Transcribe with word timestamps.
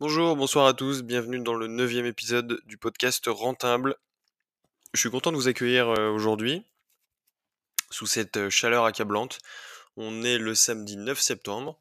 Bonjour, 0.00 0.36
bonsoir 0.36 0.68
à 0.68 0.74
tous, 0.74 1.02
bienvenue 1.02 1.40
dans 1.40 1.54
le 1.54 1.66
neuvième 1.66 2.06
épisode 2.06 2.60
du 2.66 2.76
podcast 2.76 3.24
Rentable. 3.26 3.96
Je 4.94 5.00
suis 5.00 5.10
content 5.10 5.32
de 5.32 5.36
vous 5.36 5.48
accueillir 5.48 5.88
euh, 5.88 6.10
aujourd'hui 6.10 6.62
sous 7.90 8.06
cette 8.06 8.36
euh, 8.36 8.48
chaleur 8.48 8.84
accablante. 8.84 9.40
On 9.96 10.22
est 10.22 10.38
le 10.38 10.54
samedi 10.54 10.96
9 10.96 11.18
septembre. 11.18 11.80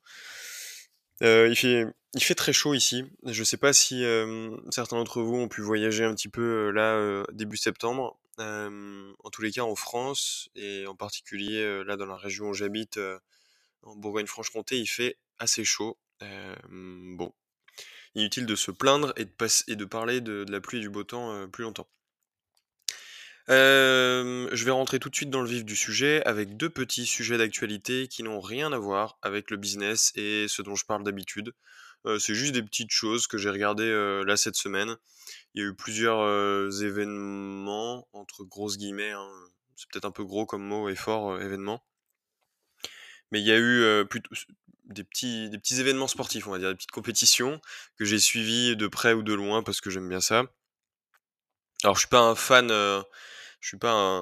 Euh, 1.22 1.48
il, 1.48 1.56
fait, 1.56 1.86
il 2.16 2.24
fait 2.24 2.34
très 2.34 2.54
chaud 2.54 2.74
ici. 2.74 3.06
Je 3.24 3.40
ne 3.40 3.46
sais 3.46 3.56
pas 3.56 3.72
si 3.72 4.04
certains 4.72 4.96
d'entre 4.96 5.22
vous 5.22 5.36
ont 5.36 5.48
pu 5.48 5.62
voyager 5.62 6.04
un 6.04 6.16
petit 6.16 6.30
peu 6.30 6.72
là 6.72 7.24
début 7.34 7.58
septembre. 7.58 8.18
en 8.40 9.30
tous 9.32 9.44
les 9.44 9.52
cas 9.52 9.62
en 9.62 9.76
France 9.76 10.50
et 10.56 10.88
en 10.88 10.96
particulier 10.96 11.84
là 11.84 11.98
dans 11.98 12.08
la 12.08 12.18
région 12.18 12.50
où 12.50 12.56
j'habite, 12.56 13.00
en 13.84 13.96
Bourgogne-Franche-Comté, 13.96 14.80
il 14.80 14.88
fait 14.88 15.18
assez 15.38 15.64
chaud. 15.64 16.00
bon, 16.20 17.32
inutile 18.18 18.46
de 18.46 18.56
se 18.56 18.72
plaindre 18.72 19.14
et 19.16 19.26
de, 19.26 19.86
parler 19.86 20.22
de, 20.22 20.46
la 20.50 20.60
pluie 20.60 20.80
et 20.80 20.82
du 20.82 20.90
beau 20.90 21.04
temps 21.04 21.34
euh, 21.34 21.48
plus 21.48 21.64
longtemps. 21.64 21.88
je 23.48 24.64
vais 24.66 24.72
rentrer 24.72 25.00
tout 25.00 25.10
de 25.10 25.16
suite 25.16 25.30
dans 25.30 25.42
le 25.42 25.48
vif 25.48 25.64
du 25.64 25.76
sujet 25.76 26.24
avec 26.26 26.58
deux 26.58 26.70
petits 26.70 27.06
sujets 27.06 27.38
d'actualité 27.38 28.08
qui 28.08 28.24
n'ont 28.24 28.42
rien 28.42 28.74
à 28.74 28.78
voir 28.78 29.18
avec 29.22 29.52
le 29.52 29.58
business 29.58 30.12
et 30.16 30.48
ce 30.48 30.62
dont 30.62 30.76
je 30.76 30.86
parle 30.86 31.04
d'habitude. 31.04 31.54
Euh, 32.06 32.20
c'est 32.20 32.36
juste 32.36 32.54
des 32.54 32.64
petites 32.64 32.92
choses 32.92 33.28
que 33.28 33.38
j'ai 33.38 33.50
regardées 33.50 33.84
euh, 33.84 34.24
là 34.26 34.38
cette 34.38 34.56
semaine. 34.56 34.96
Il 35.54 35.62
y 35.62 35.66
a 35.66 35.70
eu 35.70 35.76
plusieurs 35.76 36.84
événements, 36.84 38.08
entre 38.14 38.44
grosses 38.44 38.78
guillemets, 38.78 39.12
hein. 39.12 39.30
c'est 39.76 39.90
peut-être 39.92 40.06
un 40.06 40.12
peu 40.12 40.24
gros 40.24 40.46
comme 40.46 40.64
mot 40.64 40.90
et 40.90 40.96
fort 40.96 41.42
événement. 41.42 41.84
Mais 43.32 43.40
il 43.40 43.46
y 43.46 43.52
a 43.52 43.58
eu 43.58 44.06
plutôt, 44.06 44.34
des 44.88 45.04
petits, 45.04 45.50
des 45.50 45.58
petits 45.58 45.80
événements 45.80 46.08
sportifs, 46.08 46.48
on 46.48 46.52
va 46.52 46.60
dire, 46.60 46.70
des 46.70 46.76
petites 46.76 46.92
compétitions 46.92 47.62
que 47.98 48.06
j'ai 48.06 48.20
suivies 48.20 48.76
de 48.76 48.88
près 48.88 49.14
ou 49.14 49.24
de 49.24 49.34
loin 49.34 49.64
parce 49.64 49.82
que 49.82 49.90
j'aime 49.90 50.08
bien 50.08 50.22
ça. 50.22 50.46
Alors, 51.84 51.96
je 51.96 52.00
suis 52.00 52.10
pas 52.10 52.22
un 52.22 52.36
fan, 52.36 52.72
euh, 52.72 53.02
je 53.60 53.68
suis 53.68 53.78
pas 53.78 53.92
un, 53.92 54.20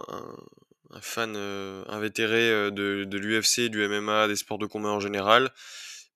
un, 0.92 1.02
fan 1.02 1.36
euh, 1.36 1.86
invétéré 1.88 2.50
euh, 2.50 2.72
de, 2.72 3.06
de 3.06 3.18
l'UFC, 3.18 3.70
du 3.70 3.88
MMA, 3.88 4.28
des 4.28 4.36
sports 4.36 4.58
de 4.58 4.66
combat 4.66 4.90
en 4.90 5.00
général. 5.00 5.54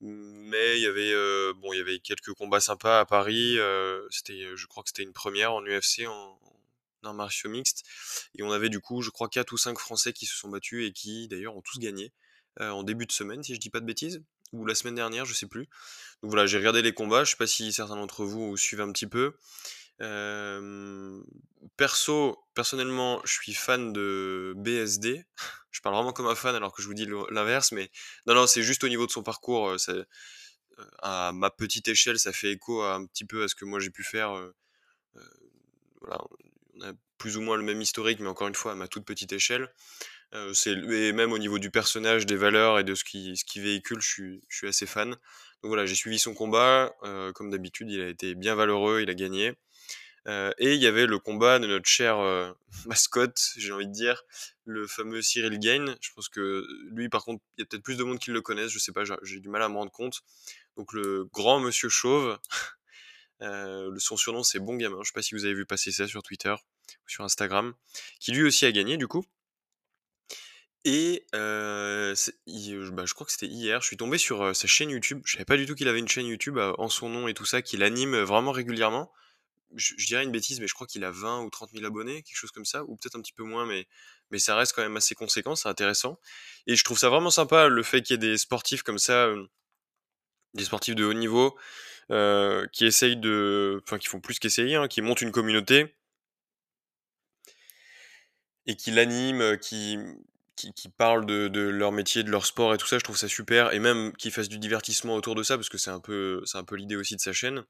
Mais 0.02 0.78
il 0.78 0.84
y 0.84 0.88
avait, 0.88 1.14
bon, 1.56 1.74
il 1.74 1.78
y 1.78 1.82
avait 1.82 2.00
quelques 2.00 2.34
combats 2.34 2.62
sympas 2.62 3.02
à 3.02 3.06
Paris. 3.06 3.58
c'était, 4.10 4.56
je 4.56 4.66
crois 4.66 4.82
que 4.82 4.90
c'était 4.90 5.04
une 5.04 5.12
première 5.12 5.52
en 5.52 5.62
UFC, 5.62 6.08
en, 6.08 6.40
en 7.04 7.14
martiaux 7.14 7.50
mixte. 7.50 7.84
Et 8.36 8.44
on 8.44 8.52
avait 8.52 8.70
du 8.70 8.80
coup, 8.80 9.02
je 9.02 9.10
crois, 9.10 9.28
4 9.28 9.52
ou 9.52 9.58
5 9.58 9.78
Français 9.78 10.14
qui 10.14 10.26
se 10.26 10.38
sont 10.38 10.48
battus 10.48 10.88
et 10.88 10.94
qui, 10.94 11.28
d'ailleurs, 11.28 11.58
ont 11.58 11.62
tous 11.62 11.80
gagné. 11.80 12.14
En 12.60 12.84
début 12.84 13.06
de 13.06 13.12
semaine, 13.12 13.44
si 13.44 13.56
je 13.56 13.60
dis 13.60 13.70
pas 13.70 13.80
de 13.80 13.86
bêtises 13.86 14.22
ou 14.52 14.66
la 14.66 14.76
semaine 14.76 14.96
dernière, 14.96 15.26
je 15.26 15.34
sais 15.34 15.48
plus. 15.48 15.68
Donc 16.22 16.32
voilà, 16.32 16.46
j'ai 16.46 16.58
regardé 16.58 16.82
les 16.82 16.94
combats, 16.94 17.24
je 17.24 17.32
sais 17.32 17.38
pas 17.38 17.48
si 17.48 17.72
certains 17.72 17.96
d'entre 17.96 18.26
vous 18.26 18.58
suivent 18.58 18.82
un 18.82 18.92
petit 18.92 19.08
peu. 19.08 19.34
perso, 21.78 22.44
personnellement, 22.54 23.22
je 23.26 23.34
suis 23.34 23.54
fan 23.54 23.94
de 23.94 24.54
BSD. 24.58 25.26
je 25.72 25.82
parle 25.82 25.96
vraiment 25.96 26.14
comme 26.14 26.28
un 26.28 26.36
fan 26.36 26.56
alors 26.56 26.74
que 26.74 26.82
je 26.82 26.88
vous 26.88 26.94
dis 26.94 27.08
l'inverse, 27.30 27.72
mais 27.72 27.90
non, 28.26 28.34
non, 28.34 28.48
c'est 28.48 28.64
juste 28.64 28.84
au 28.84 28.90
niveau 28.90 29.06
de 29.06 29.12
son 29.12 29.24
parcours. 29.24 29.76
à 31.02 31.32
ma 31.34 31.50
petite 31.50 31.88
échelle, 31.88 32.20
ça 32.20 32.34
fait 32.34 32.52
écho 32.52 32.82
un 32.84 33.06
petit 33.06 33.26
peu 33.26 33.44
à 33.44 33.48
ce 33.48 33.56
que 33.56 33.66
moi 33.66 33.80
j'ai 33.80 33.92
pu 33.92 34.04
faire. 34.04 34.32
voilà, 36.02 36.22
on 36.76 36.82
a 36.82 36.94
plus 37.18 37.38
ou 37.38 37.42
moins 37.42 37.58
le 37.58 37.64
même 37.64 37.82
historique, 37.82 38.20
mais 38.20 38.30
encore 38.30 38.48
une 38.48 38.56
fois 38.56 38.72
à 38.72 38.76
ma 38.76 38.88
toute 38.88 39.06
petite 39.06 39.34
échelle. 39.34 39.70
Euh, 40.36 40.54
c'est 40.54 40.72
et 40.74 41.12
même 41.12 41.32
au 41.32 41.40
niveau 41.40 41.58
du 41.58 41.72
personnage, 41.72 42.26
des 42.26 42.36
valeurs 42.36 42.78
et 42.80 42.84
de 42.84 42.94
ce 42.94 43.04
qui 43.04 43.36
ce 43.36 43.44
qui 43.46 43.60
véhicule, 43.60 44.00
je 44.02 44.08
suis 44.08 44.42
je 44.48 44.58
suis 44.58 44.68
assez 44.68 44.86
fan. 44.86 45.10
Donc 45.10 45.70
voilà, 45.70 45.86
j'ai 45.86 45.96
suivi 45.96 46.20
son 46.20 46.34
combat, 46.34 46.94
euh, 47.04 47.32
comme 47.34 47.50
d'habitude, 47.50 47.90
il 47.92 48.02
a 48.02 48.08
été 48.08 48.36
bien 48.36 48.56
valeureux, 48.56 49.02
il 49.02 49.10
a 49.10 49.16
gagné. 49.16 49.54
Euh, 50.28 50.52
et 50.60 50.76
il 50.76 50.82
y 50.82 50.88
avait 50.88 51.08
le 51.08 51.18
combat 51.20 51.60
de 51.60 51.68
notre 51.68 51.88
cher 51.88 52.18
mascotte, 52.86 53.54
j'ai 53.58 53.72
envie 53.72 53.88
de 53.88 53.92
dire, 53.92 54.24
le 54.66 54.88
fameux 54.88 55.22
Cyril 55.22 55.60
Gain. 55.60 55.96
Je 56.02 56.12
pense 56.14 56.30
que 56.30 56.66
lui, 56.92 57.10
par 57.10 57.26
contre, 57.26 57.44
il 57.58 57.62
y 57.62 57.64
a 57.64 57.66
peut-être 57.66 57.84
plus 57.84 57.98
de 57.98 58.04
monde 58.04 58.20
qui 58.20 58.32
le 58.32 58.42
connaissent, 58.42 58.72
je 58.72 58.80
sais 58.80 58.94
pas, 58.94 59.04
j'ai 59.24 59.40
du 59.40 59.50
mal 59.50 59.64
à 59.64 59.70
me 59.70 59.76
rendre 59.76 59.92
compte. 59.92 60.22
Donc 60.78 60.94
le 60.94 61.26
grand 61.34 61.60
monsieur 61.60 61.90
chauve, 61.90 62.38
son 63.98 64.18
surnom 64.18 64.44
c'est 64.44 64.60
Bon 64.60 64.76
Gamin, 64.76 64.98
je 65.02 65.08
sais 65.08 65.14
pas 65.14 65.22
si 65.24 65.36
vous 65.36 65.46
avez 65.46 65.56
vu 65.56 65.66
passer 65.66 65.92
ça 65.92 66.08
sur 66.08 66.22
Twitter 66.24 66.54
ou 66.54 67.10
sur 67.10 67.24
Instagram, 67.24 67.74
qui 68.20 68.32
lui 68.32 68.44
aussi 68.44 68.66
a 68.66 68.72
gagné 68.72 68.98
du 68.98 69.08
coup. 69.08 69.26
Et 70.86 71.26
bah, 71.34 72.14
je 73.06 73.14
crois 73.14 73.26
que 73.26 73.32
c'était 73.32 73.48
hier, 73.48 73.82
je 73.82 73.88
suis 73.88 73.98
tombé 73.98 74.18
sur, 74.18 74.56
sa 74.56 74.68
chaîne 74.68 74.90
YouTube. 74.90 75.22
Je 75.26 75.34
savais 75.34 75.46
pas 75.46 75.58
du 75.58 75.66
tout 75.66 75.76
qu'il 75.76 75.88
avait 75.88 76.00
une 76.00 76.08
chaîne 76.08 76.26
YouTube, 76.26 76.58
en 76.58 76.90
son 76.90 77.10
nom 77.10 77.28
et 77.28 77.34
tout 77.34 77.46
ça, 77.46 77.62
qu'il 77.62 77.84
anime, 77.84 78.18
vraiment 78.18 78.52
régulièrement. 78.52 79.12
Je 79.76 80.06
dirais 80.08 80.24
une 80.24 80.32
bêtise, 80.32 80.60
mais 80.60 80.68
je 80.68 80.74
crois 80.74 80.88
qu'il 80.88 81.04
a 81.04 81.12
20 81.12 81.42
ou 81.44 81.50
30 81.52 81.72
000 81.74 81.86
abonnés, 81.86 82.24
quelque 82.24 82.38
chose 82.38 82.52
comme 82.52 82.66
ça, 82.66 82.84
ou 82.86 82.96
peut-être 82.96 83.16
un 83.16 83.22
petit 83.22 83.34
peu 83.34 83.44
moins, 83.44 83.66
mais 83.68 83.88
mais 84.32 84.40
ça 84.40 84.56
reste 84.56 84.74
quand 84.74 84.82
même 84.82 84.98
assez 84.98 85.16
conséquent, 85.16 85.56
c'est 85.56 85.70
intéressant. 85.70 86.20
Et 86.68 86.76
je 86.76 86.84
trouve 86.84 86.98
ça 86.98 87.10
vraiment 87.10 87.32
sympa, 87.32 87.68
le 87.68 87.84
fait 87.84 88.02
qu'il 88.02 88.14
y 88.14 88.16
ait 88.16 88.32
des 88.32 88.38
sportifs 88.38 88.84
comme 88.84 89.00
ça, 89.00 89.30
des 90.54 90.64
sportifs 90.66 90.96
de 90.96 91.06
haut 91.06 91.14
niveau, 91.14 91.58
qui 92.72 92.86
essayent 92.86 93.18
de 93.18 93.82
enfin 93.84 93.98
qui 94.00 94.08
font 94.08 94.20
plus 94.22 94.40
qu'essayer, 94.40 94.76
hein, 94.76 94.88
qui 94.88 95.02
montent 95.02 95.22
une 95.22 95.32
communauté 95.32 95.96
et 98.66 98.76
qui 98.76 98.92
l'animent, 98.92 99.58
qui 99.58 99.98
qui, 100.76 100.90
parlent 100.90 101.26
de, 101.26 101.60
leur 101.60 101.92
métier, 101.92 102.24
de 102.24 102.32
leur 102.32 102.46
sport 102.46 102.74
et 102.74 102.78
tout 102.78 102.88
ça, 102.88 102.98
je 102.98 103.04
trouve 103.04 103.18
ça 103.18 103.28
super. 103.28 103.74
Et 103.74 103.80
même 103.80 104.14
qu'ils 104.18 104.32
fassent 104.32 104.50
du 104.50 104.60
divertissement 104.60 105.16
autour 105.16 105.36
de 105.36 105.44
ça, 105.44 105.58
parce 105.58 105.70
que 105.70 105.78
c'est 105.78 105.92
un 105.92 106.00
peu, 106.00 106.44
peu 106.68 106.76
l'idée 106.76 106.96
aussi 106.96 107.16
de 107.16 107.22
sa 107.22 107.34
chaîne. 107.34 107.64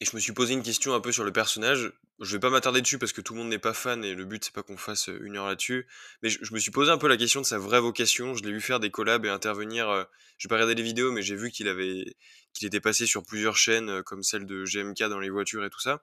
Et 0.00 0.04
je 0.04 0.14
me 0.14 0.20
suis 0.20 0.32
posé 0.32 0.52
une 0.52 0.62
question 0.62 0.94
un 0.94 1.00
peu 1.00 1.10
sur 1.10 1.24
le 1.24 1.32
personnage. 1.32 1.90
Je 2.20 2.32
vais 2.32 2.40
pas 2.40 2.50
m'attarder 2.50 2.82
dessus 2.82 2.98
parce 2.98 3.14
que 3.14 3.22
tout 3.22 3.32
le 3.32 3.40
monde 3.40 3.48
n'est 3.48 3.58
pas 3.58 3.72
fan 3.72 4.04
et 4.04 4.14
le 4.14 4.26
but 4.26 4.44
c'est 4.44 4.52
pas 4.52 4.62
qu'on 4.62 4.76
fasse 4.76 5.08
une 5.08 5.38
heure 5.38 5.46
là-dessus. 5.46 5.86
Mais 6.22 6.28
je, 6.28 6.52
me 6.52 6.58
suis 6.58 6.70
posé 6.70 6.90
un 6.90 6.98
peu 6.98 7.08
la 7.08 7.16
question 7.16 7.40
de 7.40 7.46
sa 7.46 7.56
vraie 7.56 7.80
vocation. 7.80 8.34
Je 8.34 8.42
l'ai 8.42 8.52
vu 8.52 8.60
faire 8.60 8.78
des 8.78 8.90
collabs 8.90 9.24
et 9.24 9.30
intervenir. 9.30 9.88
Euh, 9.88 10.04
je 10.36 10.46
vais 10.46 10.50
pas 10.50 10.56
regarder 10.56 10.74
les 10.74 10.82
vidéos, 10.82 11.12
mais 11.12 11.22
j'ai 11.22 11.34
vu 11.34 11.50
qu'il 11.50 11.66
avait, 11.66 12.14
qu'il 12.52 12.66
était 12.66 12.80
passé 12.80 13.06
sur 13.06 13.24
plusieurs 13.24 13.56
chaînes 13.56 13.88
euh, 13.88 14.02
comme 14.02 14.22
celle 14.22 14.44
de 14.44 14.64
GMK 14.64 15.04
dans 15.04 15.18
les 15.18 15.30
voitures 15.30 15.64
et 15.64 15.70
tout 15.70 15.80
ça. 15.80 16.02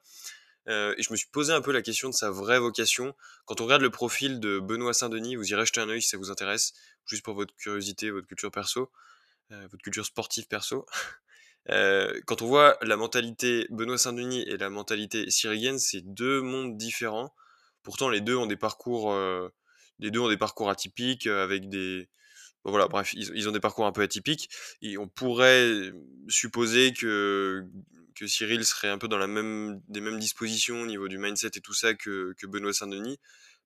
Euh, 0.68 0.94
et 0.96 1.02
je 1.02 1.12
me 1.12 1.16
suis 1.16 1.28
posé 1.28 1.52
un 1.52 1.60
peu 1.60 1.72
la 1.72 1.82
question 1.82 2.08
de 2.08 2.14
sa 2.14 2.30
vraie 2.30 2.58
vocation. 2.58 3.14
Quand 3.44 3.60
on 3.60 3.64
regarde 3.64 3.82
le 3.82 3.90
profil 3.90 4.40
de 4.40 4.58
Benoît 4.58 4.94
Saint-Denis, 4.94 5.36
vous 5.36 5.50
irez 5.52 5.66
jeter 5.66 5.80
un 5.80 5.88
œil 5.88 6.02
si 6.02 6.08
ça 6.08 6.16
vous 6.16 6.30
intéresse, 6.30 6.72
juste 7.06 7.24
pour 7.24 7.34
votre 7.34 7.54
curiosité, 7.56 8.10
votre 8.10 8.26
culture 8.26 8.50
perso, 8.50 8.90
euh, 9.52 9.66
votre 9.70 9.82
culture 9.82 10.06
sportive 10.06 10.46
perso. 10.48 10.86
Euh, 11.70 12.20
quand 12.26 12.42
on 12.42 12.46
voit 12.46 12.76
la 12.82 12.98
mentalité 12.98 13.66
Benoît 13.70 13.96
Saint-Denis 13.96 14.42
et 14.42 14.58
la 14.58 14.68
mentalité 14.68 15.30
Syrienne, 15.30 15.78
c'est 15.78 16.02
deux 16.02 16.42
mondes 16.42 16.76
différents. 16.76 17.34
Pourtant, 17.82 18.10
les 18.10 18.20
deux 18.20 18.36
ont 18.36 18.44
des 18.44 18.58
parcours, 18.58 19.16
les 19.98 20.10
deux 20.10 20.20
ont 20.20 20.28
des 20.28 20.36
parcours 20.36 20.68
atypiques 20.68 21.26
avec 21.26 21.70
des, 21.70 22.10
voilà, 22.64 22.88
bref, 22.88 23.12
ils, 23.12 23.48
ont 23.48 23.52
des 23.52 23.60
parcours 23.60 23.86
un 23.86 23.92
peu 23.92 24.02
atypiques. 24.02 24.48
Et 24.80 24.96
on 24.96 25.06
pourrait 25.06 25.92
supposer 26.28 26.92
que, 26.92 27.66
que 28.14 28.26
Cyril 28.26 28.64
serait 28.64 28.88
un 28.88 28.98
peu 28.98 29.08
dans 29.08 29.18
la 29.18 29.26
même, 29.26 29.80
des 29.88 30.00
mêmes 30.00 30.18
dispositions 30.18 30.82
au 30.82 30.86
niveau 30.86 31.08
du 31.08 31.18
mindset 31.18 31.50
et 31.54 31.60
tout 31.60 31.74
ça 31.74 31.94
que, 31.94 32.34
Benoît 32.44 32.72
Saint-Denis. 32.72 33.18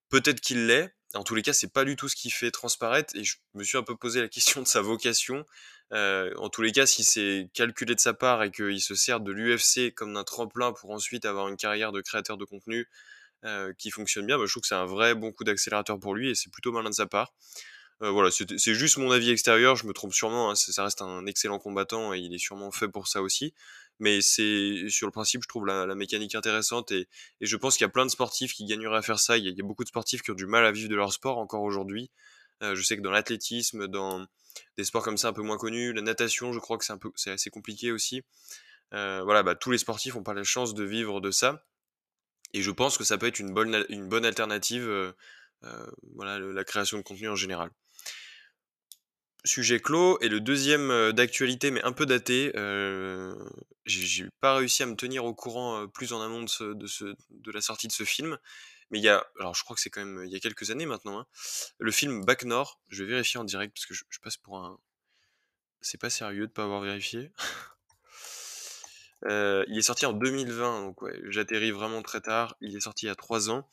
Peut-être 0.08 0.40
qu'il 0.40 0.66
l'est. 0.66 0.94
En 1.14 1.24
tous 1.24 1.34
les 1.34 1.42
cas, 1.42 1.52
c'est 1.52 1.72
pas 1.72 1.84
du 1.84 1.96
tout 1.96 2.08
ce 2.08 2.16
qui 2.16 2.30
fait 2.30 2.50
transparaître. 2.50 3.14
Et 3.16 3.24
je 3.24 3.36
me 3.54 3.64
suis 3.64 3.78
un 3.78 3.82
peu 3.82 3.96
posé 3.96 4.20
la 4.20 4.28
question 4.28 4.62
de 4.62 4.66
sa 4.66 4.80
vocation. 4.80 5.44
Euh, 5.92 6.32
en 6.36 6.48
tous 6.48 6.62
les 6.62 6.72
cas, 6.72 6.86
si 6.86 7.04
c'est 7.04 7.50
calculé 7.54 7.94
de 7.94 8.00
sa 8.00 8.14
part 8.14 8.42
et 8.42 8.50
qu'il 8.50 8.80
se 8.80 8.94
sert 8.94 9.20
de 9.20 9.32
l'UFC 9.32 9.94
comme 9.94 10.14
d'un 10.14 10.24
tremplin 10.24 10.72
pour 10.72 10.90
ensuite 10.90 11.24
avoir 11.24 11.48
une 11.48 11.56
carrière 11.56 11.92
de 11.92 12.00
créateur 12.00 12.36
de 12.36 12.44
contenu 12.44 12.86
euh, 13.44 13.72
qui 13.78 13.90
fonctionne 13.90 14.26
bien, 14.26 14.38
bah, 14.38 14.44
je 14.46 14.50
trouve 14.50 14.62
que 14.62 14.68
c'est 14.68 14.74
un 14.74 14.86
vrai 14.86 15.14
bon 15.14 15.32
coup 15.32 15.44
d'accélérateur 15.44 15.98
pour 15.98 16.14
lui 16.14 16.30
et 16.30 16.34
c'est 16.34 16.50
plutôt 16.50 16.72
malin 16.72 16.90
de 16.90 16.94
sa 16.94 17.06
part. 17.06 17.32
Euh, 18.02 18.10
voilà, 18.10 18.30
c'est 18.30 18.74
juste 18.74 18.96
mon 18.96 19.10
avis 19.10 19.30
extérieur, 19.30 19.74
je 19.74 19.84
me 19.86 19.92
trompe 19.92 20.14
sûrement, 20.14 20.50
hein, 20.50 20.54
ça 20.54 20.84
reste 20.84 21.02
un 21.02 21.26
excellent 21.26 21.58
combattant 21.58 22.14
et 22.14 22.18
il 22.18 22.32
est 22.32 22.38
sûrement 22.38 22.70
fait 22.70 22.86
pour 22.86 23.08
ça 23.08 23.22
aussi. 23.22 23.54
Mais 24.00 24.20
c'est 24.20 24.88
sur 24.88 25.06
le 25.06 25.12
principe, 25.12 25.42
je 25.42 25.48
trouve 25.48 25.66
la, 25.66 25.94
mécanique 25.94 26.34
intéressante 26.34 26.92
et, 26.92 27.08
je 27.40 27.56
pense 27.56 27.76
qu'il 27.76 27.84
y 27.84 27.88
a 27.88 27.90
plein 27.90 28.06
de 28.06 28.10
sportifs 28.10 28.54
qui 28.54 28.64
gagneraient 28.64 28.98
à 28.98 29.02
faire 29.02 29.18
ça. 29.18 29.36
Il 29.38 29.44
y, 29.44 29.48
a, 29.60 29.64
beaucoup 29.64 29.84
de 29.84 29.88
sportifs 29.88 30.22
qui 30.22 30.30
ont 30.30 30.34
du 30.34 30.46
mal 30.46 30.64
à 30.64 30.72
vivre 30.72 30.88
de 30.88 30.96
leur 30.96 31.12
sport 31.12 31.38
encore 31.38 31.62
aujourd'hui. 31.62 32.10
Euh, 32.62 32.74
je 32.74 32.82
sais 32.82 32.96
que 32.96 33.02
dans 33.02 33.10
l'athlétisme, 33.10 33.88
dans 33.88 34.26
des 34.76 34.84
sports 34.84 35.02
comme 35.02 35.16
ça 35.16 35.28
un 35.28 35.32
peu 35.32 35.42
moins 35.42 35.58
connus, 35.58 35.92
la 35.92 36.02
natation, 36.02 36.52
je 36.52 36.58
crois 36.58 36.78
que 36.78 36.84
c'est 36.84 36.92
un 36.92 36.98
peu, 36.98 37.10
c'est 37.16 37.30
assez 37.30 37.50
compliqué 37.50 37.92
aussi. 37.92 38.22
Euh, 38.94 39.22
voilà, 39.24 39.42
bah, 39.42 39.54
tous 39.54 39.70
les 39.70 39.78
sportifs 39.78 40.14
n'ont 40.14 40.22
pas 40.22 40.34
la 40.34 40.44
chance 40.44 40.74
de 40.74 40.84
vivre 40.84 41.20
de 41.20 41.30
ça. 41.30 41.64
Et 42.54 42.62
je 42.62 42.70
pense 42.70 42.96
que 42.98 43.04
ça 43.04 43.18
peut 43.18 43.26
être 43.26 43.40
une 43.40 43.52
bonne, 43.52 43.84
une 43.88 44.08
bonne 44.08 44.24
alternative, 44.24 45.14
voilà, 46.14 46.38
la 46.38 46.64
création 46.64 46.96
de 46.96 47.02
contenu 47.02 47.28
en 47.28 47.34
général 47.34 47.70
sujet 49.44 49.80
clos. 49.80 50.18
Et 50.20 50.28
le 50.28 50.40
deuxième 50.40 50.90
euh, 50.90 51.12
d'actualité, 51.12 51.70
mais 51.70 51.82
un 51.82 51.92
peu 51.92 52.06
daté, 52.06 52.52
euh, 52.56 53.34
j'ai 53.86 54.28
pas 54.40 54.56
réussi 54.56 54.82
à 54.82 54.86
me 54.86 54.96
tenir 54.96 55.24
au 55.24 55.34
courant 55.34 55.82
euh, 55.82 55.86
plus 55.86 56.12
en 56.12 56.20
amont 56.20 56.42
de, 56.42 56.48
ce, 56.48 57.14
de, 57.30 57.52
la 57.52 57.60
sortie 57.60 57.88
de 57.88 57.92
ce 57.92 58.04
film. 58.04 58.38
Mais 58.90 58.98
il 58.98 59.04
y 59.04 59.08
a, 59.08 59.26
alors 59.38 59.54
je 59.54 59.62
crois 59.64 59.74
que 59.74 59.82
c'est 59.82 59.90
quand 59.90 60.04
même 60.04 60.24
il 60.24 60.32
y 60.32 60.36
a 60.36 60.40
quelques 60.40 60.70
années 60.70 60.86
maintenant, 60.86 61.20
hein, 61.20 61.26
le 61.78 61.92
film 61.92 62.24
Back 62.24 62.44
Nord. 62.44 62.80
Je 62.88 63.04
vais 63.04 63.10
vérifier 63.10 63.38
en 63.38 63.44
direct 63.44 63.74
parce 63.74 63.86
que 63.86 63.94
je, 63.94 64.20
passe 64.22 64.36
pour 64.36 64.58
un. 64.58 64.78
C'est 65.80 66.00
pas 66.00 66.10
sérieux 66.10 66.46
de 66.46 66.52
pas 66.52 66.64
avoir 66.64 66.80
vérifié. 66.80 67.30
Il 69.26 69.76
est 69.76 69.82
sorti 69.82 70.06
en 70.06 70.12
2020, 70.12 70.82
donc 70.82 70.98
j'atterris 71.28 71.70
vraiment 71.70 72.02
très 72.02 72.20
tard. 72.20 72.56
Il 72.60 72.76
est 72.76 72.80
sorti 72.80 73.06
il 73.06 73.08
y 73.08 73.12
a 73.12 73.14
3 73.14 73.50
ans. 73.50 73.68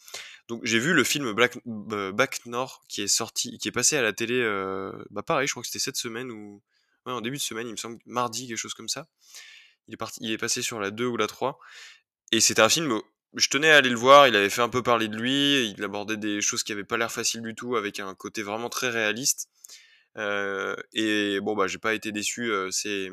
Donc 0.47 0.61
j'ai 0.63 0.79
vu 0.79 0.93
le 0.93 1.03
film 1.03 1.31
Black 1.33 1.57
b 1.65 2.11
Bac 2.11 2.45
Nord 2.45 2.83
qui 2.87 3.01
est 3.01 3.07
sorti 3.07 3.57
qui 3.57 3.67
est 3.67 3.71
passé 3.71 3.97
à 3.97 4.01
la 4.01 4.13
télé, 4.13 4.43
bah, 5.09 5.23
pareil, 5.23 5.47
je 5.47 5.53
crois 5.53 5.63
que 5.63 5.67
c'était 5.67 5.83
cette 5.83 5.97
semaine 5.97 6.31
ou 6.31 6.61
en 7.05 7.21
début 7.21 7.37
de 7.37 7.41
semaine, 7.41 7.67
il 7.67 7.71
me 7.71 7.77
semble, 7.77 7.99
mardi, 8.05 8.47
quelque 8.47 8.57
chose 8.57 8.73
comme 8.73 8.89
ça. 8.89 9.07
Il 9.87 9.93
est 9.93 9.97
parti 9.97 10.19
il 10.21 10.31
est 10.31 10.37
passé 10.37 10.61
sur 10.61 10.79
la 10.79 10.91
2 10.91 11.05
ou 11.05 11.17
la 11.17 11.27
3 11.27 11.59
et 12.31 12.39
c'était 12.39 12.61
un 12.61 12.69
film, 12.69 12.99
je 13.35 13.49
tenais 13.49 13.69
à 13.69 13.77
aller 13.77 13.89
le 13.89 13.95
voir, 13.95 14.27
il 14.27 14.35
avait 14.35 14.49
fait 14.49 14.61
un 14.61 14.69
peu 14.69 14.81
parler 14.81 15.07
de 15.07 15.17
lui, 15.17 15.69
il 15.69 15.83
abordait 15.83 16.17
des 16.17 16.41
choses 16.41 16.63
qui 16.63 16.71
avaient 16.71 16.83
pas 16.83 16.97
l'air 16.97 17.11
faciles 17.11 17.41
du 17.41 17.53
tout 17.53 17.75
avec 17.75 17.99
un 17.99 18.15
côté 18.15 18.41
vraiment 18.43 18.69
très 18.69 18.89
réaliste. 18.89 19.49
Et 20.17 21.39
bon, 21.41 21.55
bah, 21.55 21.67
j'ai 21.67 21.77
pas 21.77 21.93
été 21.93 22.11
déçu, 22.11 22.51
c'est 22.71 23.09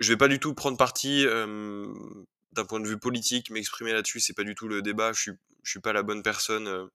je 0.00 0.12
vais 0.12 0.16
pas 0.16 0.28
du 0.28 0.40
tout 0.40 0.54
prendre 0.54 0.76
parti, 0.78 1.24
d'un 1.24 2.64
point 2.64 2.80
de 2.80 2.88
vue 2.88 2.98
politique, 2.98 3.50
m'exprimer 3.50 3.92
là-dessus, 3.92 4.20
c'est 4.20 4.34
pas 4.34 4.44
du 4.44 4.54
tout 4.54 4.68
le 4.68 4.82
débat. 4.82 5.12
Je 5.12 5.20
suis 5.20 5.32
suis 5.64 5.80
pas 5.80 5.92
la 5.92 6.02
bonne 6.02 6.22
personne, 6.22 6.68
heu 6.68 6.90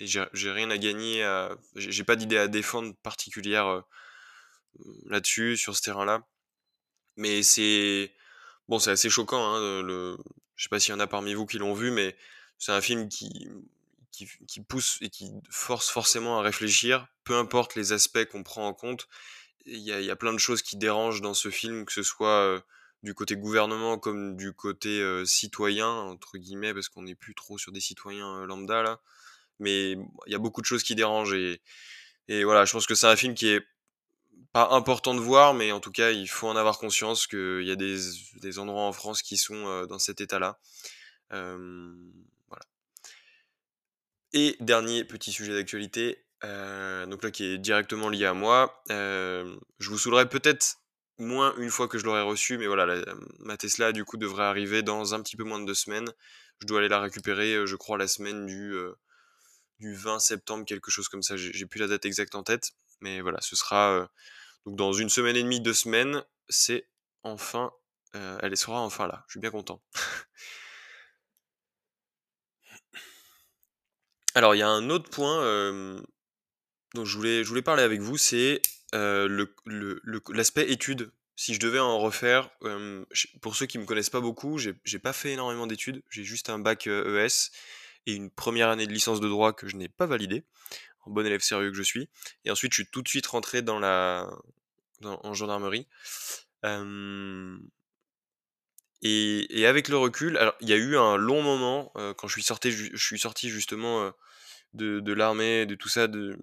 et 0.00 0.06
j'ai 0.06 0.50
rien 0.52 0.70
à 0.70 0.78
gagner 0.78 1.24
à 1.24 1.56
j'ai 1.76 2.04
pas 2.04 2.16
d'idée 2.16 2.38
à 2.38 2.48
défendre 2.48 2.94
particulière, 3.02 3.68
heu, 3.68 3.82
là-dessus, 5.06 5.56
sur 5.56 5.76
ce 5.76 5.82
terrain-là. 5.82 6.26
Mais 7.16 7.42
c'est 7.42 8.12
bon, 8.68 8.78
c'est 8.78 8.90
assez 8.92 9.10
choquant, 9.10 9.54
hein, 9.54 9.82
le 9.82 10.16
je 10.56 10.64
sais 10.64 10.68
pas 10.68 10.80
s'il 10.80 10.92
y 10.92 10.96
en 10.96 11.00
a 11.00 11.06
parmi 11.08 11.34
vous 11.34 11.46
qui 11.46 11.58
l'ont 11.58 11.74
vu, 11.74 11.90
mais 11.90 12.16
c'est 12.58 12.72
un 12.72 12.80
film 12.80 13.08
qui 13.08 13.48
pousse 14.68 14.98
et 15.00 15.10
qui 15.10 15.32
force 15.50 15.88
forcément 15.90 16.38
à 16.38 16.42
réfléchir, 16.42 17.06
peu 17.24 17.36
importe 17.36 17.74
les 17.74 17.92
aspects 17.92 18.24
qu'on 18.26 18.42
prend 18.42 18.66
en 18.66 18.74
compte. 18.74 19.08
Il 19.66 19.78
y 19.78 20.10
a 20.10 20.16
plein 20.16 20.32
de 20.32 20.38
choses 20.38 20.62
qui 20.62 20.76
dérangent 20.76 21.20
dans 21.20 21.34
ce 21.34 21.50
film, 21.50 21.84
que 21.84 21.92
ce 21.92 22.02
soit, 22.02 22.64
du 23.02 23.14
côté 23.14 23.36
gouvernement 23.36 23.98
comme 23.98 24.36
du 24.36 24.52
côté, 24.52 25.24
«citoyen» 25.24 25.88
entre 25.88 26.38
guillemets, 26.38 26.74
parce 26.74 26.88
qu'on 26.88 27.02
n'est 27.02 27.14
plus 27.14 27.34
trop 27.34 27.58
sur 27.58 27.72
des 27.72 27.80
citoyens, 27.80 28.44
lambda 28.46 28.82
là. 28.82 29.00
Mais 29.58 29.92
il 29.92 30.32
y 30.32 30.34
a 30.34 30.38
beaucoup 30.38 30.60
de 30.60 30.66
choses 30.66 30.82
qui 30.82 30.94
dérangent 30.94 31.34
et 31.34 31.60
voilà, 32.44 32.64
je 32.64 32.72
pense 32.72 32.86
que 32.86 32.94
c'est 32.94 33.06
un 33.06 33.16
film 33.16 33.34
qui 33.34 33.48
est 33.48 33.66
pas 34.52 34.68
important 34.70 35.14
de 35.14 35.20
voir, 35.20 35.54
mais 35.54 35.72
en 35.72 35.80
tout 35.80 35.92
cas, 35.92 36.10
il 36.10 36.28
faut 36.28 36.46
en 36.46 36.56
avoir 36.56 36.78
conscience 36.78 37.26
qu'il 37.26 37.64
y 37.64 37.70
a 37.70 37.76
des 37.76 38.58
endroits 38.58 38.82
en 38.82 38.92
France 38.92 39.22
qui 39.22 39.36
sont, 39.36 39.86
dans 39.86 39.98
cet 39.98 40.20
état-là. 40.20 40.58
Voilà. 41.30 42.64
Et 44.32 44.56
dernier 44.60 45.04
petit 45.04 45.32
sujet 45.32 45.54
d'actualité, 45.54 46.21
heu, 46.44 47.06
donc 47.08 47.22
là 47.22 47.30
qui 47.30 47.44
est 47.44 47.58
directement 47.58 48.08
lié 48.08 48.26
à 48.26 48.34
moi, 48.34 48.82
hem, 48.88 49.58
je 49.78 49.90
vous 49.90 49.98
saoulerai 49.98 50.28
peut-être 50.28 50.78
moins 51.18 51.54
une 51.58 51.70
fois 51.70 51.88
que 51.88 51.98
je 51.98 52.04
l'aurai 52.04 52.22
reçu, 52.22 52.58
mais 52.58 52.66
voilà, 52.66 53.04
ma 53.40 53.56
Tesla 53.56 53.92
du 53.92 54.04
coup 54.04 54.16
devrait 54.16 54.44
arriver 54.44 54.82
dans 54.82 55.14
un 55.14 55.22
petit 55.22 55.36
peu 55.36 55.44
moins 55.44 55.60
de 55.60 55.66
2 55.66 55.74
semaines. 55.74 56.10
Je 56.60 56.66
dois 56.66 56.78
aller 56.80 56.88
la 56.88 57.00
récupérer, 57.00 57.54
heu, 57.54 57.66
je 57.66 57.76
crois 57.76 57.98
la 57.98 58.08
semaine 58.08 58.46
du, 58.46 58.74
du 59.80 59.94
20 59.94 60.18
septembre, 60.20 60.64
quelque 60.64 60.90
chose 60.90 61.08
comme 61.08 61.22
ça. 61.22 61.36
J'ai 61.36 61.66
plus 61.66 61.80
la 61.80 61.88
date 61.88 62.04
exacte 62.06 62.34
en 62.34 62.42
tête, 62.42 62.72
mais 63.00 63.20
voilà, 63.20 63.40
ce 63.40 63.56
sera, 63.56 64.08
donc 64.66 64.76
dans 64.76 64.92
une 64.92 65.08
semaine 65.10 65.36
et 65.36 65.42
demie, 65.42 65.60
2 65.60 65.74
semaines, 65.74 66.24
c'est 66.48 66.88
enfin, 67.22 67.70
elle 68.14 68.56
sera 68.56 68.80
enfin 68.80 69.06
là. 69.06 69.24
Je 69.28 69.32
suis 69.32 69.40
bien 69.40 69.50
content. 69.50 69.82
Alors 74.34 74.54
il 74.54 74.58
y 74.58 74.62
a 74.62 74.68
un 74.68 74.90
autre 74.90 75.10
point, 75.10 75.40
dont 76.94 77.04
je 77.04 77.16
voulais 77.16 77.44
je 77.44 77.48
voulais 77.48 77.62
parler 77.62 77.82
avec 77.82 78.00
vous, 78.00 78.16
c'est, 78.18 78.60
heu, 78.94 79.26
le 79.26 79.54
le 79.66 80.00
le 80.04 80.20
l'aspect 80.32 80.70
études. 80.70 81.10
Si 81.36 81.54
je 81.54 81.60
devais 81.60 81.78
en 81.78 81.98
refaire, 81.98 82.50
pour 83.40 83.56
ceux 83.56 83.66
qui 83.66 83.78
me 83.78 83.86
connaissent 83.86 84.10
pas 84.10 84.20
beaucoup, 84.20 84.58
j'ai 84.58 84.98
pas 84.98 85.12
fait 85.14 85.32
énormément 85.32 85.66
d'études. 85.66 86.02
J'ai 86.10 86.24
juste 86.24 86.50
un 86.50 86.58
bac, 86.58 86.86
ES 86.86 87.50
et 88.06 88.14
une 88.14 88.30
première 88.30 88.68
année 88.68 88.86
de 88.86 88.92
licence 88.92 89.20
de 89.20 89.28
droit 89.28 89.52
que 89.52 89.66
je 89.68 89.76
n'ai 89.76 89.88
pas 89.88 90.06
validée, 90.06 90.44
en 91.06 91.10
bon 91.12 91.26
élève 91.26 91.40
sérieux 91.42 91.70
que 91.70 91.76
je 91.76 91.82
suis 91.82 92.08
et 92.44 92.50
ensuite 92.50 92.72
je 92.74 92.82
suis 92.82 92.90
tout 92.90 93.02
de 93.02 93.08
suite 93.08 93.26
rentré 93.28 93.62
dans 93.62 93.78
la 93.80 94.28
dans 95.00 95.20
en 95.24 95.34
gendarmerie. 95.34 95.88
Et 99.02 99.60
et 99.60 99.66
avec 99.66 99.88
le 99.88 99.96
recul, 99.96 100.36
alors 100.36 100.54
il 100.60 100.68
y 100.68 100.72
a 100.72 100.76
eu 100.76 100.96
un 100.96 101.16
long 101.16 101.42
moment, 101.42 101.92
heu, 101.96 102.14
quand 102.14 102.28
je 102.28 102.34
suis 102.34 102.42
sorti 102.42 102.70
je 102.72 102.96
suis 102.96 103.18
sorti 103.18 103.48
justement, 103.50 104.12
de 104.74 105.00
de 105.00 105.12
l'armée, 105.12 105.66
de 105.66 105.74
tout 105.76 105.88
ça, 105.88 106.08
de 106.08 106.38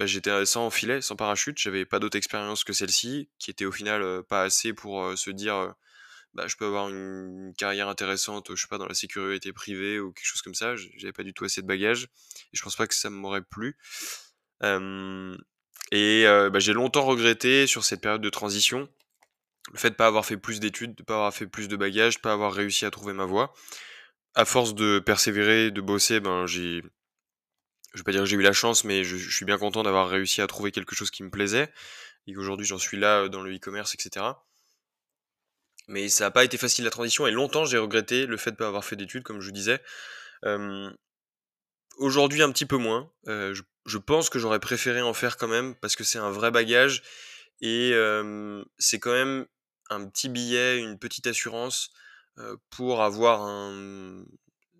bah, 0.00 0.06
j'étais, 0.06 0.46
sans 0.46 0.70
filet, 0.70 1.02
sans 1.02 1.14
parachute, 1.14 1.58
j'avais 1.58 1.84
pas 1.84 1.98
d'autre 1.98 2.16
expérience 2.16 2.64
que 2.64 2.72
celle-ci, 2.72 3.28
qui 3.38 3.50
était 3.50 3.66
au 3.66 3.72
final, 3.72 4.22
pas 4.24 4.44
assez 4.44 4.72
pour, 4.72 5.16
se 5.18 5.30
dire, 5.30 5.74
«Bah, 6.32 6.46
je 6.46 6.56
peux 6.56 6.64
avoir 6.64 6.88
une 6.88 7.52
carrière 7.58 7.86
intéressante, 7.86 8.54
je 8.54 8.62
sais 8.62 8.66
pas, 8.66 8.78
dans 8.78 8.86
la 8.86 8.94
sécurité 8.94 9.52
privée 9.52 10.00
ou 10.00 10.12
quelque 10.12 10.26
chose 10.26 10.40
comme 10.40 10.54
ça». 10.54 10.74
J'avais 10.96 11.12
pas 11.12 11.22
du 11.22 11.34
tout 11.34 11.44
assez 11.44 11.60
de 11.60 11.66
bagages 11.66 12.04
et 12.04 12.56
je 12.56 12.62
pense 12.62 12.76
pas 12.76 12.86
que 12.86 12.94
ça 12.94 13.10
m'aurait 13.10 13.42
plu. 13.42 13.76
Et 15.92 16.24
bah, 16.24 16.58
j'ai 16.60 16.72
longtemps 16.72 17.04
regretté 17.04 17.66
sur 17.66 17.84
cette 17.84 18.00
période 18.00 18.22
de 18.22 18.30
transition, 18.30 18.88
le 19.70 19.78
fait 19.78 19.90
de 19.90 19.96
pas 19.96 20.06
avoir 20.06 20.24
fait 20.24 20.38
plus 20.38 20.60
d'études, 20.60 20.94
de 20.94 21.02
pas 21.02 21.14
avoir 21.14 21.34
fait 21.34 21.46
plus 21.46 21.68
de 21.68 21.76
bagages, 21.76 22.16
de 22.16 22.20
pas 22.22 22.32
avoir 22.32 22.54
réussi 22.54 22.86
à 22.86 22.90
trouver 22.90 23.12
ma 23.12 23.26
voie. 23.26 23.52
À 24.34 24.46
force 24.46 24.74
de 24.74 24.98
persévérer, 24.98 25.70
de 25.70 25.80
bosser, 25.82 26.20
ben, 26.20 26.46
j'ai 26.46 26.82
je 27.92 27.98
vais 27.98 28.04
pas 28.04 28.12
dire 28.12 28.20
que 28.22 28.26
j'ai 28.26 28.36
eu 28.36 28.42
la 28.42 28.52
chance, 28.52 28.84
mais 28.84 29.04
je 29.04 29.16
suis 29.16 29.44
bien 29.44 29.58
content 29.58 29.82
d'avoir 29.82 30.08
réussi 30.08 30.40
à 30.42 30.46
trouver 30.46 30.72
quelque 30.72 30.94
chose 30.94 31.10
qui 31.10 31.22
me 31.22 31.30
plaisait 31.30 31.72
et 32.26 32.34
qu'aujourd'hui 32.34 32.66
j'en 32.66 32.78
suis 32.78 32.96
là, 32.96 33.22
heu, 33.24 33.28
dans 33.28 33.42
le 33.42 33.54
e-commerce 33.54 33.94
et 33.94 33.98
cetera. 34.00 34.46
Mais 35.88 36.08
ça 36.08 36.26
a 36.26 36.30
pas 36.30 36.44
été 36.44 36.56
facile 36.56 36.84
la 36.84 36.90
transition 36.90 37.26
et 37.26 37.32
longtemps 37.32 37.64
j'ai 37.64 37.78
regretté 37.78 38.26
le 38.26 38.36
fait 38.36 38.52
de 38.52 38.56
pas 38.56 38.68
avoir 38.68 38.84
fait 38.84 38.96
d'études 38.96 39.24
comme 39.24 39.40
je 39.40 39.50
disais. 39.50 39.80
Aujourd'hui 41.98 42.42
un 42.42 42.50
petit 42.52 42.66
peu 42.66 42.76
moins, 42.76 43.10
heu, 43.28 43.52
je 43.86 43.98
pense 43.98 44.30
que 44.30 44.38
j'aurais 44.38 44.60
préféré 44.60 45.02
en 45.02 45.12
faire 45.12 45.36
quand 45.36 45.48
même 45.48 45.74
parce 45.74 45.96
que 45.96 46.04
c'est 46.04 46.18
un 46.18 46.30
vrai 46.30 46.50
bagage 46.50 47.02
et 47.60 47.92
c'est 48.78 49.00
quand 49.00 49.12
même 49.12 49.46
un 49.90 50.06
petit 50.06 50.28
billet, 50.28 50.78
une 50.78 50.98
petite 50.98 51.26
assurance, 51.26 51.90
heu, 52.38 52.56
pour 52.70 53.02
avoir 53.02 53.42
un 53.42 54.24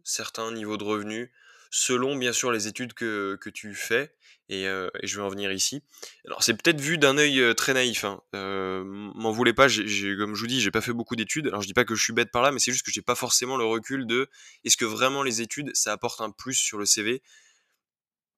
certain 0.05 0.53
niveau 0.53 0.77
de 0.77 0.85
revenu, 0.85 1.33
selon 1.71 2.17
bien 2.17 2.33
sûr 2.33 2.51
les 2.53 2.67
études 2.69 2.95
que 2.95 3.37
que 3.41 3.51
tu 3.51 3.75
fais 3.75 4.13
et 4.49 4.67
heu 4.67 4.91
et 5.03 5.07
je 5.07 5.17
vais 5.17 5.23
en 5.23 5.29
venir 5.29 5.53
ici. 5.53 5.83
Alors 6.27 6.43
c'est 6.43 6.55
peut-être 6.55 6.81
vu 6.81 6.99
d'un 6.99 7.17
œil, 7.19 7.55
très 7.57 7.73
naïf, 7.75 8.05
hein, 8.05 8.21
heu, 8.35 8.83
m'en 8.85 9.31
voulez 9.33 9.53
pas, 9.53 9.69
j'ai 9.69 9.87
j'ai 9.87 10.17
comme 10.17 10.35
je 10.35 10.41
vous 10.41 10.47
dis, 10.49 10.61
j'ai 10.61 10.71
pas 10.73 10.81
fait 10.81 10.93
beaucoup 10.93 11.17
d'études. 11.17 11.47
Alors 11.47 11.63
je 11.63 11.67
dis 11.67 11.75
pas 11.75 11.85
que 11.85 11.95
je 11.95 12.03
suis 12.03 12.13
bête 12.13 12.31
par 12.33 12.43
là, 12.43 12.51
mais 12.53 12.59
c'est 12.59 12.73
juste 12.73 12.85
que 12.85 12.93
j'ai 12.93 13.03
pas 13.03 13.15
forcément 13.15 13.57
le 13.57 13.65
recul 13.65 14.07
de 14.07 14.29
est-ce 14.65 14.77
que 14.77 14.85
vraiment 14.85 15.23
les 15.23 15.41
études, 15.43 15.71
ça 15.75 15.93
apporte 15.93 16.21
un 16.21 16.31
plus 16.31 16.55
sur 16.55 16.79
le 16.79 16.87
CV? 16.87 17.23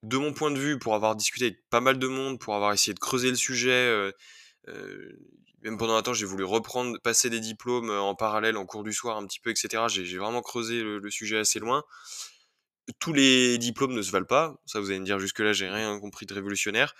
De 0.03 0.17
mon 0.19 0.33
point 0.33 0.51
de 0.51 0.59
vue, 0.59 0.79
pour 0.79 0.95
avoir 0.95 1.15
discuté 1.17 1.47
avec 1.47 1.69
pas 1.71 1.81
mal 1.81 1.99
de 1.99 2.07
monde, 2.09 2.39
pour 2.41 2.55
avoir 2.57 2.73
essayé 2.73 2.93
de 2.95 2.99
creuser 3.01 3.31
le 3.31 3.37
sujet, 3.37 4.12
même 5.62 5.79
pendant 5.79 5.95
un 5.95 6.03
temps, 6.03 6.12
j'ai 6.12 6.27
voulu 6.27 6.43
reprendre 6.45 6.99
passer 7.01 7.31
des 7.31 7.39
diplômes, 7.39 7.91
en 7.91 8.15
parallèle, 8.17 8.57
en 8.57 8.67
cours 8.67 8.83
du 8.83 8.93
soir 8.93 9.17
un 9.17 9.27
petit 9.27 9.39
peu 9.39 9.51
et 9.51 9.55
cetera. 9.55 9.87
J'ai 9.89 10.19
vraiment 10.19 10.43
creusé 10.43 10.83
le 10.83 11.11
sujet 11.11 11.39
assez 11.39 11.61
loin. 11.61 11.85
Tous 12.99 13.12
les 13.12 13.59
diplômes 13.59 13.95
ne 13.95 14.03
se 14.03 14.11
valent 14.11 14.27
pas, 14.27 14.61
ça 14.67 14.81
vous 14.81 14.91
allez 14.91 14.99
me 15.01 15.05
dire 15.05 15.19
jusque-là, 15.19 15.53
j'ai 15.53 15.69
rien 15.69 15.99
compris 16.01 16.27
de 16.27 16.35
révolutionnaire. 16.35 16.95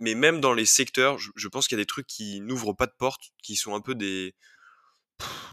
Mais 0.00 0.14
même 0.14 0.40
dans 0.40 0.54
les 0.54 0.66
secteurs, 0.66 1.18
je 1.18 1.30
je 1.36 1.48
pense 1.48 1.66
qu'il 1.68 1.76
y 1.76 1.80
a 1.80 1.82
des 1.82 1.86
trucs 1.86 2.06
qui 2.06 2.40
n'ouvrent 2.40 2.72
pas 2.72 2.86
de 2.86 2.94
porte, 2.96 3.32
qui 3.42 3.56
sont 3.56 3.74
un 3.74 3.80
peu 3.80 3.94
des 3.94 4.34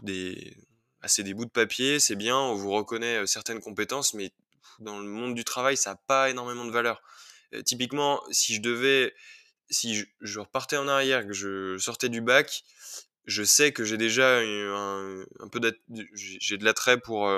des 0.02 0.56
ah, 1.02 1.08
c'est 1.08 1.22
des 1.22 1.34
bouts 1.34 1.44
de 1.44 1.50
papier, 1.50 2.00
c'est 2.00 2.16
bien, 2.16 2.36
on 2.36 2.54
vous 2.54 2.70
reconnaît, 2.72 3.26
certaines 3.26 3.60
compétences, 3.60 4.14
mais 4.14 4.32
dans 4.80 4.98
le 4.98 5.06
monde 5.06 5.34
du 5.34 5.44
travail, 5.44 5.76
ça 5.76 5.92
a 5.92 5.96
pas 5.96 6.30
énormément 6.30 6.64
de 6.64 6.70
valeur. 6.72 7.02
Typiquement, 7.64 8.22
si 8.30 8.54
je 8.54 8.60
devais 8.62 9.14
si 9.70 9.96
je 9.96 10.06
je 10.20 10.40
repartais 10.40 10.76
en 10.76 10.88
arrière, 10.88 11.26
que 11.26 11.32
je 11.32 11.78
sortais 11.78 12.08
du 12.08 12.20
bac, 12.20 12.64
je 13.26 13.42
sais 13.44 13.72
que 13.72 13.84
j'ai 13.84 13.98
déjà 13.98 14.38
un 14.40 15.22
un 15.40 15.48
peu 15.50 15.60
j'ai 16.14 16.58
de 16.58 16.64
l'attrait 16.64 17.00
pour, 17.00 17.28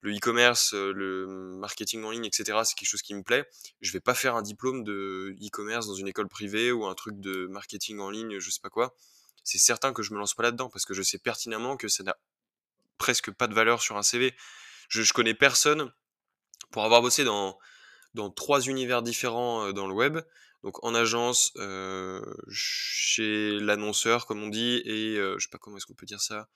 le 0.00 0.14
e-commerce, 0.14 0.74
le 0.74 1.26
marketing 1.58 2.04
en 2.04 2.10
ligne 2.10 2.26
et 2.26 2.30
cetera, 2.32 2.64
c'est 2.64 2.74
quelque 2.74 2.88
chose 2.88 3.02
qui 3.02 3.14
me 3.14 3.22
plaît. 3.22 3.48
Je 3.80 3.92
vais 3.92 4.00
pas 4.00 4.14
faire 4.14 4.36
un 4.36 4.42
diplôme 4.42 4.84
de 4.84 5.34
e-commerce 5.42 5.86
dans 5.86 5.94
une 5.94 6.08
école 6.08 6.28
privée 6.28 6.70
ou 6.72 6.86
un 6.86 6.94
truc 6.94 7.18
de 7.20 7.46
marketing 7.46 7.98
en 8.00 8.10
ligne, 8.10 8.38
je 8.38 8.50
sais 8.50 8.60
pas 8.62 8.70
quoi. 8.70 8.94
C'est 9.44 9.58
certain 9.58 9.92
que 9.92 10.02
je 10.02 10.12
me 10.12 10.18
lance 10.18 10.34
pas 10.34 10.42
là-dedans 10.44 10.68
parce 10.70 10.84
que 10.84 10.94
je 10.94 11.02
sais 11.02 11.18
pertinemment 11.18 11.76
que 11.76 11.88
ça 11.88 12.02
n'a 12.02 12.16
presque 12.98 13.30
pas 13.30 13.46
de 13.48 13.54
valeur 13.54 13.82
sur 13.82 13.96
un 13.96 14.02
CV. 14.02 14.34
Je 14.88 15.02
je 15.02 15.12
connais 15.12 15.34
personne 15.34 15.92
pour 16.70 16.84
avoir 16.84 17.02
bossé 17.02 17.24
dans 17.24 17.58
dans 18.14 18.30
3 18.30 18.62
univers 18.62 19.02
différents, 19.02 19.72
dans 19.72 19.86
le 19.86 19.94
web, 19.94 20.18
donc 20.64 20.82
en 20.84 20.94
agence, 20.94 21.52
chez 22.48 23.58
l'annonceur 23.60 24.26
comme 24.26 24.42
on 24.42 24.48
dit 24.48 24.82
et 24.84 25.16
heu, 25.18 25.36
je 25.38 25.44
sais 25.44 25.50
pas 25.50 25.58
comment 25.58 25.76
est-ce 25.76 25.86
qu'on 25.86 25.94
peut 25.94 26.06
dire 26.06 26.20
ça? 26.20 26.48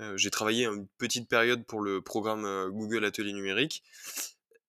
Heu, 0.00 0.16
j'ai 0.16 0.30
travaillé 0.30 0.66
une 0.66 0.86
petite 0.98 1.28
période 1.28 1.64
pour 1.66 1.80
le 1.80 2.00
programme, 2.00 2.44
heu, 2.46 2.70
Google 2.70 3.04
Atelier 3.04 3.32
Numérique. 3.32 3.82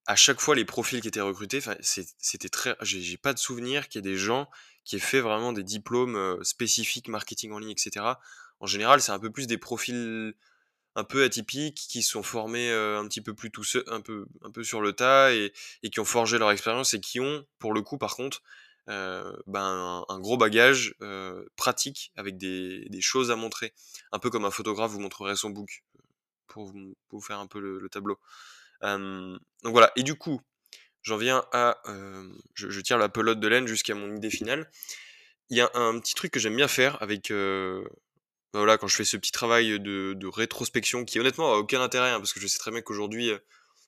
À 0.08 0.16
chaque 0.16 0.42
fois, 0.42 0.56
les 0.56 0.66
profils 0.66 1.02
qui 1.02 1.08
étaient 1.08 1.22
recrutés, 1.22 1.62
c'était 1.82 2.50
très 2.50 2.76
j'ai 2.82 3.18
pas 3.18 3.34
de 3.34 3.40
souvenir 3.40 3.90
qu'il 3.90 4.04
y 4.04 4.08
ait 4.08 4.12
des 4.12 4.18
gens 4.18 4.50
qui 4.86 4.96
aient 4.96 5.00
fait 5.00 5.22
vraiment 5.22 5.54
des 5.54 5.64
diplômes, 5.64 6.16
heu, 6.18 6.40
spécifiques 6.44 7.10
marketing 7.10 7.52
en 7.52 7.60
ligne 7.60 7.72
et 7.72 7.78
cetera. 7.78 8.20
en 8.60 8.66
général, 8.68 9.02
c'est 9.02 9.12
un 9.12 9.20
peu 9.20 9.32
plus 9.32 9.48
des 9.48 9.58
profils 9.58 10.34
un 10.96 11.04
peu 11.04 11.24
atypiques 11.24 11.76
qui 11.90 12.02
sont 12.04 12.24
formés 12.24 12.72
un 12.72 13.08
petit 13.08 13.22
peu 13.22 13.34
plus 13.36 13.52
tout 13.52 13.64
un 13.88 14.02
peu, 14.02 14.28
un 14.44 14.52
peu 14.52 14.64
sur 14.64 14.82
le 14.82 14.94
tas 14.94 15.34
et 15.34 15.54
qui 15.92 16.00
ont 16.00 16.06
forgé 16.06 16.38
leur 16.40 16.52
expérience 16.52 16.94
et 16.94 17.00
qui 17.02 17.20
ont, 17.20 17.46
pour 17.60 17.74
le 17.74 17.82
coup, 17.82 17.98
par 17.98 18.16
contre, 18.16 18.42
ben, 18.90 20.04
un, 20.10 20.20
gros 20.20 20.38
bagage 20.38 20.96
pratique 21.56 22.12
avec 22.16 22.38
des, 22.38 23.02
choses 23.02 23.32
à 23.32 23.36
montrer. 23.36 23.74
Un 24.12 24.20
peu 24.20 24.30
comme 24.30 24.46
un 24.46 24.52
photographe 24.52 24.92
vous 24.92 25.00
montrerait 25.00 25.36
son 25.36 25.52
book 25.52 25.84
pour 26.48 26.66
vous, 26.66 26.96
pour 27.08 27.20
vous 27.20 27.26
faire 27.26 27.40
un 27.40 27.48
peu 27.48 27.60
le, 27.60 27.90
tableau. 27.90 28.20
donc 28.82 29.40
voilà, 29.64 29.92
et 29.96 30.04
du 30.04 30.16
coup, 30.16 30.42
j'en 31.04 31.18
viens 31.18 31.46
à... 31.52 31.78
Je, 32.56 32.70
je, 32.70 32.82
tire 32.82 32.98
la 32.98 33.10
pelote 33.10 33.40
de 33.40 33.48
laine 33.48 33.68
jusqu'à 33.68 33.96
mon 33.96 34.16
idée 34.16 34.32
finale. 34.32 34.70
Il 35.50 35.58
y 35.58 35.62
a 35.62 35.70
un 35.74 36.00
petit 36.00 36.16
truc 36.16 36.32
que 36.32 36.40
j'aime 36.40 36.56
bien 36.56 36.68
faire 36.68 37.02
avec 37.02 37.32
bah, 38.54 38.60
voilà, 38.60 38.78
quand 38.78 38.88
je 38.88 38.96
fais 38.96 39.06
ce 39.06 39.18
petit 39.18 39.32
travail 39.32 39.80
de, 39.80 40.28
rétrospection 40.28 41.06
qui 41.06 41.20
honnêtement 41.20 41.54
a 41.54 41.58
aucun 41.58 41.82
intérêt, 41.82 42.10
hein, 42.10 42.20
parce 42.20 42.34
que 42.34 42.40
je 42.40 42.48
sais 42.48 42.58
très 42.58 42.72
bien 42.72 42.82
qu'aujourd'hui, 42.82 43.30
euh, 43.30 43.38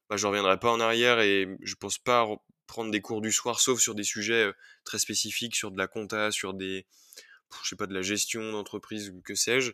bah, 0.09 0.17
je 0.17 0.27
reviendrai 0.27 0.59
pas 0.59 0.71
en 0.71 0.79
arrière 0.79 1.19
et 1.19 1.47
je 1.61 1.75
pense 1.75 1.97
pas 1.97 2.27
prendre 2.71 2.89
des 2.89 3.01
cours 3.01 3.21
du 3.21 3.33
soir, 3.33 3.59
sauf 3.59 3.81
sur 3.81 3.95
des 3.95 4.05
sujets 4.05 4.49
très 4.85 4.97
spécifiques, 4.97 5.57
sur 5.57 5.71
de 5.71 5.77
la 5.77 5.87
compta, 5.87 6.31
sur 6.31 6.53
des, 6.53 6.85
je 7.63 7.69
sais 7.69 7.75
pas, 7.75 7.85
de 7.85 7.93
la 7.93 8.01
gestion 8.01 8.53
d'entreprise 8.53 9.13
que 9.25 9.35
sais-je. 9.35 9.73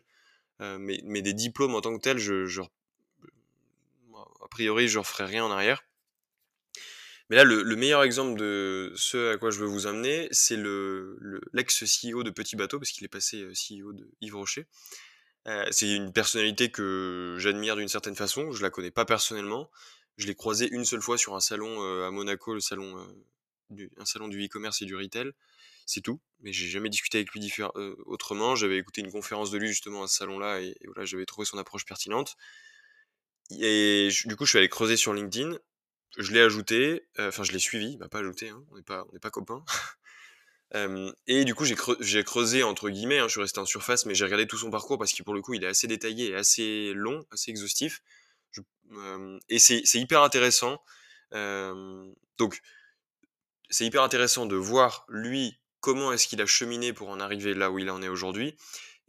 Mais, 0.60 1.00
mais, 1.04 1.22
des 1.22 1.34
diplômes 1.34 1.76
en 1.76 1.80
tant 1.80 1.96
que 1.96 2.02
tels, 2.02 2.18
a 4.42 4.48
priori, 4.48 4.88
je 4.88 4.98
referai 4.98 5.26
rien 5.26 5.44
en 5.44 5.52
arrière. 5.52 5.84
Mais 7.30 7.36
là, 7.36 7.44
le, 7.44 7.62
meilleur 7.76 8.02
exemple 8.02 8.36
de 8.36 8.92
ce 8.96 9.34
à 9.34 9.36
quoi 9.36 9.50
je 9.50 9.60
veux 9.60 9.66
vous 9.66 9.86
amener, 9.86 10.26
c'est 10.32 10.56
le, 10.56 11.40
l'ex-CEO 11.52 12.24
de 12.24 12.30
Petit 12.30 12.56
Bateau, 12.56 12.80
parce 12.80 12.90
qu'il 12.90 13.04
est 13.04 13.08
passé 13.08 13.46
CEO 13.52 13.92
de 13.92 14.10
Yves 14.20 14.34
Rocher. 14.34 14.66
C'est 15.70 15.94
une 15.94 16.12
personnalité 16.12 16.70
que 16.70 17.36
j'admire 17.38 17.76
d'une 17.76 17.88
certaine 17.88 18.16
façon. 18.16 18.50
Je 18.50 18.62
la 18.62 18.70
connais 18.70 18.90
pas 18.90 19.04
personnellement. 19.04 19.70
Je 20.18 20.26
l'ai 20.26 20.34
croisé 20.34 20.68
une 20.70 20.84
seule 20.84 21.00
fois 21.00 21.16
sur 21.16 21.34
un 21.34 21.40
salon 21.40 21.82
euh, 21.82 22.06
à 22.06 22.10
Monaco, 22.10 22.52
le 22.52 22.60
salon, 22.60 22.94
du, 23.70 23.90
un 23.96 24.04
salon 24.04 24.28
du 24.28 24.44
e-commerce 24.44 24.82
et 24.82 24.84
du 24.84 24.94
retail. 24.94 25.30
C'est 25.86 26.02
tout. 26.02 26.20
Mais 26.40 26.52
j'ai 26.52 26.68
jamais 26.68 26.90
discuté 26.90 27.18
avec 27.18 27.30
lui 27.32 27.50
autrement. 28.04 28.54
J'avais 28.54 28.76
écouté 28.76 29.00
une 29.00 29.10
conférence 29.10 29.50
de 29.50 29.58
lui 29.58 29.68
justement 29.68 30.02
à 30.02 30.08
ce 30.08 30.16
salon-là 30.16 30.60
et, 30.60 30.76
voilà, 30.84 31.06
j'avais 31.06 31.24
trouvé 31.24 31.46
son 31.46 31.56
approche 31.56 31.86
pertinente. 31.86 32.36
Et 33.50 34.10
du 34.26 34.36
coup, 34.36 34.44
je 34.44 34.50
suis 34.50 34.58
allé 34.58 34.68
creuser 34.68 34.98
sur 34.98 35.14
LinkedIn 35.14 35.56
je 36.16 36.32
l'ai 36.32 36.40
ajouté, 36.40 37.06
euh, 37.18 37.28
enfin 37.28 37.42
je 37.42 37.52
l'ai 37.52 37.58
suivi, 37.58 37.92
il 37.92 37.98
m'a 37.98 38.08
pas 38.08 38.18
ajouté, 38.20 38.48
hein, 38.48 38.62
on 38.70 38.76
n'est 38.76 38.82
pas 38.82 39.30
copains. 39.30 39.64
et 41.26 41.44
du 41.44 41.54
coup 41.54 41.64
j'ai 41.64 42.24
creusé, 42.24 42.62
entre 42.62 42.90
guillemets, 42.90 43.18
hein, 43.18 43.26
je 43.28 43.32
suis 43.32 43.40
resté 43.40 43.60
en 43.60 43.64
surface, 43.64 44.06
mais 44.06 44.14
j'ai 44.14 44.24
regardé 44.24 44.46
tout 44.46 44.58
son 44.58 44.70
parcours 44.70 44.98
parce 44.98 45.12
que 45.12 45.22
pour 45.22 45.34
le 45.34 45.40
coup 45.40 45.54
il 45.54 45.64
est 45.64 45.68
assez 45.68 45.86
détaillé 45.86 46.30
et 46.30 46.34
assez 46.34 46.92
long, 46.94 47.24
assez 47.30 47.50
exhaustif. 47.50 48.02
Et 49.48 49.58
c'est 49.58 49.82
hyper 49.94 50.22
intéressant. 50.22 50.82
donc 51.32 52.60
c'est 53.70 53.84
hyper 53.84 54.02
intéressant 54.02 54.46
de 54.46 54.56
voir 54.56 55.04
lui 55.08 55.60
comment 55.80 56.12
est-ce 56.12 56.26
qu'il 56.26 56.40
a 56.40 56.46
cheminé 56.46 56.92
pour 56.92 57.08
en 57.10 57.20
arriver 57.20 57.54
là 57.54 57.70
où 57.70 57.78
il 57.78 57.90
en 57.90 58.02
est 58.02 58.08
aujourd'hui. 58.08 58.56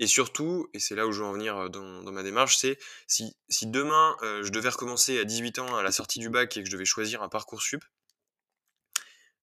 Et 0.01 0.07
surtout, 0.07 0.69
et 0.73 0.79
c'est 0.79 0.95
là 0.95 1.07
où 1.07 1.11
je 1.11 1.19
veux 1.19 1.25
en 1.25 1.33
venir 1.33 1.69
dans, 1.69 2.11
ma 2.11 2.23
démarche, 2.23 2.57
c'est 2.57 2.77
si, 3.07 3.35
si 3.49 3.67
demain 3.67 4.15
je 4.21 4.49
devais 4.49 4.69
recommencer 4.69 5.19
à 5.19 5.25
18 5.25 5.59
ans 5.59 5.75
à 5.75 5.83
la 5.83 5.91
sortie 5.91 6.19
du 6.19 6.29
bac 6.29 6.55
et 6.55 6.61
que 6.61 6.67
je 6.67 6.71
devais 6.71 6.85
choisir 6.85 7.21
un 7.21 7.29
parcours 7.29 7.61
sup, 7.61 7.83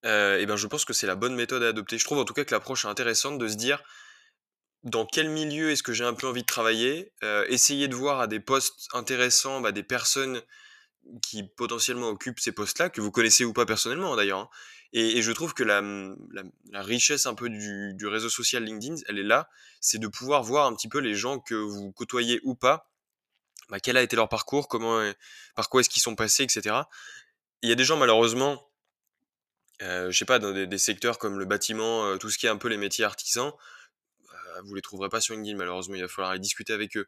et 0.05 0.47
ben 0.47 0.57
je 0.57 0.67
pense 0.67 0.85
que 0.85 0.93
c'est 0.93 1.07
la 1.07 1.17
bonne 1.17 1.35
méthode 1.35 1.63
à 1.63 1.69
adopter. 1.69 1.99
Je 1.99 2.05
trouve 2.05 2.19
en 2.19 2.25
tout 2.25 2.35
cas 2.35 2.45
que 2.45 2.55
l'approche 2.55 2.85
est 2.85 2.89
intéressante 2.89 3.39
de 3.39 3.49
se 3.49 3.57
dire 3.57 3.83
dans 4.87 5.05
quel 5.05 5.29
milieu 5.29 5.71
est-ce 5.71 5.83
que 5.83 5.93
j'ai 5.93 6.05
un 6.05 6.15
peu 6.15 6.27
envie 6.27 6.43
de 6.43 6.47
travailler, 6.47 7.13
essayer 7.49 7.89
de 7.89 7.95
voir 7.95 8.21
à 8.21 8.27
des 8.27 8.41
postes 8.41 8.89
intéressants 8.93 9.61
bah, 9.61 9.73
des 9.73 9.83
personnes 9.83 10.41
qui 11.23 11.43
potentiellement 11.43 12.09
occupent 12.09 12.41
ces 12.41 12.53
postes-là, 12.53 12.89
que 12.91 13.01
vous 13.01 13.11
connaissez 13.11 13.45
ou 13.45 13.53
pas 13.53 13.67
personnellement 13.67 14.17
d'ailleurs. 14.17 14.41
Hein. 14.41 14.49
Et, 14.93 15.21
je 15.21 15.33
trouve 15.33 15.53
que 15.53 15.63
la, 15.63 15.83
richesse 16.83 17.27
un 17.27 17.35
peu 17.35 17.49
du, 17.49 18.07
réseau 18.07 18.31
social 18.31 18.65
LinkedIn, 18.65 18.97
elle 19.09 19.19
est 19.19 19.25
là, 19.25 19.49
c'est 19.81 19.99
de 19.99 20.09
pouvoir 20.09 20.43
voir 20.43 20.67
un 20.67 20.75
petit 20.75 20.89
peu 20.89 20.99
les 20.99 21.15
gens 21.15 21.39
que 21.39 21.55
vous 21.55 21.93
côtoyez 21.93 22.41
ou 22.45 22.55
pas, 22.55 22.91
bah, 23.69 23.81
quel 23.81 23.97
a 23.97 24.03
été 24.03 24.17
leur 24.17 24.29
parcours, 24.29 24.69
comment, 24.69 25.03
par 25.55 25.69
quoi 25.69 25.81
est-ce 25.81 25.91
qu'ils 25.91 26.03
sont 26.03 26.15
passés, 26.15 26.45
etc. 26.45 26.77
Il 27.63 27.69
y 27.69 27.73
a 27.73 27.75
des 27.75 27.85
gens 27.85 27.97
malheureusement, 27.97 28.71
euh, 29.83 30.11
je 30.11 30.17
sais 30.17 30.25
pas, 30.25 30.39
dans 30.39 30.53
des, 30.53 30.79
secteurs 30.79 31.19
comme 31.19 31.39
le 31.39 31.45
bâtiment, 31.45 32.07
euh, 32.07 32.17
tout 32.17 32.31
ce 32.31 32.39
qui 32.39 32.47
est 32.47 32.51
un 32.51 32.57
peu 32.57 32.69
les 32.69 32.79
métiers 32.79 33.05
artisans, 33.05 33.49
euh, 33.49 33.53
vous 34.65 34.75
les 34.75 34.83
trouverez 34.83 35.09
pas 35.09 35.21
sur 35.21 35.35
LinkedIn 35.35 35.57
malheureusement, 35.57 35.95
il 35.95 36.03
va 36.03 36.09
falloir 36.09 36.31
aller 36.31 36.41
discuter 36.41 36.73
avec 36.73 36.97
eux. 36.97 37.07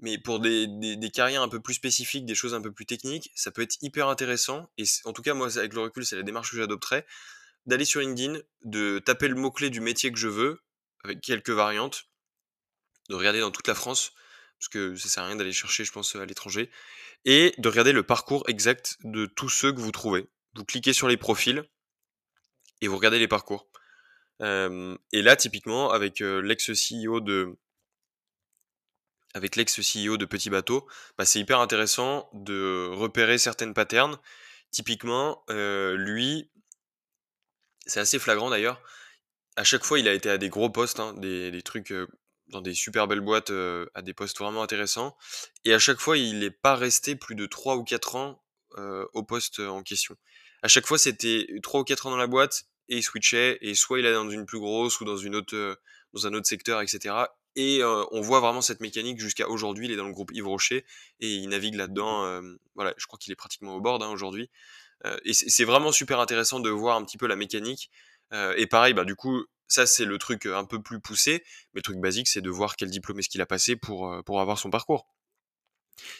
Mais 0.00 0.18
pour 0.18 0.40
des, 0.40 0.68
carrières 1.12 1.42
un 1.42 1.48
peu 1.48 1.60
plus 1.60 1.74
spécifiques, 1.74 2.26
des 2.26 2.34
choses 2.34 2.54
un 2.54 2.60
peu 2.60 2.72
plus 2.72 2.86
techniques, 2.86 3.30
ça 3.34 3.50
peut 3.50 3.62
être 3.62 3.76
hyper 3.80 4.08
intéressant. 4.08 4.70
Et 4.76 4.84
en 5.04 5.12
tout 5.12 5.22
cas, 5.22 5.34
moi, 5.34 5.56
avec 5.56 5.72
le 5.72 5.80
recul, 5.80 6.04
c'est 6.04 6.16
la 6.16 6.22
démarche 6.22 6.50
que 6.50 6.56
j'adopterais. 6.56 7.06
D'aller 7.66 7.84
sur 7.84 8.00
LinkedIn, 8.00 8.40
de 8.62 8.98
taper 8.98 9.28
le 9.28 9.36
mot-clé 9.36 9.70
du 9.70 9.80
métier 9.80 10.12
que 10.12 10.18
je 10.18 10.28
veux, 10.28 10.60
avec 11.04 11.20
quelques 11.20 11.50
variantes, 11.50 12.04
de 13.08 13.14
regarder 13.14 13.40
dans 13.40 13.50
toute 13.50 13.68
la 13.68 13.74
France, 13.74 14.12
parce 14.58 14.68
que 14.68 14.96
ça 14.96 15.08
sert 15.08 15.22
à 15.22 15.26
rien 15.26 15.36
d'aller 15.36 15.52
chercher, 15.52 15.84
je 15.84 15.92
pense, 15.92 16.16
à 16.16 16.26
l'étranger, 16.26 16.70
et 17.24 17.54
de 17.58 17.68
regarder 17.68 17.92
le 17.92 18.02
parcours 18.02 18.44
exact 18.48 18.98
de 19.04 19.26
tous 19.26 19.48
ceux 19.48 19.72
que 19.72 19.80
vous 19.80 19.92
trouvez. 19.92 20.26
Vous 20.54 20.64
cliquez 20.64 20.92
sur 20.92 21.08
les 21.08 21.16
profils 21.16 21.64
et 22.80 22.88
vous 22.88 22.96
regardez 22.96 23.18
les 23.18 23.28
parcours. 23.28 23.68
Et 24.40 25.22
là, 25.22 25.36
typiquement, 25.36 25.90
avec 25.90 26.20
l'ex-CEO 26.20 27.20
de, 27.20 27.56
avec 29.34 29.56
l'ex-CEO 29.56 30.16
de 30.16 30.24
Petit 30.24 30.50
Bateau, 30.50 30.88
bah, 31.18 31.24
c'est 31.24 31.40
hyper 31.40 31.60
intéressant 31.60 32.28
de 32.32 32.88
repérer 32.92 33.38
certaines 33.38 33.74
patterns. 33.74 34.18
Typiquement, 34.70 35.44
lui, 35.48 36.50
c'est 37.86 38.00
assez 38.00 38.18
flagrant 38.18 38.50
d'ailleurs. 38.50 38.80
À 39.56 39.64
chaque 39.64 39.84
fois, 39.84 39.98
il 39.98 40.08
a 40.08 40.12
été 40.12 40.30
à 40.30 40.38
des 40.38 40.48
gros 40.48 40.70
postes, 40.70 40.98
hein, 40.98 41.14
des, 41.14 41.62
trucs 41.62 41.92
dans 42.48 42.60
des 42.60 42.74
super 42.74 43.06
belles 43.06 43.20
boîtes, 43.20 43.52
à 43.94 44.02
des 44.02 44.14
postes 44.14 44.38
vraiment 44.38 44.62
intéressants. 44.62 45.16
Et 45.64 45.72
à 45.74 45.78
chaque 45.78 46.00
fois, 46.00 46.16
il 46.18 46.40
n'est 46.40 46.50
pas 46.50 46.74
resté 46.74 47.14
plus 47.14 47.36
de 47.36 47.46
3 47.46 47.76
ou 47.76 47.84
4 47.84 48.16
ans 48.16 48.44
au 48.76 49.22
poste 49.22 49.60
en 49.60 49.82
question. 49.82 50.16
À 50.62 50.68
chaque 50.68 50.86
fois, 50.86 50.98
c'était 50.98 51.46
3 51.62 51.80
ou 51.80 51.84
4 51.84 52.06
ans 52.06 52.10
dans 52.10 52.16
la 52.16 52.26
boîte 52.26 52.64
et 52.88 52.98
il 52.98 53.02
switchait. 53.02 53.58
Et 53.60 53.74
soit 53.74 53.98
il 53.98 54.06
allait 54.06 54.14
dans 54.14 54.30
une 54.30 54.46
plus 54.46 54.58
grosse 54.58 55.00
ou 55.00 55.04
dans, 55.04 55.16
une 55.16 55.34
autre, 55.34 55.78
dans 56.12 56.26
un 56.26 56.34
autre 56.34 56.46
secteur, 56.46 56.80
etc. 56.80 57.14
Et 57.56 57.82
on 57.84 58.20
voit 58.20 58.40
vraiment 58.40 58.62
cette 58.62 58.80
mécanique 58.80 59.20
jusqu'à 59.20 59.48
aujourd'hui. 59.48 59.86
Il 59.86 59.92
est 59.92 59.96
dans 59.96 60.06
le 60.06 60.12
groupe 60.12 60.32
Yves 60.32 60.46
Rocher 60.46 60.84
et 61.20 61.28
il 61.28 61.48
navigue 61.48 61.74
là-dedans. 61.74 62.42
voilà, 62.74 62.94
je 62.96 63.06
crois 63.06 63.18
qu'il 63.18 63.32
est 63.32 63.36
pratiquement 63.36 63.76
au 63.76 63.80
bord 63.80 64.02
hein, 64.02 64.10
aujourd'hui. 64.10 64.50
et 65.24 65.32
c'est 65.32 65.64
vraiment 65.64 65.92
super 65.92 66.20
intéressant 66.20 66.60
de 66.60 66.70
voir 66.70 66.96
un 66.96 67.04
petit 67.04 67.18
peu 67.18 67.26
la 67.26 67.36
mécanique. 67.36 67.90
et 68.32 68.66
pareil, 68.66 68.94
bah, 68.94 69.04
du 69.04 69.14
coup, 69.14 69.44
ça 69.68 69.86
c'est 69.86 70.04
le 70.04 70.18
truc 70.18 70.46
un 70.46 70.64
peu 70.64 70.82
plus 70.82 71.00
poussé. 71.00 71.44
Mais 71.74 71.78
le 71.78 71.82
truc 71.82 71.98
basique, 71.98 72.28
c'est 72.28 72.42
de 72.42 72.50
voir 72.50 72.76
quel 72.76 72.90
diplôme 72.90 73.20
est-ce 73.20 73.28
qu'il 73.28 73.40
a 73.40 73.46
passé 73.46 73.76
pour, 73.76 74.12
pour 74.24 74.40
avoir 74.40 74.58
son 74.58 74.70
parcours. 74.70 75.06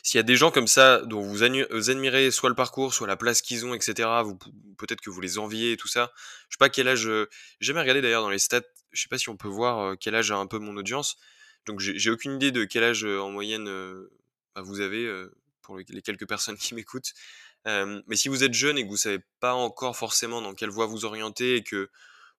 S'il 0.02 0.18
y 0.18 0.20
a 0.20 0.24
des 0.24 0.36
gens 0.36 0.50
comme 0.50 0.68
ça 0.68 1.00
dont 1.02 1.20
vous, 1.20 1.42
admirez 1.42 2.30
soit 2.30 2.48
le 2.48 2.54
parcours, 2.54 2.94
soit 2.94 3.06
la 3.06 3.16
place 3.16 3.42
qu'ils 3.42 3.66
ont, 3.66 3.74
etc., 3.74 4.08
peut-être 4.78 5.00
que 5.00 5.10
vous 5.10 5.20
les 5.20 5.38
enviez 5.38 5.72
et 5.72 5.76
tout 5.76 5.88
ça. 5.88 6.12
Je 6.48 6.54
sais 6.54 6.58
pas 6.58 6.68
quel 6.68 6.88
âge. 6.88 7.02
J'ai 7.02 7.26
jamais 7.60 7.80
regardé 7.80 8.00
d'ailleurs 8.00 8.22
dans 8.22 8.30
les 8.30 8.38
stats 8.38 8.62
je 8.94 9.02
sais 9.02 9.08
pas 9.08 9.18
si 9.18 9.28
on 9.28 9.36
peut 9.36 9.48
voir 9.48 9.96
quel 9.98 10.14
âge 10.14 10.30
a 10.30 10.36
un 10.36 10.46
peu 10.46 10.58
mon 10.58 10.76
audience. 10.76 11.16
Donc 11.66 11.80
j'ai 11.80 12.10
aucune 12.10 12.36
idée 12.36 12.52
de 12.52 12.64
quel 12.64 12.84
âge 12.84 13.04
en 13.04 13.30
moyenne 13.30 13.66
bah, 14.54 14.62
vous 14.62 14.80
avez 14.80 15.10
pour 15.62 15.76
les 15.76 16.02
quelques 16.02 16.28
personnes 16.28 16.56
qui 16.58 16.74
m'écoutent. 16.74 17.12
mais 17.66 18.16
si 18.16 18.28
vous 18.28 18.44
êtes 18.44 18.54
jeune 18.54 18.78
et 18.78 18.84
que 18.84 18.88
vous 18.88 18.96
savez 18.96 19.20
pas 19.40 19.54
encore 19.54 19.96
forcément 19.96 20.40
dans 20.40 20.54
quelle 20.54 20.70
voie 20.70 20.86
vous 20.86 21.04
orienter 21.04 21.56
et 21.56 21.62
que 21.62 21.90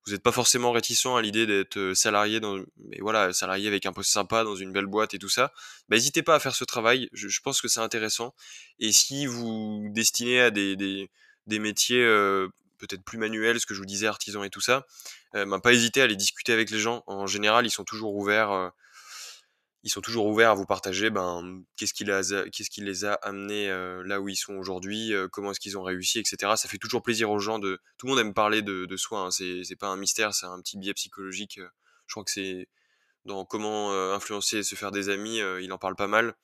vous 0.06 0.12
n'êtes 0.12 0.22
pas 0.22 0.32
forcément 0.32 0.70
réticent 0.72 1.06
à 1.06 1.20
l'idée 1.20 1.46
d'être 1.46 1.92
salarié 1.94 2.38
dans, 2.38 2.58
mais 2.78 2.98
voilà, 3.00 3.32
salarié 3.32 3.66
avec 3.66 3.86
un 3.86 3.92
poste 3.92 4.12
sympa 4.12 4.44
dans 4.44 4.54
une 4.54 4.72
belle 4.72 4.86
boîte 4.86 5.14
et 5.14 5.18
tout 5.18 5.28
ça, 5.28 5.52
bah, 5.88 5.96
n'hésitez 5.96 6.22
pas 6.22 6.36
à 6.36 6.40
faire 6.40 6.54
ce 6.54 6.64
travail. 6.64 7.08
Je, 7.12 7.40
pense 7.40 7.60
que 7.60 7.68
c'est 7.68 7.80
intéressant. 7.80 8.34
Et 8.78 8.92
si 8.92 9.26
vous 9.26 9.88
destinez 9.90 10.40
à 10.40 10.50
des, 10.50 10.76
des, 10.76 11.58
métiers 11.58 12.04
peut-être 12.78 13.02
plus 13.02 13.18
manuel, 13.18 13.60
ce 13.60 13.66
que 13.66 13.74
je 13.74 13.80
vous 13.80 13.86
disais, 13.86 14.06
artisan 14.06 14.42
et 14.44 14.50
tout 14.50 14.60
ça, 14.60 14.86
euh, 15.34 15.44
bah, 15.46 15.58
pas 15.60 15.72
hésiter 15.72 16.00
à 16.00 16.04
aller 16.04 16.16
discuter 16.16 16.52
avec 16.52 16.70
les 16.70 16.78
gens. 16.78 17.02
En 17.06 17.26
général, 17.26 17.66
ils 17.66 17.70
sont 17.70 17.84
toujours 17.84 18.14
ouverts. 18.14 18.72
Ils 19.86 19.88
sont 19.88 20.00
toujours 20.00 20.26
ouverts 20.26 20.50
à 20.50 20.54
vous 20.54 20.66
partager 20.66 21.10
ben, 21.10 21.62
qu'est-ce 21.76 21.94
qui, 21.94 22.04
qu'est-ce 22.04 22.70
qui 22.70 22.80
les 22.80 23.04
a 23.04 23.14
amenés 23.14 23.68
là 24.04 24.20
où 24.20 24.28
ils 24.28 24.34
sont 24.34 24.54
aujourd'hui, 24.54 25.12
comment 25.30 25.52
est-ce 25.52 25.60
qu'ils 25.60 25.78
ont 25.78 25.84
réussi, 25.84 26.18
etc. 26.18 26.54
Ça 26.56 26.68
fait 26.68 26.76
toujours 26.76 27.04
plaisir 27.04 27.30
aux 27.30 27.38
gens 27.38 27.60
de. 27.60 27.78
Tout 27.96 28.06
le 28.06 28.10
monde 28.10 28.18
aime 28.18 28.34
parler 28.34 28.62
de, 28.62 28.96
soi, 28.96 29.20
hein. 29.20 29.30
c'est, 29.30 29.76
pas 29.78 29.86
un 29.86 29.96
mystère, 29.96 30.34
c'est 30.34 30.46
un 30.46 30.60
petit 30.60 30.76
biais 30.76 30.92
psychologique. 30.92 31.60
Je 32.08 32.12
crois 32.12 32.24
que 32.24 32.32
c'est 32.32 32.66
dans 33.26 33.44
comment 33.44 33.92
influencer 34.12 34.58
et 34.58 34.62
se 34.64 34.74
faire 34.74 34.90
des 34.90 35.08
amis, 35.08 35.40
il 35.60 35.72
en 35.72 35.78
parle 35.78 35.94
pas 35.94 36.08
mal. 36.08 36.34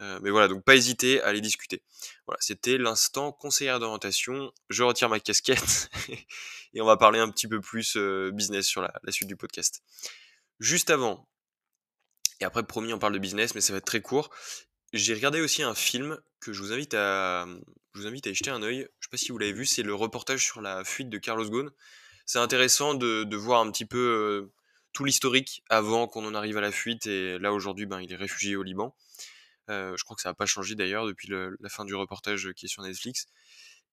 mais 0.00 0.30
voilà, 0.30 0.48
donc 0.48 0.64
pas 0.64 0.74
hésiter 0.74 1.20
à 1.20 1.26
aller 1.26 1.42
discuter. 1.42 1.82
Voilà, 2.26 2.38
c'était 2.40 2.78
l'instant 2.78 3.30
conseillère 3.30 3.78
d'orientation. 3.78 4.50
Je 4.70 4.82
retire 4.84 5.10
ma 5.10 5.20
casquette 5.20 5.90
et 6.72 6.80
on 6.80 6.86
va 6.86 6.96
parler 6.96 7.18
un 7.18 7.28
petit 7.28 7.46
peu 7.46 7.60
plus 7.60 7.98
business 8.32 8.66
sur 8.66 8.80
la, 8.80 8.90
suite 9.10 9.28
du 9.28 9.36
podcast. 9.36 9.82
Juste 10.60 10.88
avant, 10.88 11.28
Et 12.40 12.44
après, 12.44 12.62
promis, 12.62 12.92
on 12.92 12.98
parle 12.98 13.14
de 13.14 13.18
business, 13.18 13.54
mais 13.54 13.60
ça 13.60 13.72
va 13.72 13.78
être 13.78 13.86
très 13.86 14.02
court. 14.02 14.30
J'ai 14.92 15.14
regardé 15.14 15.40
aussi 15.40 15.62
un 15.62 15.74
film 15.74 16.18
que 16.40 16.52
je 16.52 16.60
vous 16.62 16.72
invite 16.72 16.94
à, 16.94 17.46
je 17.94 18.00
vous 18.00 18.06
invite 18.06 18.26
à 18.26 18.30
y 18.30 18.34
jeter 18.34 18.50
un 18.50 18.62
œil. 18.62 18.88
Je 19.00 19.06
sais 19.06 19.10
pas 19.10 19.16
si 19.16 19.32
vous 19.32 19.38
l'avez 19.38 19.52
vu, 19.52 19.66
c'est 19.66 19.82
le 19.82 19.94
reportage 19.94 20.44
sur 20.44 20.60
la 20.60 20.84
fuite 20.84 21.08
de 21.08 21.18
Carlos 21.18 21.48
Ghosn. 21.48 21.70
C'est 22.24 22.38
intéressant 22.38 22.94
de, 22.94 23.24
de, 23.24 23.36
voir 23.36 23.60
un 23.60 23.70
petit 23.70 23.84
peu 23.84 23.98
euh, 23.98 24.52
tout 24.92 25.04
l'historique 25.04 25.62
avant 25.68 26.08
qu'on 26.08 26.26
en 26.26 26.34
arrive 26.34 26.56
à 26.56 26.60
la 26.60 26.72
fuite. 26.72 27.06
Et 27.06 27.38
là, 27.38 27.52
aujourd'hui, 27.52 27.86
ben, 27.86 28.00
il 28.00 28.12
est 28.12 28.16
réfugié 28.16 28.56
au 28.56 28.62
Liban. 28.62 28.94
Euh, 29.70 29.96
je 29.96 30.04
crois 30.04 30.14
que 30.16 30.22
ça 30.22 30.30
n'a 30.30 30.34
pas 30.34 30.46
changé 30.46 30.74
d'ailleurs 30.74 31.06
depuis 31.06 31.28
la 31.28 31.68
fin 31.68 31.84
du 31.84 31.94
reportage 31.94 32.52
qui 32.52 32.66
est 32.66 32.68
sur 32.68 32.82
Netflix. 32.82 33.26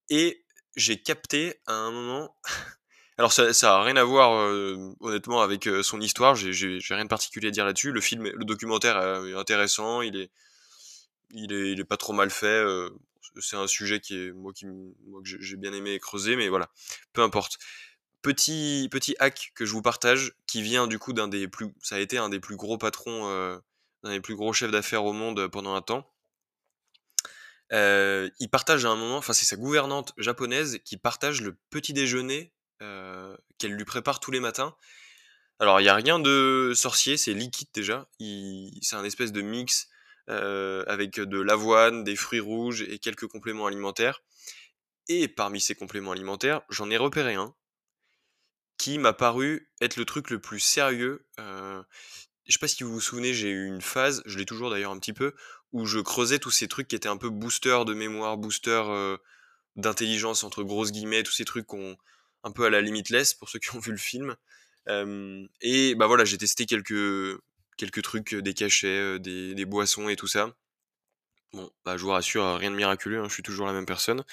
Et 0.09 0.45
j'ai 0.75 1.01
capté 1.01 1.61
à 1.67 1.73
un 1.73 1.91
moment. 1.91 2.35
Alors 3.17 3.31
ça, 3.31 3.53
ça 3.53 3.77
a 3.77 3.83
rien 3.83 3.95
à 3.95 4.03
voir 4.03 4.33
euh, 4.33 4.93
honnêtement 4.99 5.41
avec 5.41 5.67
euh, 5.67 5.83
son 5.83 6.01
histoire. 6.01 6.35
J'ai 6.35 6.79
rien 6.89 7.03
de 7.03 7.09
particulier 7.09 7.49
à 7.49 7.51
dire 7.51 7.65
là-dessus. 7.65 7.91
Le 7.91 8.01
film, 8.01 8.23
le 8.23 8.45
documentaire 8.45 8.97
est 9.25 9.35
intéressant. 9.35 10.01
Il 10.01 10.15
est, 10.15 10.31
il 11.33 11.51
est, 11.51 11.83
pas 11.83 11.97
trop 11.97 12.13
mal 12.13 12.29
fait. 12.29 12.47
Euh, 12.47 12.89
c'est 13.39 13.55
un 13.55 13.67
sujet 13.67 13.99
qui 13.99 14.15
est 14.15 14.31
moi 14.31 14.53
qui 14.53 14.65
que 14.65 15.23
j'ai 15.23 15.57
bien 15.57 15.73
aimé 15.73 15.99
creuser, 15.99 16.35
mais 16.35 16.49
voilà, 16.49 16.69
peu 17.13 17.21
importe. 17.21 17.57
Petit 18.21 18.87
petit 18.91 19.15
hack 19.19 19.51
que 19.55 19.65
je 19.65 19.73
vous 19.73 19.81
partage, 19.81 20.33
qui 20.47 20.61
vient 20.61 20.87
du 20.87 20.97
coup 20.99 21.13
d'un 21.13 21.27
des 21.27 21.47
plus, 21.47 21.73
ça 21.81 21.95
a 21.95 21.99
été 21.99 22.17
un 22.17 22.29
des 22.29 22.39
plus 22.39 22.55
gros 22.55 22.77
patrons, 22.77 23.27
euh, 23.27 23.57
d'un 24.03 24.11
des 24.11 24.21
plus 24.21 24.35
gros 24.35 24.53
chefs 24.53 24.71
d'affaires 24.71 25.03
au 25.05 25.13
monde 25.13 25.47
pendant 25.47 25.75
un 25.75 25.81
temps. 25.81 26.09
Euh, 27.73 28.29
il 28.39 28.49
partage 28.49 28.85
à 28.85 28.89
un 28.89 28.95
moment, 28.95 29.17
enfin 29.17 29.33
c'est 29.33 29.45
sa 29.45 29.55
gouvernante 29.55 30.13
japonaise 30.17 30.79
qui 30.85 30.97
partage 30.97 31.41
le 31.41 31.57
petit 31.71 31.91
déjeuner 31.91 32.52
euh, 32.52 32.52
qu'elle 33.57 33.73
lui 33.73 33.85
prépare 33.85 34.19
tous 34.19 34.31
les 34.31 34.39
matins. 34.39 34.75
Alors 35.59 35.79
il 35.79 35.85
y 35.85 35.89
a 35.89 35.95
rien 35.95 36.19
de 36.19 36.73
sorcier, 36.75 37.17
c'est 37.17 37.33
liquide 37.33 37.69
déjà. 37.73 38.07
C'est 38.81 38.95
un 38.95 39.03
espèce 39.03 39.31
de 39.31 39.41
mix 39.41 39.87
euh, 40.29 40.83
avec 40.87 41.19
de 41.19 41.39
l'avoine, 41.39 42.03
des 42.03 42.15
fruits 42.15 42.39
rouges 42.39 42.81
et 42.81 42.99
quelques 42.99 43.27
compléments 43.27 43.67
alimentaires. 43.67 44.21
Et 45.09 45.27
parmi 45.27 45.59
ces 45.59 45.75
compléments 45.75 46.11
alimentaires, 46.11 46.61
j'en 46.69 46.89
ai 46.89 46.97
repéré 46.97 47.35
un 47.35 47.53
qui 48.77 48.97
m'a 48.99 49.13
paru 49.13 49.69
être 49.81 49.97
le 49.97 50.05
truc 50.05 50.29
le 50.29 50.39
plus 50.39 50.59
sérieux. 50.59 51.25
Euh, 51.39 51.81
je 52.45 52.53
sais 52.53 52.59
pas 52.59 52.67
si 52.67 52.83
vous 52.83 52.91
vous 52.91 53.01
souvenez, 53.01 53.33
j'ai 53.33 53.49
eu 53.49 53.67
une 53.67 53.81
phase, 53.81 54.21
je 54.25 54.37
l'ai 54.37 54.45
toujours 54.45 54.69
d'ailleurs 54.69 54.91
un 54.91 54.99
petit 54.99 55.13
peu, 55.13 55.33
où 55.71 55.85
je 55.85 55.99
creusais 55.99 56.39
tous 56.39 56.51
ces 56.51 56.67
trucs 56.67 56.87
qui 56.87 56.95
étaient 56.95 57.09
un 57.09 57.17
peu 57.17 57.29
booster 57.29 57.83
de 57.85 57.93
mémoire, 57.93 58.37
booster 58.37 58.83
euh, 58.87 59.17
d'intelligence 59.75 60.43
entre 60.43 60.63
grosses 60.63 60.91
guillemets, 60.91 61.23
tous 61.23 61.31
ces 61.31 61.45
trucs 61.45 61.67
qu'on 61.67 61.97
un 62.43 62.51
peu 62.51 62.65
à 62.65 62.69
la 62.69 62.81
limitless 62.81 63.33
pour 63.33 63.49
ceux 63.49 63.59
qui 63.59 63.75
ont 63.75 63.79
vu 63.79 63.91
le 63.91 63.97
film. 63.97 64.35
Euh, 64.89 65.45
et 65.61 65.95
bah 65.95 66.07
voilà, 66.07 66.25
j'ai 66.25 66.37
testé 66.37 66.65
quelques 66.65 67.39
trucs, 68.03 68.35
des 68.35 68.53
cachets, 68.53 69.19
des, 69.19 69.55
des, 69.55 69.65
boissons 69.65 70.09
et 70.09 70.15
tout 70.15 70.27
ça. 70.27 70.53
Bon, 71.53 71.71
bah 71.85 71.97
je 71.97 72.03
vous 72.03 72.09
rassure, 72.09 72.55
rien 72.57 72.71
de 72.71 72.75
miraculeux, 72.75 73.19
hein, 73.19 73.27
je 73.29 73.33
suis 73.33 73.43
toujours 73.43 73.67
la 73.67 73.73
même 73.73 73.85
personne. 73.85 74.23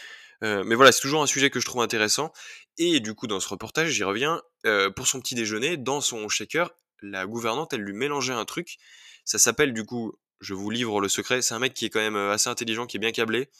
Euh, 0.42 0.64
mais 0.64 0.74
voilà, 0.74 0.92
c'est 0.92 1.00
toujours 1.00 1.22
un 1.22 1.26
sujet 1.26 1.50
que 1.50 1.60
je 1.60 1.66
trouve 1.66 1.82
intéressant. 1.82 2.32
Et 2.78 3.00
du 3.00 3.14
coup, 3.14 3.26
dans 3.26 3.40
ce 3.40 3.48
reportage, 3.48 3.90
j'y 3.90 4.04
reviens. 4.04 4.42
Euh, 4.66 4.90
pour 4.90 5.06
son 5.06 5.20
petit 5.20 5.34
déjeuner, 5.34 5.76
dans 5.76 6.00
son 6.00 6.28
shaker, 6.28 6.70
la 7.02 7.26
gouvernante, 7.26 7.72
elle 7.72 7.80
lui 7.80 7.92
mélangeait 7.92 8.32
un 8.32 8.44
truc. 8.44 8.78
Ça 9.24 9.38
s'appelle 9.38 9.72
du 9.72 9.84
coup, 9.84 10.14
je 10.40 10.54
vous 10.54 10.70
livre 10.70 11.00
le 11.00 11.08
secret. 11.08 11.42
C'est 11.42 11.54
un 11.54 11.58
mec 11.58 11.74
qui 11.74 11.84
est 11.86 11.90
quand 11.90 12.00
même 12.00 12.16
assez 12.16 12.48
intelligent, 12.48 12.86
qui 12.86 12.96
est 12.96 13.00
bien 13.00 13.12
câblé. 13.12 13.50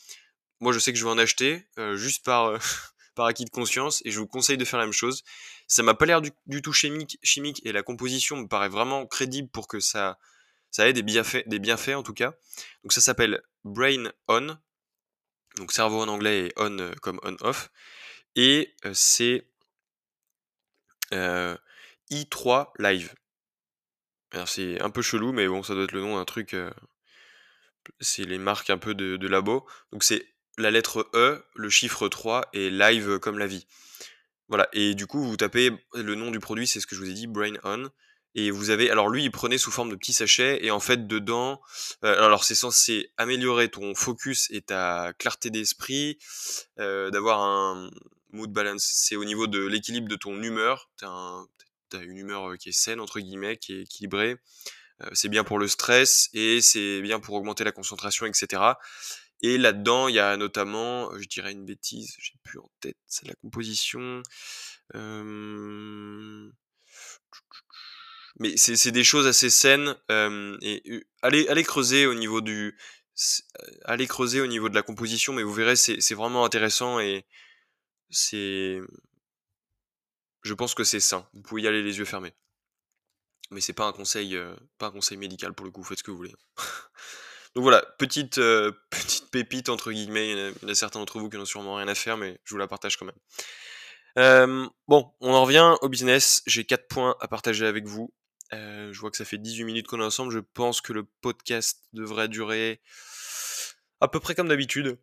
Moi, 0.61 0.73
je 0.73 0.79
sais 0.79 0.93
que 0.93 0.99
je 0.99 1.05
vais 1.05 1.11
en 1.11 1.19
acheter, 1.19 1.67
euh, 1.79 1.97
juste 1.97 2.25
par 2.25 2.59
par 3.15 3.27
acquis 3.27 3.45
de 3.45 3.51
conscience 3.51 4.03
et 4.05 4.11
je 4.11 4.19
vous 4.19 4.27
conseille 4.27 4.57
de 4.57 4.65
faire 4.65 4.79
la 4.79 4.87
même 4.87 4.93
chose. 4.93 5.25
Ça 5.67 5.83
m'a 5.83 5.95
pas 5.95 6.07
l'air 6.07 6.21
du, 6.23 6.33
tout 6.63 6.73
chimique, 6.73 7.19
chimique 7.23 7.61
et 7.65 7.73
la 7.73 7.83
composition 7.83 8.37
me 8.37 8.47
paraît 8.47 8.69
vraiment 8.69 9.07
crédible 9.07 9.49
pour 9.49 9.69
que 9.69 9.81
ça, 9.81 10.19
ça 10.71 10.89
ait 10.89 10.93
des 10.93 11.03
bienfaits, 11.03 11.47
des 11.47 11.59
bienfaits 11.59 11.95
en 11.95 12.03
tout 12.03 12.15
cas. 12.15 12.35
Donc 12.83 12.93
ça 12.93 13.01
s'appelle 13.01 13.43
Brain 13.65 14.13
On, 14.29 14.57
donc 15.57 15.73
cerveau 15.73 16.01
en 16.01 16.09
anglais 16.09 16.47
et 16.47 16.53
on 16.57 16.79
euh, 16.79 16.93
comme 17.03 17.21
on-off. 17.23 17.71
Et 18.37 18.75
euh, 18.85 18.93
c'est 18.95 19.47
euh, 21.13 21.57
i3 22.11 22.71
Live. 22.79 23.15
C'est 24.47 24.81
un 24.81 24.91
peu 24.91 25.03
chelou, 25.03 25.33
mais 25.33 25.49
bon, 25.49 25.65
ça 25.65 25.75
doit 25.75 25.83
être 25.83 25.93
le 25.93 26.03
nom 26.03 26.17
d'un 26.17 26.25
truc. 26.25 26.55
c'est 27.99 28.25
les 28.25 28.39
marques 28.39 28.71
un 28.71 28.79
peu 28.79 28.95
de, 28.95 29.17
de 29.17 29.27
labo. 29.27 29.67
Donc 29.91 30.05
c'est 30.05 30.25
la 30.61 30.71
lettre 30.71 31.09
E, 31.15 31.45
le 31.55 31.69
chiffre 31.69 32.09
3 32.09 32.49
et 32.53 32.71
live 32.71 33.19
comme 33.19 33.39
la 33.39 33.47
vie. 33.47 33.67
Voilà, 34.49 34.69
et 34.73 34.95
du 34.95 35.07
coup, 35.07 35.23
vous 35.23 35.37
tapez 35.37 35.71
le 35.95 36.15
nom 36.17 36.31
du 36.31 36.41
produit, 36.41 36.67
c'est 36.67 36.81
ce 36.81 36.87
que 36.87 36.97
je 36.97 37.01
vous 37.01 37.09
ai 37.09 37.15
dit, 37.15 37.29
Brain 37.29 37.55
On. 37.63 37.89
Et 38.35 38.51
vous 38.51 38.71
avez, 38.71 38.91
alors 38.91 39.09
lui, 39.09 39.25
il 39.25 39.31
prenait 39.31 39.59
sous 39.59 39.73
forme 39.73 39.91
de 39.91 39.97
petits 39.97 40.13
sachets, 40.13 40.65
et 40.65 40.71
en 40.71 40.81
fait, 40.81 41.07
dedans, 41.07 41.61
euh, 42.05 42.25
alors 42.25 42.45
c'est 42.45 42.55
censé 42.55 43.13
améliorer 43.17 43.69
ton 43.69 43.95
focus 43.95 44.49
et 44.51 44.61
ta 44.61 45.13
clarté 45.19 45.51
d'esprit, 45.51 46.19
euh, 46.79 47.11
d'avoir 47.11 47.41
un 47.43 47.91
mood 48.33 48.53
balance. 48.53 48.89
C'est 48.93 49.17
au 49.17 49.25
niveau 49.25 49.49
de 49.49 49.65
l'équilibre 49.65 50.09
de 50.09 50.17
ton 50.17 50.41
humeur. 50.43 50.91
T'as, 50.97 51.09
as 51.93 52.03
une 52.03 52.19
humeur 52.19 52.51
euh, 52.51 52.57
qui 52.57 52.69
est 52.69 52.73
saine, 52.73 53.01
entre 53.01 53.19
guillemets, 53.19 53.57
qui 53.57 53.73
est 53.75 53.83
équilibrée. 53.83 54.37
c'est 55.13 55.29
bien 55.29 55.45
pour 55.45 55.59
le 55.59 55.67
stress, 55.67 56.29
et 56.35 56.61
c'est 56.61 57.03
bien 57.03 57.21
pour 57.21 57.35
augmenter 57.35 57.65
la 57.65 57.73
concentration, 57.73 58.27
etc. 58.27 58.63
Et 59.43 59.57
là-dedans, 59.59 60.09
il 60.09 60.15
y 60.17 60.19
a 60.19 60.37
notamment, 60.37 61.17
je 61.19 61.27
dirais 61.27 61.53
une 61.53 61.65
bêtise, 61.65 62.15
j'ai 62.19 62.35
plus 62.43 62.59
en 62.59 62.71
tête, 62.81 62.97
la 63.25 63.35
composition. 63.37 64.23
Mais 68.39 68.57
c'est 68.57 68.93
des 68.93 69.05
choses 69.05 69.27
assez 69.27 69.51
saines. 69.51 69.97
et 70.11 71.05
allez, 71.23 71.49
allez 71.49 71.65
creuser 71.65 72.07
au 72.07 72.15
niveau 72.15 72.41
du, 72.41 72.77
allez 73.85 74.07
creuser 74.07 74.41
au 74.41 74.47
niveau 74.47 74.69
de 74.69 74.75
la 74.75 74.83
composition, 74.83 75.33
mais 75.33 75.43
vous 75.43 75.53
verrez, 75.53 75.77
c'est 75.77 76.15
vraiment 76.15 76.45
intéressant 76.45 77.01
et 77.01 77.27
c'est, 78.11 78.81
je 80.43 80.55
pense 80.55 80.75
que 80.75 80.85
c'est 80.85 81.01
sain. 81.01 81.29
Vous 81.35 81.43
pouvez 81.43 81.63
y 81.63 81.69
aller 81.69 81.83
les 81.83 81.99
yeux 81.99 82.05
fermés. 82.05 82.35
Mais 83.51 83.61
c'est 83.61 83.73
pas 83.73 83.87
un 83.87 83.93
conseil, 83.93 84.39
pas 84.79 84.87
un 84.87 84.91
conseil 84.93 85.17
médical 85.19 85.55
pour 85.55 85.67
le 85.67 85.73
coup. 85.73 85.83
Faites 85.83 85.99
ce 85.99 86.05
que 86.05 86.11
vous 86.11 86.19
voulez. 86.19 86.35
Donc 87.55 87.63
voilà, 87.63 87.83
petite, 87.99 88.39
euh, 88.39 88.73
petite 88.91 89.31
pépite 89.31 89.69
entre 89.69 89.93
guillemets. 89.93 90.31
Il 90.31 90.39
y, 90.63 90.67
en 90.67 90.69
a, 90.69 90.75
certains 90.75 91.01
d'entre 91.01 91.19
vous 91.19 91.29
qui 91.29 91.37
n'ont 91.37 91.45
sûrement 91.45 91.77
rien 91.77 91.89
à 91.89 91.95
faire, 91.95 92.17
mais 92.17 92.39
je 92.45 92.55
vous 92.55 92.59
la 92.59 92.69
partage 92.69 92.97
quand 92.97 93.07
même. 93.07 93.19
Euh, 94.19 94.69
bon, 94.89 95.13
on 95.21 95.33
en 95.33 95.43
revient 95.43 95.77
au 95.83 95.89
business. 95.89 96.43
J'ai 96.47 96.65
quatre 96.65 96.89
points 96.89 97.17
à 97.21 97.29
partager 97.29 97.67
avec 97.67 97.87
vous. 97.87 98.13
Euh, 98.53 98.93
je 98.93 99.01
vois 99.01 99.11
que 99.11 99.17
ça 99.17 99.25
fait 99.25 99.39
18 99.39 99.65
minutes 99.65 99.87
qu'on 99.87 100.01
est 100.01 100.05
ensemble. 100.05 100.33
Je 100.33 100.41
pense 100.41 100.81
que 100.81 100.93
le 100.93 101.05
podcast 101.05 101.85
devrait 101.93 102.29
durer 102.29 102.81
à 104.01 104.09
peu 104.09 104.21
près 104.21 104.35
comme 104.35 104.49
d'habitude. 104.49 104.99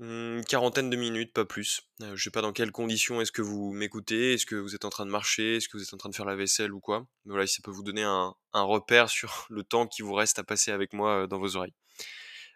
Une 0.00 0.44
quarantaine 0.44 0.90
de 0.90 0.96
minutes, 0.96 1.32
pas 1.32 1.44
plus. 1.44 1.82
Je 2.00 2.22
sais 2.22 2.30
pas 2.30 2.42
dans 2.42 2.52
quelles 2.52 2.72
conditions 2.72 3.20
est-ce 3.20 3.30
que 3.30 3.42
vous 3.42 3.72
m'écoutez, 3.72 4.34
est-ce 4.34 4.44
que 4.44 4.56
vous 4.56 4.74
êtes 4.74 4.84
en 4.84 4.90
train 4.90 5.06
de 5.06 5.10
marcher, 5.10 5.56
est-ce 5.56 5.68
que 5.68 5.76
vous 5.76 5.84
êtes 5.84 5.94
en 5.94 5.98
train 5.98 6.08
de 6.08 6.14
faire 6.16 6.24
la 6.24 6.34
vaisselle 6.34 6.72
ou 6.72 6.80
quoi. 6.80 7.06
Mais 7.24 7.32
voilà, 7.32 7.46
ça 7.46 7.60
peut 7.62 7.70
vous 7.70 7.84
donner 7.84 8.02
un, 8.02 8.34
repère 8.52 9.08
sur 9.08 9.46
le 9.50 9.62
temps 9.62 9.86
qui 9.86 10.02
vous 10.02 10.14
reste 10.14 10.38
à 10.38 10.44
passer 10.44 10.72
avec 10.72 10.92
moi 10.92 11.26
dans 11.28 11.38
vos 11.38 11.56
oreilles. 11.56 11.74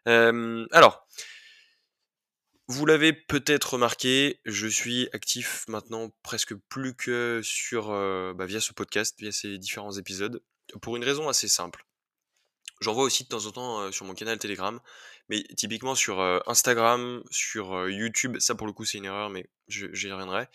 Alors, 0.06 1.06
vous 2.66 2.86
l'avez 2.86 3.12
peut-être 3.12 3.74
remarqué, 3.74 4.40
je 4.44 4.66
suis 4.66 5.08
actif 5.12 5.64
maintenant 5.68 6.10
presque 6.22 6.54
plus 6.68 6.94
que 6.94 7.40
sur 7.44 7.88
bah, 8.34 8.46
via 8.46 8.60
ce 8.60 8.72
podcast, 8.72 9.14
via 9.18 9.32
ces 9.32 9.58
différents 9.58 9.92
épisodes, 9.92 10.42
pour 10.82 10.96
une 10.96 11.04
raison 11.04 11.28
assez 11.28 11.48
simple. 11.48 11.87
J'en 12.80 12.92
vois 12.94 13.04
aussi 13.04 13.24
de 13.24 13.28
temps 13.28 13.46
en 13.46 13.50
temps 13.50 13.92
sur 13.92 14.04
mon 14.06 14.14
canal 14.14 14.38
Telegram, 14.38 14.80
mais 15.28 15.42
typiquement 15.56 15.94
sur 15.94 16.20
Instagram, 16.46 17.22
sur 17.30 17.88
YouTube, 17.88 18.38
ça 18.38 18.54
pour 18.54 18.66
le 18.66 18.72
coup 18.72 18.84
c'est 18.84 18.98
une 18.98 19.04
erreur, 19.06 19.30
mais 19.30 19.48
j'y 19.68 20.10
reviendrai. 20.10 20.46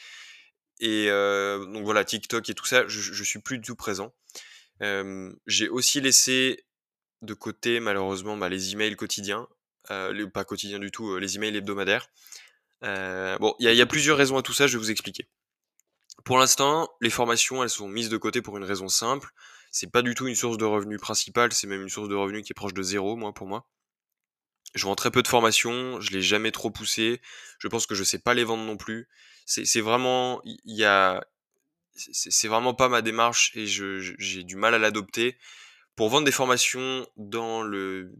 Et 0.80 1.08
donc 1.08 1.84
voilà, 1.84 2.06
TikTok 2.06 2.50
et 2.50 2.54
tout 2.54 2.66
ça, 2.66 2.88
je, 2.88 3.02
je 3.02 3.24
suis 3.24 3.40
plus 3.40 3.58
du 3.58 3.68
tout 3.68 3.76
présent. 3.76 4.14
J'ai 5.48 5.70
aussi 5.70 6.02
laissé 6.02 6.66
de 7.22 7.34
côté 7.34 7.80
malheureusement 7.80 8.38
bah, 8.38 8.50
les 8.50 8.74
emails 8.74 8.96
quotidiens, 8.96 9.48
pas 9.88 10.46
quotidiens 10.46 10.80
du 10.80 10.92
tout, 10.92 11.18
les 11.18 11.36
emails 11.36 11.58
hebdomadaires. 11.58 12.10
bon, 12.82 13.56
il 13.60 13.74
y, 13.74 13.82
a 13.82 13.86
plusieurs 13.86 14.18
raisons 14.18 14.38
à 14.38 14.42
tout 14.42 14.54
ça, 14.54 14.68
je 14.68 14.78
vais 14.78 14.84
vous 14.84 14.92
expliquer. 14.92 15.28
Pour 16.26 16.38
l'instant, 16.38 16.90
les 17.02 17.10
formations, 17.10 17.64
elles 17.64 17.70
sont 17.70 17.88
mises 17.88 18.10
de 18.10 18.18
côté 18.18 18.42
pour 18.42 18.58
une 18.58 18.64
raison 18.64 18.88
simple 18.88 19.30
c'est 19.74 19.92
pas 19.92 20.04
du 20.04 20.14
tout 20.14 20.28
une 20.28 20.36
source 20.36 20.60
de 20.60 20.66
revenus 20.66 21.02
principale, 21.02 21.52
c'est 21.52 21.66
même 21.66 21.82
une 21.82 21.90
source 21.90 22.08
de 22.08 22.14
revenus 22.14 22.44
qui 22.46 22.54
est 22.54 22.54
proche 22.54 22.76
de 22.76 22.84
zéro, 22.84 23.16
moi, 23.16 23.34
pour 23.34 23.48
moi. 23.48 23.68
Je 24.76 24.86
vends 24.86 24.94
très 24.94 25.10
peu 25.10 25.24
de 25.24 25.28
formations, 25.28 26.00
je 26.00 26.12
l'ai 26.12 26.22
jamais 26.22 26.52
trop 26.52 26.70
poussé, 26.70 27.22
je 27.58 27.68
pense 27.68 27.88
que 27.88 27.96
je 27.96 28.04
sais 28.04 28.20
pas 28.20 28.36
les 28.36 28.44
vendre 28.44 28.64
non 28.64 28.78
plus. 28.78 29.10
C'est 29.46 29.82
vraiment, 29.82 30.42
il 30.46 30.60
y 30.66 30.86
a, 30.86 31.26
c'est 31.96 32.48
vraiment 32.48 32.76
pas 32.76 32.88
ma 32.88 33.02
démarche 33.02 33.52
et 33.56 33.66
j'ai 33.66 34.44
du 34.44 34.56
mal 34.56 34.76
à 34.76 34.80
l'adopter. 34.80 35.38
Pour 35.96 36.10
vendre 36.10 36.26
des 36.26 36.32
formations 36.32 37.08
dans 37.18 37.64
le, 37.64 38.14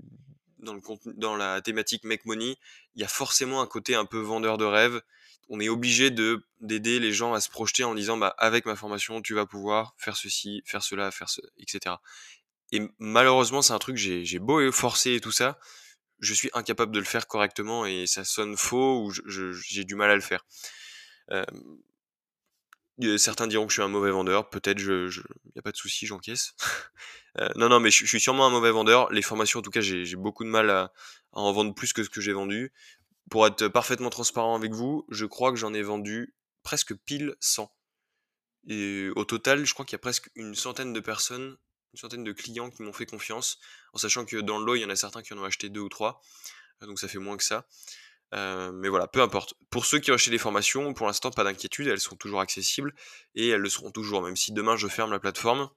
dans 0.58 0.74
le 0.74 0.82
dans 1.06 1.36
la 1.36 1.62
thématique 1.62 2.04
Make 2.04 2.26
Money, 2.26 2.58
il 2.96 3.02
y 3.02 3.06
a 3.06 3.08
forcément 3.08 3.62
un 3.62 3.68
côté 3.68 3.94
un 3.94 4.06
peu 4.06 4.20
vendeur 4.20 4.58
de 4.58 4.66
rêve 4.66 5.02
on 5.50 5.60
est 5.60 5.70
obligé 5.70 6.12
de 6.12 6.46
d'aider 6.62 7.00
les 7.00 7.12
gens 7.12 7.34
à 7.34 7.42
se 7.42 7.50
projeter 7.50 7.84
en 7.84 7.96
disant 7.96 8.18
bah 8.18 8.34
avec 8.38 8.66
ma 8.66 8.76
formation 8.76 9.22
tu 9.22 9.34
vas 9.34 9.46
pouvoir 9.46 9.96
faire 9.98 10.16
ceci, 10.16 10.62
faire 10.66 10.84
cela, 10.84 11.12
faire 11.12 11.30
ce, 11.30 11.42
etc. 11.58 11.96
Et 12.72 12.82
malheureusement, 12.98 13.62
c'est 13.62 13.74
un 13.74 13.80
truc, 13.80 13.98
j'ai 13.98 14.40
beau 14.40 14.72
forcer 14.72 15.14
et 15.14 15.22
tout 15.22 15.32
ça, 15.32 15.60
je 16.20 16.34
suis 16.34 16.50
incapable 16.54 16.92
de 16.92 17.00
le 17.00 17.06
faire 17.06 17.28
correctement 17.28 17.86
et 17.86 18.08
ça 18.08 18.24
sonne 18.24 18.58
faux 18.58 19.04
ou 19.04 19.12
j'ai 19.12 19.84
du 19.84 19.96
mal 19.96 20.10
à 20.10 20.16
le 20.16 20.22
faire. 20.22 20.44
certains 23.18 23.46
diront 23.48 23.68
que 23.68 23.72
je 23.72 23.76
suis 23.76 23.84
un 23.84 23.88
mauvais 23.90 24.12
vendeur, 24.12 24.50
peut-être, 24.50 24.80
je, 24.80 25.08
je 25.08 25.22
y 25.56 25.60
a 25.60 25.62
pas 25.62 25.72
de 25.72 25.78
souci, 25.78 26.06
j'encaisse. 26.06 26.54
Euh, 27.40 27.50
non, 27.56 27.68
non, 27.68 27.80
mais 27.80 27.90
je, 27.90 28.06
suis 28.06 28.20
sûrement 28.20 28.46
un 28.46 28.52
mauvais 28.52 28.70
vendeur. 28.70 29.12
Les 29.12 29.24
formations, 29.24 29.58
en 29.58 29.64
tout 29.64 29.72
cas, 29.72 29.82
j'ai 29.82 30.16
beaucoup 30.16 30.44
de 30.44 30.50
mal 30.50 30.70
à, 30.70 30.94
en 31.32 31.52
vendre 31.52 31.74
plus 31.74 31.92
que 31.92 32.04
ce 32.04 32.10
que 32.12 32.22
j'ai 32.22 32.32
vendu. 32.32 32.72
Pour 33.30 33.48
être 33.48 33.68
parfaitement 33.68 34.10
transparent 34.10 34.56
avec 34.56 34.74
vous, 34.74 35.06
je 35.10 35.26
crois 35.26 35.52
que 35.52 35.58
j'en 35.58 35.74
ai 35.74 35.82
vendu 35.82 36.36
presque 36.62 36.94
pile 36.94 37.36
100. 37.40 37.72
Et 38.68 39.10
au 39.16 39.26
total, 39.26 39.66
je 39.66 39.74
crois 39.74 39.86
qu'il 39.86 39.94
y 39.94 39.96
a 39.96 40.00
presque 40.00 40.30
une 40.36 40.56
centaine 40.56 40.94
de 40.94 41.00
personnes 41.00 41.58
une 41.94 42.00
centaine 42.00 42.24
de 42.24 42.32
clients 42.32 42.70
qui 42.70 42.82
m'ont 42.82 42.94
fait 42.94 43.06
confiance, 43.06 43.60
en 43.94 43.98
sachant 43.98 44.26
que 44.26 44.38
dans 44.38 44.58
le 44.58 44.66
lot, 44.66 44.76
il 44.76 44.82
y 44.82 44.86
en 44.86 44.90
a 44.90 44.96
certains 44.96 45.22
qui 45.22 45.34
en 45.34 45.38
ont 45.38 45.44
acheté 45.44 45.70
deux 45.70 45.82
ou 45.82 45.90
trois, 45.90 46.22
euh, 46.82 46.88
donc 46.88 47.00
ça 47.00 47.08
fait 47.08 47.20
moins 47.20 47.38
que 47.38 47.44
ça. 47.44 47.68
Euh, 48.34 48.72
mais 48.72 48.90
voilà, 48.90 49.08
peu 49.08 49.22
importe. 49.22 49.54
Pour 49.70 49.86
ceux 49.86 50.00
qui 50.00 50.12
ont 50.12 50.16
acheté 50.16 50.32
des 50.32 50.40
formations, 50.40 50.94
pour 50.96 51.06
l'instant, 51.06 51.30
pas 51.30 51.44
d'inquiétude, 51.44 51.88
elles 51.88 52.00
sont 52.00 52.16
toujours 52.16 52.42
accessibles 52.42 52.96
et 53.36 53.50
elles 53.50 53.62
le 53.62 53.70
seront 53.70 53.92
toujours, 53.92 54.24
même 54.24 54.36
si 54.36 54.52
demain 54.52 54.76
je 54.76 54.88
ferme 54.88 55.12
la 55.12 55.20
plateforme. 55.20 55.70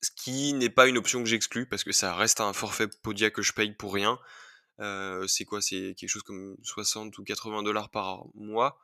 Ce 0.00 0.10
qui 0.12 0.52
n'est 0.52 0.70
pas 0.70 0.86
une 0.86 0.96
option 0.96 1.20
que 1.20 1.28
j'exclus 1.28 1.66
parce 1.66 1.82
que 1.82 1.90
ça 1.90 2.14
reste 2.14 2.40
un 2.40 2.52
forfait 2.52 2.86
Podia 3.02 3.30
que 3.30 3.42
je 3.42 3.52
paye 3.52 3.72
pour 3.72 3.92
rien. 3.92 4.20
C'est 5.26 5.44
quoi? 5.44 5.60
C'est 5.60 5.94
quelque 5.96 6.08
chose 6.08 6.22
comme 6.22 6.56
60 6.62 7.16
ou 7.18 7.24
80 7.24 7.62
dollars 7.62 7.90
par 7.90 8.24
mois 8.34 8.80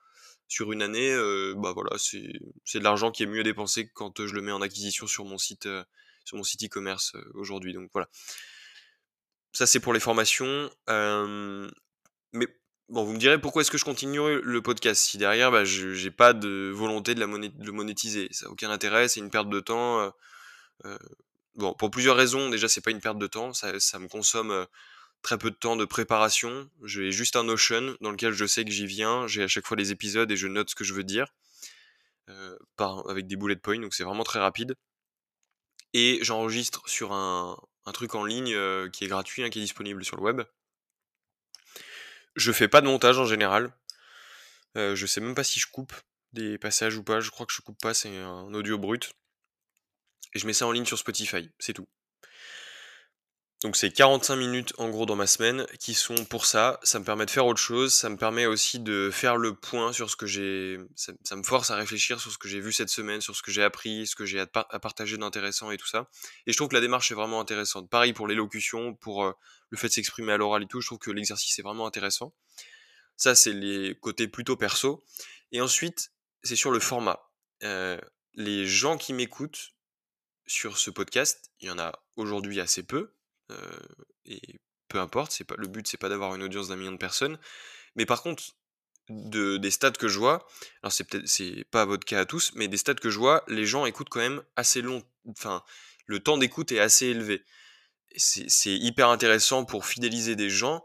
sur 0.49 0.73
une 0.73 0.83
année. 0.83 1.15
bah 1.57 1.73
voilà, 1.73 1.97
c'est 1.99 2.79
de 2.79 2.85
l'argent 2.85 3.11
qui 3.11 3.23
est 3.23 3.27
mieux 3.27 3.43
dépensé 3.43 3.89
quand 3.95 4.27
je 4.27 4.35
le 4.35 4.43
mets 4.43 4.53
en 4.53 4.63
acquisition 4.63 5.07
sur 5.07 5.25
mon 5.25 5.39
site 5.39 5.69
sur 6.25 6.37
mon 6.37 6.43
site 6.43 6.65
e-commerce 6.65 7.15
aujourd'hui. 7.35 7.73
Donc 7.73 7.91
voilà. 7.93 8.09
Ça 9.53 9.67
c'est 9.67 9.81
pour 9.81 9.93
les 9.93 10.01
formations. 10.01 10.71
mais 10.89 12.49
bon, 12.89 13.05
vous 13.05 13.13
me 13.13 13.19
direz 13.19 13.41
pourquoi 13.41 13.63
est-ce 13.63 13.71
que 13.71 13.79
je 13.79 13.85
continue 13.85 14.41
le 14.43 14.63
podcast? 14.63 15.03
Si 15.03 15.19
derrière 15.19 15.51
bah, 15.51 15.65
je 15.65 16.05
n'ai 16.05 16.11
pas 16.11 16.33
de 16.33 16.71
volonté 16.75 17.15
de, 17.15 17.21
la 17.21 17.27
le 17.27 17.73
monétiser. 17.73 18.29
Ça 18.33 18.47
n'a 18.47 18.53
aucun 18.53 18.71
intérêt, 18.71 19.09
c'est 19.09 19.21
une 19.21 19.31
perte 19.31 19.49
de 19.49 19.61
temps. 19.61 20.13
Bon, 21.57 21.73
pour 21.75 21.91
plusieurs 21.91 22.17
raisons. 22.17 22.51
Déjà, 22.51 22.69
c'est 22.69 22.81
pas 22.81 22.91
une 22.91 23.01
perte 23.01 23.19
de 23.19 23.27
temps, 23.27 23.53
ça, 23.53 23.79
ça 23.79 23.99
me 23.99 24.09
consomme 24.09 24.67
très 25.25 25.39
peu 25.39 25.51
de 25.51 25.57
temps 25.57 25.75
de 25.75 25.85
préparation. 25.85 26.71
J'ai 26.85 27.11
juste 27.11 27.35
un 27.35 27.43
Notion 27.43 27.97
dans 28.01 28.13
lequel 28.13 28.33
je 28.33 28.45
sais 28.47 28.65
que 28.65 28.71
j'y 28.71 28.87
viens. 28.87 29.27
J'ai 29.27 29.43
à 29.43 29.49
chaque 29.49 29.67
fois 29.67 29.77
les 29.77 29.91
épisodes 29.91 30.31
et 30.31 30.37
je 30.37 30.47
note 30.47 30.71
ce 30.71 30.77
que 30.77 30.85
je 30.85 30.95
veux 30.95 31.05
dire. 31.05 31.27
par, 32.77 33.09
avec 33.11 33.27
des 33.27 33.37
bullet 33.37 33.57
points, 33.57 33.81
donc 33.81 33.95
c'est 33.95 34.05
vraiment 34.05 34.25
très 34.25 34.39
rapide 34.39 34.77
et 35.95 36.19
j'enregistre 36.23 36.87
sur 36.87 37.13
un, 37.13 37.57
truc 37.95 38.15
en 38.15 38.25
ligne 38.25 38.53
euh, 38.55 38.91
qui 38.91 39.05
est 39.05 39.09
gratuit, 39.09 39.43
hein, 39.43 39.49
qui 39.49 39.61
est 39.61 39.63
disponible 39.63 40.05
sur 40.05 40.17
le 40.17 40.23
web. 40.23 40.43
Je 42.35 42.51
fais 42.51 42.69
pas 42.69 42.81
de 42.81 42.87
montage 42.87 43.19
en 43.19 43.25
général. 43.25 43.73
Euh, 44.77 44.97
je 44.97 45.07
sais 45.07 45.21
même 45.21 45.37
pas 45.37 45.45
si 45.45 45.61
je 45.61 45.69
coupe 45.69 45.95
des 46.33 46.59
passages 46.59 46.97
ou 46.97 47.05
pas. 47.05 47.21
Je 47.21 47.31
crois 47.31 47.47
que 47.47 47.53
je 47.53 47.63
coupe 47.63 47.81
pas, 47.81 47.95
c'est 47.95 48.19
un 48.19 48.53
audio 48.53 48.77
brut. 48.77 49.13
Et 50.35 50.41
je 50.41 50.47
mets 50.49 50.53
ça 50.53 50.67
en 50.67 50.73
ligne 50.73 50.85
sur 50.85 50.99
Spotify, 50.99 51.49
c'est 51.61 51.75
tout. 51.75 51.87
Donc 53.65 53.77
c'est 53.77 53.91
45 53.91 54.37
minutes 54.37 54.75
en 54.77 54.91
gros 54.91 55.07
dans 55.07 55.17
ma 55.17 55.27
semaine 55.27 55.65
qui 55.81 55.95
sont 55.95 56.27
pour 56.27 56.45
ça. 56.45 56.79
Ça 56.83 56.99
me 56.99 57.05
permet 57.05 57.25
de 57.25 57.31
faire 57.31 57.47
autre 57.47 57.63
chose. 57.63 57.95
Ça 57.95 58.11
me 58.11 58.19
permet 58.19 58.45
aussi 58.45 58.79
de 58.79 59.09
faire 59.11 59.39
le 59.39 59.55
point 59.55 59.95
sur 59.95 60.11
ce 60.11 60.17
que 60.17 60.27
j'ai. 60.27 60.79
Ça, 60.97 61.35
me 61.35 61.43
force 61.43 61.71
à 61.71 61.77
réfléchir 61.77 62.21
sur 62.21 62.31
ce 62.31 62.37
que 62.37 62.47
j'ai 62.47 62.61
vu 62.61 62.75
cette 62.75 62.91
semaine, 62.91 63.23
sur 63.23 63.35
ce 63.35 63.43
que 63.43 63.51
j'ai 63.51 63.63
appris, 63.63 64.07
ce 64.07 64.17
que 64.17 64.27
j'ai 64.27 64.39
à, 64.39 64.47
partager 64.47 65.17
d'intéressant 65.17 65.71
et 65.71 65.79
tout 65.79 65.87
ça. 65.87 66.11
Et 66.47 66.53
je 66.53 66.59
trouve 66.59 66.69
que 66.69 66.75
la 66.75 66.83
démarche 66.83 67.11
est 67.11 67.15
vraiment 67.15 67.41
intéressante. 67.41 67.89
Pareil 67.89 68.13
pour 68.13 68.29
l'élocution, 68.29 68.93
pour 68.97 69.25
euh, 69.25 69.33
le 69.71 69.79
fait 69.79 69.89
de 69.89 69.95
s'exprimer 69.95 70.33
à 70.33 70.37
l'oral 70.37 70.65
et 70.65 70.67
tout. 70.67 70.83
Je 70.83 70.89
trouve 70.89 70.99
que 70.99 71.11
l'exercice 71.11 71.59
est 71.59 71.63
vraiment 71.63 71.87
intéressant. 71.87 72.35
Ça 73.17 73.35
c'est 73.35 73.55
les 73.55 73.95
côtés 73.99 74.29
plutôt 74.29 74.59
perso. 74.59 75.03
Et 75.53 75.63
ensuite 75.63 76.13
c'est 76.43 76.57
sur 76.57 76.71
le 76.71 76.81
format. 76.81 77.19
Euh, 77.63 77.99
les 78.35 78.67
gens 78.67 78.99
qui 78.99 79.15
m'écoutent 79.15 79.73
sur 80.47 80.77
ce 80.77 80.91
podcast, 80.91 81.51
il 81.61 81.69
y 81.69 81.71
en 81.71 81.79
a 81.79 82.05
aujourd'hui 82.17 82.61
assez 82.61 82.83
peu 82.83 83.15
et 84.25 84.41
peu 84.89 84.99
importe, 84.99 85.33
c'est 85.33 85.45
pas 85.45 85.57
le 85.59 85.67
but, 85.67 85.87
c'est 85.87 85.97
pas 85.97 86.09
d'avoir 86.09 86.35
une 86.35 86.43
audience 86.43 86.69
d'un 86.69 86.77
million 86.77 86.93
de 86.93 86.99
personnes. 86.99 87.39
Mais 87.97 88.07
par 88.07 88.23
contre, 88.23 88.55
de, 89.09 89.57
des 89.57 89.71
stats 89.71 89.93
que 89.93 90.09
je 90.09 90.19
vois, 90.19 90.47
alors 90.83 90.93
c'est 90.93 91.05
peut-être 91.05 91.27
c'est 91.27 91.65
pas 91.71 91.85
votre 91.85 92.05
cas 92.05 92.21
à 92.21 92.25
tous, 92.25 92.53
mais 92.55 92.69
des 92.69 92.77
stats 92.77 92.95
que 92.95 93.11
je 93.11 93.19
vois, 93.19 93.45
les 93.49 93.67
gens 93.67 93.87
écoutent 93.87 94.09
quand 94.09 94.21
même 94.21 94.43
assez 94.57 94.83
long. 94.83 95.03
Enfin, 95.29 95.63
le 96.07 96.21
temps 96.21 96.39
d'écoute 96.39 96.73
est 96.73 96.81
assez 96.81 97.07
élevé. 97.07 97.45
C'est 98.17 98.71
hyper 98.71 99.09
intéressant 99.09 99.65
pour 99.65 99.87
fidéliser 99.87 100.37
des 100.37 100.51
gens. 100.51 100.85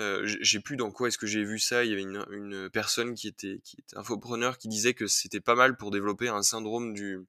Euh, 0.00 0.22
j'ai 0.40 0.58
plus 0.58 0.76
dans 0.76 0.90
quoi 0.90 1.06
est-ce 1.06 1.18
que 1.18 1.26
j'ai 1.26 1.44
vu 1.44 1.60
ça. 1.60 1.84
Il 1.84 1.90
y 1.90 1.92
avait 1.92 2.02
une, 2.02 2.26
une, 2.32 2.68
personne 2.68 3.14
qui 3.14 3.28
était, 3.28 3.60
qui 3.64 3.76
était 3.78 3.96
infopreneur 3.96 4.58
qui 4.58 4.66
disait 4.66 4.92
que 4.92 5.06
c'était 5.06 5.40
pas 5.40 5.54
mal 5.54 5.76
pour 5.76 5.92
développer 5.92 6.28
un 6.28 6.42
syndrome 6.42 6.92
du, 6.92 7.20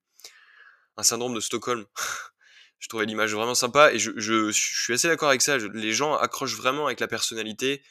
un 0.97 1.03
syndrome 1.03 1.35
de 1.35 1.39
Stockholm. 1.39 1.85
je 2.79 2.87
trouvais 2.87 3.05
l'image 3.05 3.33
vraiment 3.33 3.55
sympa 3.55 3.91
et 3.93 3.99
je, 3.99 4.11
je, 4.17 4.51
suis 4.51 4.93
assez 4.93 5.07
d'accord 5.07 5.29
avec 5.29 5.41
ça. 5.41 5.57
les 5.57 5.93
gens 5.93 6.15
accrochent 6.15 6.55
vraiment 6.55 6.85
avec 6.85 6.99
la 6.99 7.07
personnalité, 7.07 7.81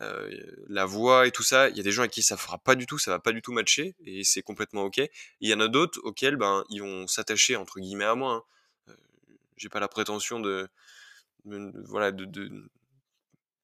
euh, 0.00 0.30
la 0.68 0.84
voix 0.84 1.26
et 1.26 1.30
tout 1.30 1.42
ça. 1.42 1.68
Il 1.68 1.76
y 1.76 1.80
a 1.80 1.82
des 1.82 1.92
gens 1.92 2.02
avec 2.02 2.12
qui 2.12 2.22
ça 2.22 2.36
fera 2.36 2.58
pas 2.58 2.74
du 2.74 2.86
tout, 2.86 2.98
ça 2.98 3.10
va 3.10 3.18
pas 3.18 3.32
du 3.32 3.40
tout 3.40 3.52
matcher 3.52 3.94
et 4.04 4.24
c'est 4.24 4.42
complètement 4.42 4.82
ok. 4.82 4.98
il 4.98 5.48
y 5.48 5.54
en 5.54 5.60
a 5.60 5.68
d'autres 5.68 6.00
auxquels 6.02 6.36
ben 6.36 6.64
ils 6.70 6.80
vont 6.80 7.06
s'attacher 7.06 7.56
entre 7.56 7.80
guillemets 7.80 8.04
à 8.04 8.14
moi. 8.14 8.32
Hein. 8.34 8.42
Euh, 8.88 8.96
j'ai 9.56 9.68
pas 9.68 9.80
la 9.80 9.88
prétention 9.88 10.40
de, 10.40 10.68
voilà 11.44 12.12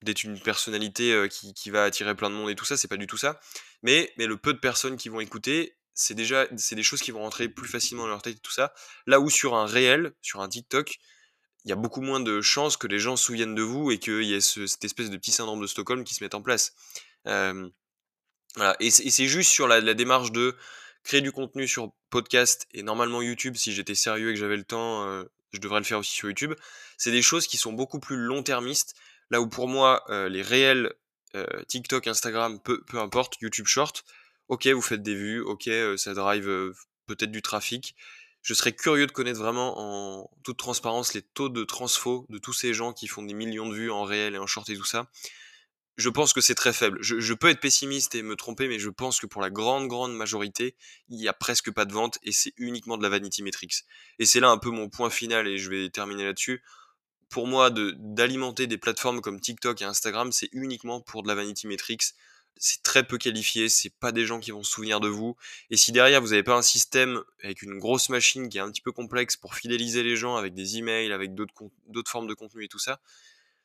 d'être 0.01 0.23
une 0.23 0.39
personnalité 0.39 1.13
euh, 1.13 1.27
qui, 1.27 1.53
qui, 1.53 1.69
va 1.71 1.83
attirer 1.83 2.15
plein 2.15 2.29
de 2.29 2.35
monde 2.35 2.49
et 2.49 2.55
tout 2.55 2.65
ça, 2.65 2.77
c'est 2.77 2.87
pas 2.87 2.97
du 2.97 3.07
tout 3.07 3.17
ça. 3.17 3.39
Mais, 3.83 4.13
mais 4.17 4.27
le 4.27 4.37
peu 4.37 4.53
de 4.53 4.59
personnes 4.59 4.95
qui 4.95 5.09
vont 5.09 5.19
écouter, 5.19 5.75
c'est 5.99 6.15
déjà 6.15 6.47
c'est 6.57 6.75
des 6.75 6.83
choses 6.83 7.01
qui 7.01 7.11
vont 7.11 7.19
rentrer 7.19 7.49
plus 7.49 7.67
facilement 7.67 8.03
dans 8.03 8.09
leur 8.09 8.21
tête 8.21 8.37
et 8.37 8.39
tout 8.39 8.51
ça. 8.51 8.73
Là 9.05 9.19
où 9.19 9.29
sur 9.29 9.55
un 9.55 9.65
réel, 9.65 10.13
sur 10.21 10.41
un 10.41 10.47
TikTok, 10.47 10.95
il 11.65 11.69
y 11.69 11.73
a 11.73 11.75
beaucoup 11.75 12.01
moins 12.01 12.21
de 12.21 12.41
chances 12.41 12.77
que 12.77 12.87
les 12.87 12.99
gens 12.99 13.17
se 13.17 13.25
souviennent 13.25 13.55
de 13.55 13.61
vous 13.61 13.91
et 13.91 13.99
qu'il 13.99 14.23
y 14.23 14.33
ait 14.33 14.41
cette 14.41 14.83
espèce 14.85 15.09
de 15.09 15.17
petit 15.17 15.31
syndrome 15.31 15.61
de 15.61 15.67
Stockholm 15.67 16.03
qui 16.05 16.15
se 16.15 16.23
mette 16.23 16.35
en 16.35 16.41
place. 16.41 16.73
voilà. 17.25 18.75
Et 18.79 18.89
c'est 18.91 19.27
juste 19.27 19.51
sur 19.51 19.67
la, 19.67 19.93
démarche 19.93 20.31
de 20.31 20.55
créer 21.03 21.21
du 21.21 21.31
contenu 21.31 21.67
sur 21.67 21.91
podcast 22.09 22.67
et 22.73 22.81
normalement 22.81 23.21
YouTube, 23.21 23.55
si 23.55 23.73
j'étais 23.73 23.95
sérieux 23.95 24.31
et 24.31 24.33
que 24.33 24.39
j'avais 24.39 24.57
le 24.57 24.63
temps, 24.63 25.05
euh, 25.05 25.23
je 25.51 25.59
devrais 25.59 25.79
le 25.79 25.85
faire 25.85 25.99
aussi 25.99 26.13
sur 26.13 26.29
YouTube. 26.29 26.53
C'est 26.97 27.11
des 27.11 27.21
choses 27.21 27.47
qui 27.47 27.57
sont 27.57 27.73
beaucoup 27.73 27.99
plus 27.99 28.17
long-termistes. 28.17 28.95
Là 29.29 29.41
où 29.41 29.47
pour 29.47 29.67
moi, 29.67 30.03
euh, 30.09 30.29
les 30.29 30.41
réels 30.41 30.93
euh, 31.35 31.45
TikTok, 31.67 32.07
Instagram, 32.07 32.59
peu, 32.59 32.81
peu 32.85 32.99
importe, 32.99 33.35
YouTube 33.41 33.67
Short, 33.67 34.03
ok, 34.49 34.67
vous 34.67 34.81
faites 34.81 35.01
des 35.01 35.15
vues, 35.15 35.41
ok, 35.41 35.69
ça 35.97 36.13
drive 36.13 36.73
peut-être 37.05 37.31
du 37.31 37.41
trafic. 37.41 37.95
Je 38.41 38.53
serais 38.53 38.71
curieux 38.71 39.05
de 39.05 39.11
connaître 39.11 39.39
vraiment 39.39 39.75
en 39.77 40.29
toute 40.43 40.57
transparence 40.57 41.13
les 41.13 41.21
taux 41.21 41.49
de 41.49 41.63
transfo 41.63 42.25
de 42.29 42.37
tous 42.37 42.53
ces 42.53 42.73
gens 42.73 42.93
qui 42.93 43.07
font 43.07 43.21
des 43.21 43.33
millions 43.33 43.67
de 43.67 43.75
vues 43.75 43.91
en 43.91 44.03
réel 44.03 44.35
et 44.35 44.37
en 44.37 44.47
short 44.47 44.69
et 44.69 44.77
tout 44.77 44.85
ça. 44.85 45.09
Je 45.97 46.07
pense 46.07 46.31
que 46.31 46.39
c'est 46.39 46.55
très 46.55 46.71
faible. 46.71 46.97
Je, 47.01 47.33
peux 47.33 47.49
être 47.49 47.59
pessimiste 47.59 48.15
et 48.15 48.23
me 48.23 48.37
tromper, 48.37 48.69
mais 48.69 48.79
je 48.79 48.89
pense 48.89 49.19
que 49.19 49.25
pour 49.25 49.41
la 49.41 49.49
grande, 49.49 49.89
grande 49.89 50.15
majorité, 50.15 50.77
il 51.09 51.17
n'y 51.17 51.27
a 51.27 51.33
presque 51.33 51.71
pas 51.71 51.83
de 51.83 51.91
vente 51.91 52.19
et 52.23 52.31
c'est 52.31 52.53
uniquement 52.55 52.97
de 52.97 53.03
la 53.03 53.09
vanity 53.09 53.43
metrics. 53.43 53.83
Et 54.17 54.25
c'est 54.25 54.39
là 54.39 54.49
un 54.49 54.57
peu 54.57 54.69
mon 54.69 54.87
point 54.87 55.09
final 55.09 55.45
et 55.45 55.57
je 55.57 55.69
vais 55.69 55.89
terminer 55.89 56.23
là-dessus. 56.23 56.63
Pour 57.27 57.47
moi, 57.47 57.69
d'alimenter 57.69 58.65
des 58.65 58.77
plateformes 58.77 59.19
comme 59.19 59.41
TikTok 59.41 59.81
et 59.81 59.85
Instagram, 59.85 60.31
c'est 60.31 60.47
uniquement 60.53 61.01
pour 61.01 61.21
de 61.21 61.27
la 61.27 61.35
vanity 61.35 61.67
metrics 61.67 62.13
c'est 62.57 62.83
très 62.83 63.03
peu 63.03 63.17
qualifié, 63.17 63.69
c'est 63.69 63.89
pas 63.89 64.11
des 64.11 64.25
gens 64.25 64.39
qui 64.39 64.51
vont 64.51 64.63
se 64.63 64.71
souvenir 64.71 64.99
de 64.99 65.07
vous. 65.07 65.35
Et 65.69 65.77
si 65.77 65.91
derrière 65.91 66.21
vous 66.21 66.29
n'avez 66.29 66.43
pas 66.43 66.55
un 66.55 66.61
système 66.61 67.23
avec 67.43 67.61
une 67.61 67.79
grosse 67.79 68.09
machine 68.09 68.49
qui 68.49 68.57
est 68.57 68.61
un 68.61 68.69
petit 68.69 68.81
peu 68.81 68.91
complexe 68.91 69.37
pour 69.37 69.55
fidéliser 69.55 70.03
les 70.03 70.15
gens 70.17 70.35
avec 70.35 70.53
des 70.53 70.77
emails, 70.77 71.13
avec 71.13 71.33
d'autres 71.35 72.11
formes 72.11 72.27
de 72.27 72.33
contenu 72.33 72.65
et 72.65 72.67
tout 72.67 72.79
ça, 72.79 72.99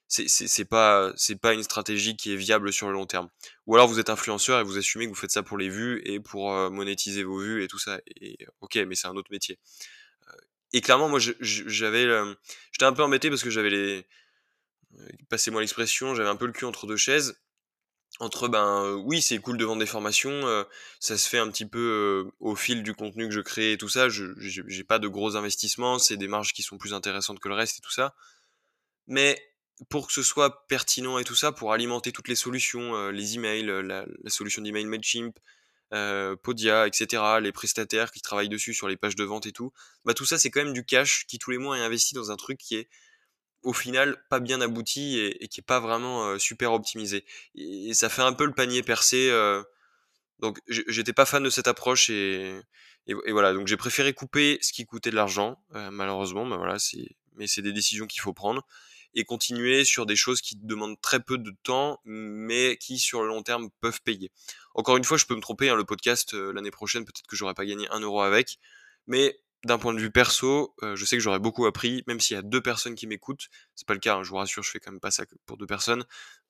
c'est 0.08 0.64
pas 0.64 1.12
pas 1.40 1.54
une 1.54 1.62
stratégie 1.62 2.16
qui 2.16 2.32
est 2.32 2.36
viable 2.36 2.72
sur 2.72 2.86
le 2.86 2.92
long 2.92 3.06
terme. 3.06 3.28
Ou 3.66 3.74
alors 3.74 3.88
vous 3.88 3.98
êtes 3.98 4.10
influenceur 4.10 4.60
et 4.60 4.64
vous 4.64 4.78
assumez 4.78 5.06
que 5.06 5.10
vous 5.10 5.16
faites 5.16 5.32
ça 5.32 5.42
pour 5.42 5.58
les 5.58 5.68
vues 5.68 6.02
et 6.04 6.20
pour 6.20 6.52
euh, 6.52 6.70
monétiser 6.70 7.24
vos 7.24 7.38
vues 7.38 7.64
et 7.64 7.68
tout 7.68 7.78
ça. 7.78 8.00
Et 8.20 8.38
ok, 8.60 8.76
mais 8.86 8.94
c'est 8.94 9.08
un 9.08 9.16
autre 9.16 9.30
métier. 9.30 9.58
Euh, 10.28 10.32
et 10.72 10.80
clairement, 10.80 11.08
moi, 11.08 11.18
j'avais, 11.18 12.06
j'étais 12.72 12.84
un 12.84 12.92
peu 12.92 13.02
embêté 13.02 13.28
parce 13.28 13.42
que 13.42 13.50
j'avais 13.50 13.70
les, 13.70 14.06
euh, 14.98 15.08
passez-moi 15.28 15.60
l'expression, 15.60 16.14
j'avais 16.14 16.28
un 16.28 16.36
peu 16.36 16.46
le 16.46 16.52
cul 16.52 16.64
entre 16.64 16.86
deux 16.86 16.96
chaises 16.96 17.36
entre 18.20 18.48
ben 18.48 18.94
oui 19.04 19.20
c'est 19.20 19.38
cool 19.38 19.58
de 19.58 19.64
vendre 19.64 19.80
des 19.80 19.86
formations 19.86 20.64
ça 21.00 21.18
se 21.18 21.28
fait 21.28 21.38
un 21.38 21.48
petit 21.50 21.66
peu 21.66 22.30
au 22.38 22.54
fil 22.54 22.82
du 22.82 22.94
contenu 22.94 23.26
que 23.26 23.34
je 23.34 23.40
crée 23.40 23.72
et 23.72 23.78
tout 23.78 23.88
ça 23.88 24.08
je 24.08 24.26
j'ai 24.38 24.84
pas 24.84 24.98
de 24.98 25.08
gros 25.08 25.36
investissements 25.36 25.98
c'est 25.98 26.16
des 26.16 26.28
marges 26.28 26.52
qui 26.52 26.62
sont 26.62 26.78
plus 26.78 26.94
intéressantes 26.94 27.40
que 27.40 27.48
le 27.48 27.54
reste 27.54 27.78
et 27.78 27.82
tout 27.82 27.90
ça 27.90 28.14
mais 29.08 29.42
pour 29.90 30.06
que 30.06 30.12
ce 30.12 30.22
soit 30.22 30.66
pertinent 30.68 31.18
et 31.18 31.24
tout 31.24 31.34
ça 31.34 31.50
pour 31.50 31.72
alimenter 31.72 32.12
toutes 32.12 32.28
les 32.28 32.36
solutions 32.36 33.10
les 33.10 33.34
emails 33.34 33.64
la, 33.64 34.04
la 34.06 34.30
solution 34.30 34.62
d'email 34.62 34.86
Mailchimp 34.86 35.36
Podia, 36.42 36.88
etc., 36.88 37.22
les 37.40 37.52
prestataires 37.52 38.10
qui 38.10 38.20
travaillent 38.20 38.48
dessus 38.48 38.74
sur 38.74 38.88
les 38.88 38.96
pages 38.96 39.16
de 39.16 39.24
vente 39.24 39.46
et 39.46 39.52
tout, 39.52 39.72
bah 40.04 40.14
tout 40.14 40.24
ça 40.24 40.38
c'est 40.38 40.50
quand 40.50 40.64
même 40.64 40.72
du 40.72 40.84
cash 40.84 41.24
qui 41.26 41.38
tous 41.38 41.50
les 41.50 41.58
mois 41.58 41.78
est 41.78 41.82
investi 41.82 42.14
dans 42.14 42.30
un 42.30 42.36
truc 42.36 42.58
qui 42.58 42.76
est 42.76 42.88
au 43.64 43.72
final 43.72 44.16
pas 44.28 44.40
bien 44.40 44.60
abouti 44.60 45.18
et, 45.18 45.48
qui 45.48 45.60
est 45.60 45.66
pas 45.66 45.80
vraiment 45.80 46.38
super 46.38 46.72
optimisé. 46.72 47.24
Et, 47.54 47.94
ça 47.94 48.08
fait 48.08 48.22
un 48.22 48.32
peu 48.32 48.44
le 48.46 48.52
panier 48.52 48.82
percé. 48.82 49.30
donc 50.38 50.58
j'étais 50.68 51.12
pas 51.12 51.26
fan 51.26 51.42
de 51.42 51.50
cette 51.50 51.68
approche 51.68 52.10
et, 52.10 52.60
et, 53.06 53.32
voilà, 53.32 53.52
donc 53.52 53.66
j'ai 53.66 53.76
préféré 53.76 54.14
couper 54.14 54.58
ce 54.62 54.72
qui 54.72 54.86
coûtait 54.86 55.10
de 55.10 55.16
l'argent, 55.16 55.58
malheureusement, 55.70 56.46
bah 56.46 56.56
voilà, 56.56 56.76
mais 57.34 57.46
c'est 57.46 57.62
des 57.62 57.72
décisions 57.72 58.06
qu'il 58.06 58.22
faut 58.22 58.32
prendre 58.32 58.66
et 59.14 59.24
continuer 59.24 59.84
sur 59.84 60.06
des 60.06 60.16
choses 60.16 60.40
qui 60.40 60.56
demandent 60.56 61.00
très 61.00 61.20
peu 61.20 61.38
de 61.38 61.54
temps, 61.62 62.00
mais 62.04 62.76
qui 62.78 62.98
sur 62.98 63.22
le 63.22 63.28
long 63.28 63.42
terme 63.42 63.70
peuvent 63.80 64.00
payer. 64.02 64.32
Encore 64.74 64.96
une 64.96 65.04
fois, 65.04 65.18
je 65.18 65.26
peux 65.26 65.36
me 65.36 65.40
tromper, 65.40 65.68
hein, 65.68 65.76
le 65.76 65.84
podcast 65.84 66.32
l'année 66.32 66.70
prochaine, 66.70 67.04
peut-être 67.04 67.26
que 67.26 67.36
j'aurais 67.36 67.54
pas 67.54 67.64
gagné 67.64 67.86
un 67.90 68.00
euro 68.00 68.22
avec, 68.22 68.58
mais 69.06 69.38
d'un 69.64 69.78
point 69.78 69.94
de 69.94 70.00
vue 70.00 70.10
perso, 70.10 70.74
euh, 70.82 70.94
je 70.96 71.04
sais 71.04 71.16
que 71.16 71.22
j'aurais 71.22 71.38
beaucoup 71.38 71.66
appris, 71.66 72.04
même 72.06 72.20
s'il 72.20 72.36
y 72.36 72.38
a 72.38 72.42
deux 72.42 72.60
personnes 72.60 72.94
qui 72.94 73.06
m'écoutent. 73.06 73.48
C'est 73.74 73.86
pas 73.86 73.94
le 73.94 74.00
cas, 74.00 74.16
hein, 74.16 74.22
je 74.22 74.30
vous 74.30 74.36
rassure, 74.36 74.62
je 74.62 74.70
fais 74.70 74.80
quand 74.80 74.92
même 74.92 75.00
pas 75.00 75.10
ça 75.10 75.24
pour 75.46 75.56
deux 75.56 75.66
personnes. 75.66 76.04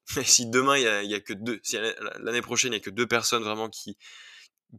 Mais 0.16 0.24
si 0.24 0.46
demain 0.46 0.76
il 0.76 1.10
y 1.10 1.14
a, 1.14 1.20
que 1.20 1.32
deux, 1.32 1.60
si 1.62 1.76
l'année 2.20 2.42
prochaine 2.42 2.72
il 2.72 2.76
y 2.76 2.80
a 2.80 2.82
que 2.82 2.90
deux 2.90 3.06
personnes 3.06 3.42
vraiment 3.42 3.70
qui 3.70 3.96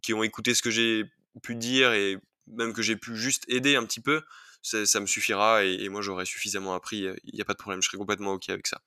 qui 0.02 0.14
ont 0.14 0.24
écouté 0.24 0.54
ce 0.54 0.62
que 0.62 0.70
j'ai 0.70 1.06
pu 1.42 1.56
dire 1.56 1.94
et 1.94 2.18
même 2.48 2.74
que 2.74 2.82
j'ai 2.82 2.98
pu 2.98 3.16
juste 3.16 3.46
aider 3.48 3.76
un 3.76 3.86
petit 3.86 4.02
peu, 4.02 4.22
ça, 4.62 5.00
me 5.00 5.06
suffira 5.06 5.64
et, 5.64 5.88
moi 5.90 6.02
j'aurais 6.02 6.26
suffisamment 6.26 6.76
appris. 6.76 7.08
Euh, 7.08 7.16
il 7.24 7.36
n'y 7.36 7.42
a 7.42 7.46
pas 7.46 7.54
de 7.54 7.58
problème, 7.58 7.82
je 7.82 7.88
serai 7.88 7.98
complètement 7.98 8.34
ok 8.34 8.50
avec 8.50 8.68
ça. 8.68 8.82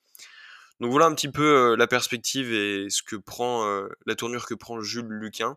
Donc 0.80 0.90
voilà 0.90 1.06
un 1.06 1.14
petit 1.14 1.30
peu 1.30 1.72
euh, 1.72 1.76
la 1.76 1.86
perspective 1.86 2.52
et 2.52 2.88
ce 2.90 3.02
que 3.02 3.16
prend 3.16 3.66
la 4.06 4.14
tournure 4.14 4.46
que 4.46 4.54
prend 4.54 4.80
Jules 4.80 5.08
Luquin 5.08 5.56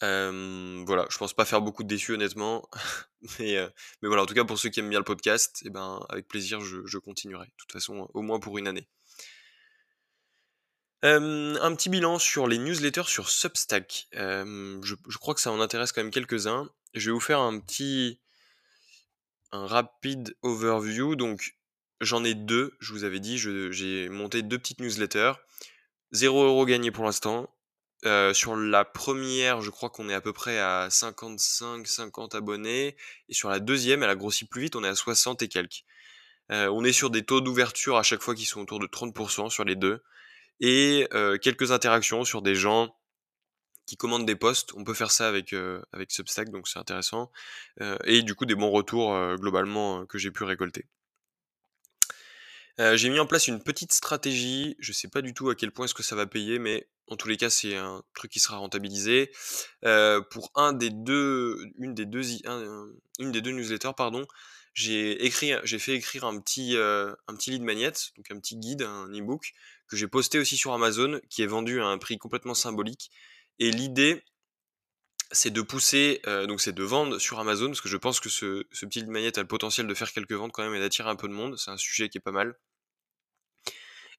voilà, 0.00 1.06
je 1.10 1.18
pense 1.18 1.34
pas 1.34 1.44
faire 1.44 1.60
beaucoup 1.60 1.82
de 1.82 1.88
déçus 1.88 2.14
honnêtement, 2.14 2.68
mais, 3.38 3.56
mais 4.02 4.08
voilà, 4.08 4.22
en 4.22 4.26
tout 4.26 4.34
cas 4.34 4.44
pour 4.44 4.58
ceux 4.58 4.70
qui 4.70 4.80
aiment 4.80 4.90
bien 4.90 4.98
le 4.98 5.04
podcast, 5.04 5.60
et 5.62 5.68
eh 5.68 5.70
ben 5.70 6.04
avec 6.08 6.26
plaisir 6.28 6.60
je, 6.60 6.98
continuerai. 6.98 7.46
De 7.46 7.52
toute 7.56 7.72
façon, 7.72 8.08
au 8.14 8.22
moins 8.22 8.40
pour 8.40 8.58
une 8.58 8.68
année. 8.68 8.88
un 11.02 11.74
petit 11.74 11.88
bilan 11.88 12.18
sur 12.18 12.46
les 12.46 12.58
newsletters 12.58 13.06
sur 13.06 13.28
Substack. 13.28 14.08
je, 14.12 15.18
crois 15.18 15.34
que 15.34 15.40
ça 15.40 15.52
en 15.52 15.60
intéresse 15.60 15.92
quand 15.92 16.02
même 16.02 16.12
quelques-uns. 16.12 16.70
Je 16.94 17.10
vais 17.10 17.14
vous 17.14 17.20
faire 17.20 17.40
un 17.40 17.58
petit, 17.60 18.20
un 19.52 19.66
rapide 19.66 20.36
overview. 20.42 21.14
Donc 21.14 21.56
j'en 22.00 22.24
ai 22.24 22.34
deux. 22.34 22.76
Je 22.80 22.92
vous 22.92 23.04
avais 23.04 23.20
dit, 23.20 23.38
j'ai 23.38 24.08
monté 24.08 24.42
deux 24.42 24.58
petites 24.58 24.80
newsletters. 24.80 25.34
0€ 26.12 26.66
gagné 26.66 26.90
pour 26.90 27.04
l'instant. 27.04 27.48
Sur 28.02 28.56
la 28.56 28.84
première, 28.84 29.60
je 29.60 29.70
crois 29.70 29.90
qu'on 29.90 30.08
est 30.08 30.14
à 30.14 30.20
peu 30.20 30.32
près 30.32 30.58
à 30.58 30.88
55-50 30.88 32.36
abonnés. 32.36 32.96
Et 33.28 33.34
sur 33.34 33.50
la 33.50 33.60
deuxième, 33.60 34.02
elle 34.02 34.10
a 34.10 34.16
grossi 34.16 34.46
plus 34.46 34.62
vite, 34.62 34.76
on 34.76 34.84
est 34.84 34.88
à 34.88 34.94
60 34.94 35.42
et 35.42 35.48
quelques. 35.48 35.84
On 36.48 36.82
est 36.84 36.92
sur 36.92 37.10
des 37.10 37.24
taux 37.24 37.40
d'ouverture 37.40 37.96
à 37.96 38.02
chaque 38.02 38.22
fois 38.22 38.34
qui 38.34 38.44
sont 38.44 38.60
autour 38.60 38.80
de 38.80 38.86
30% 38.86 39.50
sur 39.50 39.64
les 39.64 39.76
deux. 39.76 40.02
Et 40.60 41.08
quelques 41.42 41.72
interactions 41.72 42.24
sur 42.24 42.42
des 42.42 42.54
gens 42.54 42.94
qui 43.86 43.96
commandent 43.96 44.26
des 44.26 44.36
posts. 44.36 44.72
On 44.74 44.84
peut 44.84 44.94
faire 44.94 45.10
ça 45.10 45.28
avec, 45.28 45.54
avec 45.92 46.10
Substack, 46.10 46.50
donc 46.50 46.68
c'est 46.68 46.78
intéressant. 46.78 47.30
et 48.04 48.22
du 48.22 48.34
coup, 48.34 48.46
des 48.46 48.54
bons 48.54 48.70
retours 48.70 49.36
globalement 49.36 50.06
que 50.06 50.16
j'ai 50.16 50.30
pu 50.30 50.44
récolter. 50.44 50.86
j'ai 52.78 53.10
mis 53.10 53.18
en 53.18 53.26
place 53.26 53.46
une 53.46 53.62
petite 53.62 53.92
stratégie. 53.92 54.76
Je 54.78 54.92
sais 54.92 55.08
pas 55.08 55.22
du 55.22 55.34
tout 55.34 55.50
à 55.50 55.54
quel 55.54 55.70
point 55.70 55.84
est-ce 55.84 55.94
que 55.94 56.02
ça 56.02 56.16
va 56.16 56.26
payer, 56.26 56.58
mais 56.58 56.88
en 57.10 57.16
tous 57.16 57.28
les 57.28 57.36
cas, 57.36 57.50
c'est 57.50 57.76
un 57.76 58.02
truc 58.14 58.30
qui 58.30 58.38
sera 58.38 58.56
rentabilisé. 58.56 59.32
Euh, 59.84 60.20
pour 60.20 60.52
un 60.54 60.72
des 60.72 60.90
deux, 60.90 61.58
une 61.78 61.92
des 61.94 62.06
deux, 62.06 62.22
newsletters, 63.50 63.92
pardon, 63.96 64.26
j'ai 64.74 65.24
écrit, 65.24 65.52
j'ai 65.64 65.80
fait 65.80 65.94
écrire 65.94 66.24
un 66.24 66.40
petit, 66.40 66.76
euh, 66.76 67.12
un 67.26 67.34
petit 67.34 67.50
lead 67.50 67.62
magnet, 67.62 67.92
donc 68.16 68.30
un 68.30 68.38
petit 68.38 68.56
guide, 68.56 68.82
un 68.82 69.08
e-book 69.08 69.52
que 69.88 69.96
j'ai 69.96 70.06
posté 70.06 70.38
aussi 70.38 70.56
sur 70.56 70.72
Amazon, 70.72 71.20
qui 71.28 71.42
est 71.42 71.46
vendu 71.46 71.80
à 71.80 71.86
un 71.86 71.98
prix 71.98 72.16
complètement 72.16 72.54
symbolique. 72.54 73.10
Et 73.58 73.72
l'idée, 73.72 74.22
c'est 75.32 75.50
de 75.50 75.62
pousser, 75.62 76.22
euh, 76.28 76.46
donc 76.46 76.60
c'est 76.60 76.72
de 76.72 76.84
vendre 76.84 77.18
sur 77.18 77.40
Amazon, 77.40 77.66
parce 77.66 77.80
que 77.80 77.88
je 77.88 77.96
pense 77.96 78.20
que 78.20 78.28
ce, 78.28 78.66
ce 78.70 78.86
petit 78.86 79.00
lead 79.00 79.10
magnet 79.10 79.36
a 79.36 79.42
le 79.42 79.48
potentiel 79.48 79.88
de 79.88 79.94
faire 79.94 80.12
quelques 80.12 80.32
ventes 80.32 80.52
quand 80.52 80.62
même 80.62 80.76
et 80.76 80.80
d'attirer 80.80 81.10
un 81.10 81.16
peu 81.16 81.26
de 81.26 81.32
monde. 81.32 81.58
C'est 81.58 81.72
un 81.72 81.76
sujet 81.76 82.08
qui 82.08 82.18
est 82.18 82.20
pas 82.20 82.30
mal. 82.30 82.56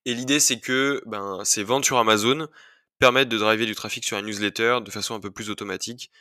Et 0.05 0.13
l'idée, 0.13 0.39
c'est 0.39 0.59
que 0.59 1.01
ben, 1.05 1.41
c'est 1.45 1.63
vendre 1.63 1.85
sur 1.85 1.97
Amazon 1.97 2.49
permettre 3.01 3.31
de 3.31 3.37
driver 3.39 3.65
du 3.65 3.73
trafic 3.73 4.05
sur 4.05 4.15
un 4.15 4.21
newsletter 4.21 4.77
de 4.85 4.91
façon 4.91 5.15
un 5.15 5.19
peu 5.19 5.31
plus 5.31 5.49
automatique. 5.49 6.11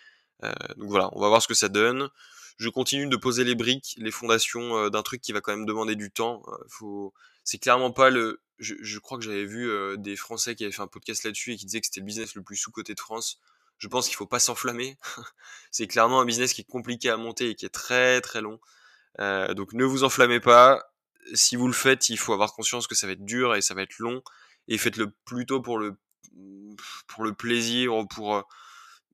Euh, 0.42 0.50
donc 0.78 0.88
voilà, 0.88 1.10
on 1.12 1.20
va 1.20 1.28
voir 1.28 1.42
ce 1.42 1.46
que 1.46 1.52
ça 1.52 1.68
donne. 1.68 2.08
Je 2.56 2.70
continue 2.70 3.06
de 3.06 3.16
poser 3.16 3.44
les 3.44 3.54
briques, 3.54 3.94
les 3.98 4.10
fondations 4.10 4.76
euh, 4.78 4.88
d'un 4.88 5.02
truc 5.02 5.20
qui 5.20 5.32
va 5.32 5.42
quand 5.42 5.54
même 5.54 5.66
demander 5.66 5.94
du 5.94 6.10
temps. 6.10 6.42
Euh, 6.48 6.56
faut... 6.70 7.12
C'est 7.44 7.58
clairement 7.58 7.90
pas 7.92 8.08
le. 8.08 8.40
Je, 8.58 8.98
crois 8.98 9.18
que 9.18 9.24
j'avais 9.24 9.44
vu 9.44 9.70
des 9.96 10.16
Français 10.16 10.54
qui 10.54 10.64
avaient 10.64 10.72
fait 10.72 10.82
un 10.82 10.86
podcast 10.86 11.24
là-dessus 11.24 11.52
et 11.52 11.56
qui 11.56 11.64
disaient 11.64 11.80
que 11.80 11.86
c'était 11.86 12.00
le 12.00 12.06
business 12.06 12.34
le 12.34 12.42
plus 12.42 12.56
sous-coté 12.56 12.94
de 12.94 13.00
France. 13.00 13.40
Je 13.78 13.88
pense 13.88 14.06
qu'il 14.06 14.16
faut 14.16 14.26
pas 14.26 14.38
s'enflammer. 14.38 14.98
c'est 15.70 15.86
clairement 15.86 16.20
un 16.20 16.26
business 16.26 16.52
qui 16.52 16.60
est 16.60 16.70
compliqué 16.70 17.08
à 17.08 17.16
monter 17.16 17.50
et 17.50 17.54
qui 17.54 17.64
est 17.64 17.70
très 17.70 18.20
très 18.20 18.42
long. 18.42 18.60
donc 19.56 19.72
ne 19.72 19.84
vous 19.84 20.04
enflammez 20.04 20.40
pas. 20.40 20.92
Si 21.32 21.56
vous 21.56 21.66
le 21.66 21.72
faites, 21.72 22.10
il 22.10 22.18
faut 22.18 22.34
avoir 22.34 22.52
conscience 22.52 22.86
que 22.86 22.94
ça 22.94 23.06
va 23.06 23.14
être 23.14 23.24
dur 23.24 23.54
et 23.54 23.62
ça 23.62 23.72
va 23.72 23.82
être 23.82 23.98
long. 23.98 24.22
Et 24.68 24.76
faites-le 24.76 25.10
plutôt 25.24 25.62
pour 25.62 25.78
le 25.78 25.96
pour 27.06 27.24
le 27.24 27.32
plaisir 27.34 27.94
ou 27.94 28.06
pour 28.06 28.46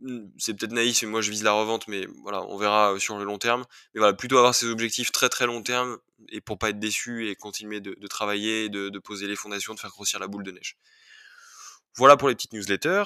mmh, 0.00 0.18
c'est 0.38 0.54
peut-être 0.54 0.72
naïf 0.72 1.02
et 1.02 1.06
moi 1.06 1.20
je 1.20 1.30
vise 1.30 1.42
la 1.42 1.52
revente 1.52 1.88
mais 1.88 2.06
voilà 2.22 2.42
on 2.44 2.56
verra 2.56 2.98
sur 2.98 3.18
le 3.18 3.24
long 3.24 3.38
terme. 3.38 3.64
Mais 3.94 4.00
voilà 4.00 4.14
plutôt 4.14 4.38
avoir 4.38 4.54
ces 4.54 4.66
objectifs 4.66 5.12
très 5.12 5.28
très 5.28 5.46
long 5.46 5.62
terme 5.62 5.98
et 6.28 6.40
pour 6.40 6.58
pas 6.58 6.70
être 6.70 6.78
déçu 6.78 7.28
et 7.28 7.36
continuer 7.36 7.80
de, 7.80 8.06
travailler 8.06 8.68
de, 8.68 8.98
poser 8.98 9.26
les 9.26 9.36
fondations 9.36 9.74
de 9.74 9.80
faire 9.80 9.90
grossir 9.90 10.18
la 10.18 10.28
boule 10.28 10.44
de 10.44 10.52
neige. 10.52 10.76
Voilà 11.96 12.16
pour 12.16 12.28
les 12.28 12.34
petites 12.34 12.52
newsletters. 12.52 13.04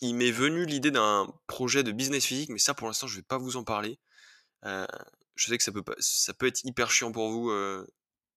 Il 0.00 0.14
m'est 0.14 0.30
venu 0.30 0.64
l'idée 0.64 0.92
d'un 0.92 1.26
projet 1.48 1.82
de 1.82 1.92
business 1.92 2.24
physique 2.24 2.50
mais 2.50 2.58
ça 2.58 2.74
pour 2.74 2.86
l'instant 2.86 3.06
je 3.06 3.16
vais 3.16 3.22
pas 3.22 3.38
vous 3.38 3.56
en 3.56 3.64
parler. 3.64 3.98
Je 4.64 5.46
sais 5.46 5.56
que 5.56 5.64
ça 5.64 5.72
peut 5.72 5.82
pas, 5.82 5.94
ça 5.98 6.34
peut 6.34 6.46
être 6.46 6.64
hyper 6.64 6.90
chiant 6.90 7.12
pour 7.12 7.30
vous 7.30 7.50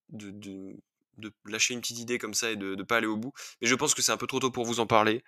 de 0.09 0.75
lâcher 1.45 1.73
une 1.73 1.81
petite 1.81 1.99
idée 1.99 2.17
comme 2.17 2.33
ça 2.33 2.51
et 2.51 2.55
de 2.55 2.75
ne 2.75 2.83
pas 2.83 2.97
aller 2.97 3.07
au 3.07 3.17
bout. 3.17 3.33
Mais 3.61 3.67
je 3.67 3.75
pense 3.75 3.93
que 3.93 4.01
c'est 4.01 4.11
un 4.11 4.17
peu 4.17 4.27
trop 4.27 4.39
tôt 4.39 4.51
pour 4.51 4.65
vous 4.65 4.79
en 4.79 4.87
parler. 4.87 5.23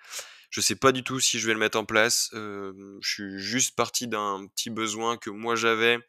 Je 0.49 0.61
sais 0.61 0.75
pas 0.75 0.91
du 0.91 1.03
tout 1.03 1.19
si 1.19 1.39
je 1.39 1.47
vais 1.47 1.53
le 1.53 1.59
mettre 1.59 1.77
en 1.77 1.85
place. 1.85 2.29
je 2.33 2.97
suis 3.01 3.39
juste 3.39 3.75
parti 3.75 4.07
d'un 4.07 4.47
petit 4.47 4.69
besoin 4.69 5.17
que 5.17 5.29
moi 5.29 5.55
j'avais. 5.55 5.99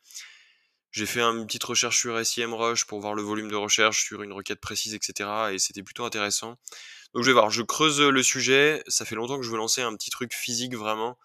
J'ai 0.91 1.07
fait 1.07 1.23
une 1.23 1.45
petite 1.47 1.65
recherche 1.65 1.99
sur 1.99 2.25
SEMrush 2.25 2.85
pour 2.85 3.01
voir 3.01 3.15
le 3.15 3.23
volume 3.23 3.51
de 3.51 3.57
recherche 3.57 4.05
sur 4.05 4.23
une 4.23 4.33
requête 4.33 4.61
précise, 4.61 4.95
etc. 4.95 5.29
Et 5.53 5.59
c'était 5.59 5.83
plutôt 5.83 6.05
intéressant. 6.05 6.57
Donc 7.15 7.25
je 7.25 7.31
vais 7.31 7.33
voir, 7.33 7.51
je 7.51 7.63
creuse 7.63 8.01
le 8.01 8.23
sujet. 8.23 8.83
Ça 8.87 9.05
fait 9.05 9.17
longtemps 9.17 9.37
que 9.39 9.43
je 9.43 9.51
veux 9.51 9.57
lancer 9.57 9.83
un 9.83 9.95
petit 9.97 10.11
truc 10.11 10.33
physique 10.33 10.77
vraiment. 10.77 11.19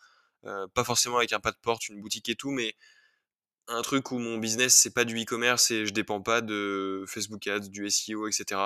pas 0.74 0.84
forcément 0.84 1.18
avec 1.18 1.34
un 1.34 1.40
pas 1.40 1.52
de 1.52 1.58
porte, 1.62 1.88
une 1.90 2.02
boutique 2.02 2.30
et 2.30 2.36
tout, 2.36 2.52
mais 2.52 2.76
un 3.70 3.82
truc 3.82 4.12
où 4.12 4.18
mon 4.18 4.38
business 4.38 4.76
c'est 4.76 4.94
pas 4.94 5.06
du 5.06 5.22
e-commerce 5.22 5.72
et 5.72 5.86
je 5.86 5.94
dépends 5.94 6.22
pas 6.22 6.42
de 6.42 7.06
Facebook 7.08 7.48
Ads, 7.48 7.70
du 7.70 7.90
SEO, 7.90 8.28
etc. 8.28 8.60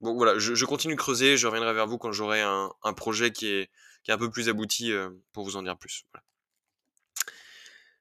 Bon 0.00 0.16
voilà, 0.16 0.36
je, 0.38 0.64
continue 0.64 0.94
de 0.94 0.98
creuser, 0.98 1.36
je 1.36 1.46
reviendrai 1.46 1.72
vers 1.74 1.86
vous 1.86 1.96
quand 1.96 2.10
j'aurai 2.10 2.40
un, 2.40 2.92
projet 2.96 3.30
qui 3.30 3.46
est, 3.46 3.70
un 4.08 4.18
peu 4.18 4.30
plus 4.30 4.48
abouti 4.48 4.92
euh, 4.92 5.10
pour 5.32 5.44
vous 5.44 5.54
en 5.56 5.62
dire 5.62 5.78
plus. 5.78 6.06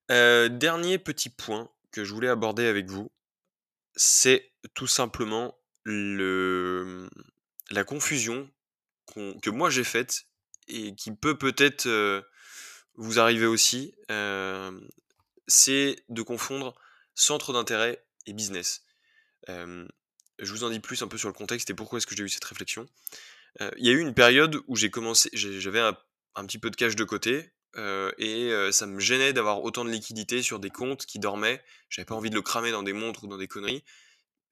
Euh, 0.09 0.49
dernier 0.49 0.97
petit 0.97 1.29
point 1.29 1.69
que 1.91 2.03
je 2.03 2.11
voulais 2.11 2.27
aborder 2.27 2.65
avec 2.65 2.89
vous, 2.89 3.11
c'est 3.95 4.51
tout 4.73 4.87
simplement 4.87 5.55
le, 5.83 7.07
la 7.69 7.83
confusion 7.83 8.49
que 9.13 9.49
moi 9.49 9.69
j'ai 9.69 9.83
faite 9.83 10.23
et 10.67 10.95
qui 10.95 11.13
peut 11.13 11.37
peut-être 11.37 11.85
euh, 11.85 12.21
vous 12.95 13.19
arriver 13.19 13.45
aussi 13.45 13.93
c'est 15.47 16.03
de 16.09 16.21
confondre 16.21 16.75
centre 17.15 17.53
d'intérêt 17.53 18.03
et 18.25 18.33
business. 18.33 18.83
je 19.47 19.87
vous 20.39 20.63
en 20.63 20.69
dis 20.69 20.79
plus 20.79 21.01
un 21.03 21.07
peu 21.07 21.17
sur 21.17 21.27
le 21.27 21.33
contexte 21.33 21.69
et 21.69 21.73
pourquoi 21.73 21.97
est-ce 21.97 22.07
que 22.07 22.15
j'ai 22.15 22.23
eu 22.23 22.29
cette 22.29 22.45
réflexion. 22.45 22.87
Il 23.59 23.85
y 23.85 23.89
a 23.89 23.91
eu 23.91 23.99
une 23.99 24.13
période 24.13 24.61
où 24.67 24.75
j'ai 24.75 24.89
commencé, 24.89 25.29
j'avais 25.33 25.79
un, 25.79 26.45
petit 26.45 26.57
peu 26.57 26.69
de 26.69 26.75
cash 26.75 26.95
de 26.95 27.03
côté 27.03 27.51
et 27.77 28.51
ça 28.71 28.85
me 28.85 28.99
gênait 28.99 29.33
d'avoir 29.33 29.61
autant 29.63 29.85
de 29.85 29.89
liquidités 29.89 30.41
sur 30.41 30.59
des 30.59 30.69
comptes 30.69 31.05
qui 31.05 31.19
dormaient. 31.19 31.63
J'avais 31.89 32.05
pas 32.05 32.15
envie 32.15 32.29
de 32.29 32.35
le 32.35 32.41
cramer 32.41 32.71
dans 32.71 32.83
des 32.83 32.93
montres 32.93 33.23
ou 33.23 33.27
dans 33.27 33.37
des 33.37 33.47
conneries. 33.47 33.83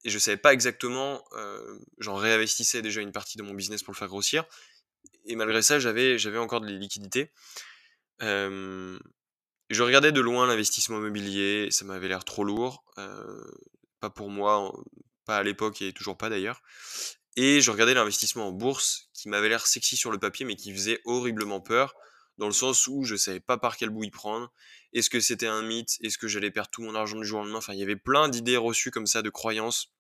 Et 0.06 0.10
je 0.10 0.17
savais 0.17 0.38
pas 0.38 0.54
exactement, 0.54 1.23
j'en 1.97 2.15
réinvestissais 2.15 2.82
déjà 2.82 3.02
une 3.02 3.12
partie 3.12 3.38
de 3.38 3.43
mon 3.43 3.54
business 3.54 3.84
pour 3.84 3.93
le 3.93 3.97
faire 3.97 4.08
grossir. 4.08 4.45
Et 5.25 5.36
malgré 5.36 5.62
ça, 5.62 5.80
j'avais, 5.80 6.17
j'avais 6.17 6.38
encore 6.38 6.62
des 6.62 6.73
liquidités. 6.73 7.32
Je 9.69 9.84
regardais 9.84 10.12
de 10.12 10.19
loin 10.19 10.47
l'investissement 10.47 10.97
immobilier, 10.97 11.69
ça 11.69 11.86
m'avait 11.86 12.08
l'air 12.08 12.25
trop 12.25 12.43
lourd, 12.43 12.84
euh, 12.97 13.43
pas 13.99 14.10
pour 14.10 14.29
moi, 14.29 14.73
pas 15.25 15.38
à 15.38 15.43
l'époque 15.43 15.82
et 15.82 15.93
toujours 15.93 16.17
pas 16.17 16.29
d'ailleurs. 16.29 16.62
Et 17.36 17.62
je 17.62 17.69
regardais 17.69 17.93
l'investissement 17.93 18.47
en 18.47 18.51
bourse 18.51 19.10
qui 19.13 19.29
m'avait 19.29 19.49
l'air 19.49 19.67
sexy 19.67 19.95
sur 19.95 20.12
le 20.12 20.17
papier, 20.17 20.45
mais 20.45 20.55
qui 20.55 20.73
faisait 20.73 20.99
horriblement 21.05 21.62
peur, 21.62 21.93
dans 22.39 22.47
le 22.47 22.53
sens 22.53 22.88
où 22.88 23.03
je 23.03 23.15
savais 23.15 23.39
pas 23.39 23.58
par 23.58 23.77
quel 23.77 23.89
bout 23.89 24.05
y 24.05 24.10
prendre. 24.10 24.51
Est-ce 24.93 25.10
que 25.12 25.19
c'était 25.19 25.47
un 25.47 25.62
mythe? 25.62 25.97
Est-ce 26.01 26.17
que 26.17 26.27
j'allais 26.27 26.49
perdre 26.49 26.71
tout 26.71 26.82
mon 26.82 26.95
argent 26.95 27.17
du 27.19 27.25
jour 27.25 27.39
au 27.39 27.43
lendemain? 27.43 27.60
Enfin, 27.60 27.73
il 27.73 27.79
y 27.79 27.84
avait 27.84 27.95
plein 27.95 28.27
d'idées 28.27 28.58
reçues 28.58 28.89
comme 28.89 29.05
ça, 29.05 29.21
de 29.21 29.29
croyances, 29.29 29.93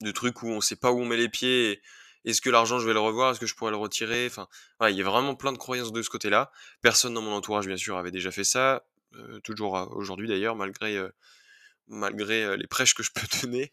de 0.00 0.12
trucs 0.12 0.42
où 0.42 0.48
on 0.48 0.60
sait 0.60 0.76
pas 0.76 0.92
où 0.92 1.00
on 1.00 1.06
met 1.06 1.16
les 1.16 1.28
pieds. 1.28 1.82
Est-ce 2.26 2.40
que 2.40 2.50
l'argent, 2.50 2.80
je 2.80 2.86
vais 2.86 2.92
le 2.92 3.00
revoir? 3.00 3.30
Est-ce 3.30 3.40
que 3.40 3.46
je 3.46 3.54
pourrais 3.54 3.70
le 3.70 3.76
retirer? 3.76 4.26
Enfin, 4.26 4.48
il 4.90 4.96
y 4.96 5.00
a 5.00 5.04
vraiment 5.04 5.36
plein 5.36 5.52
de 5.52 5.58
croyances 5.58 5.92
de 5.92 6.02
ce 6.02 6.10
côté-là. 6.10 6.50
Personne 6.82 7.14
dans 7.14 7.22
mon 7.22 7.32
entourage, 7.32 7.66
bien 7.66 7.76
sûr, 7.76 7.96
avait 7.96 8.10
déjà 8.10 8.32
fait 8.32 8.44
ça. 8.44 8.84
Euh, 9.14 9.40
toujours 9.40 9.74
aujourd'hui 9.92 10.28
d'ailleurs, 10.28 10.56
malgré, 10.56 10.96
euh, 10.96 11.08
euh, 11.90 12.56
les 12.56 12.66
prêches 12.66 12.94
que 12.94 13.04
je 13.04 13.12
peux 13.12 13.26
donner. 13.42 13.72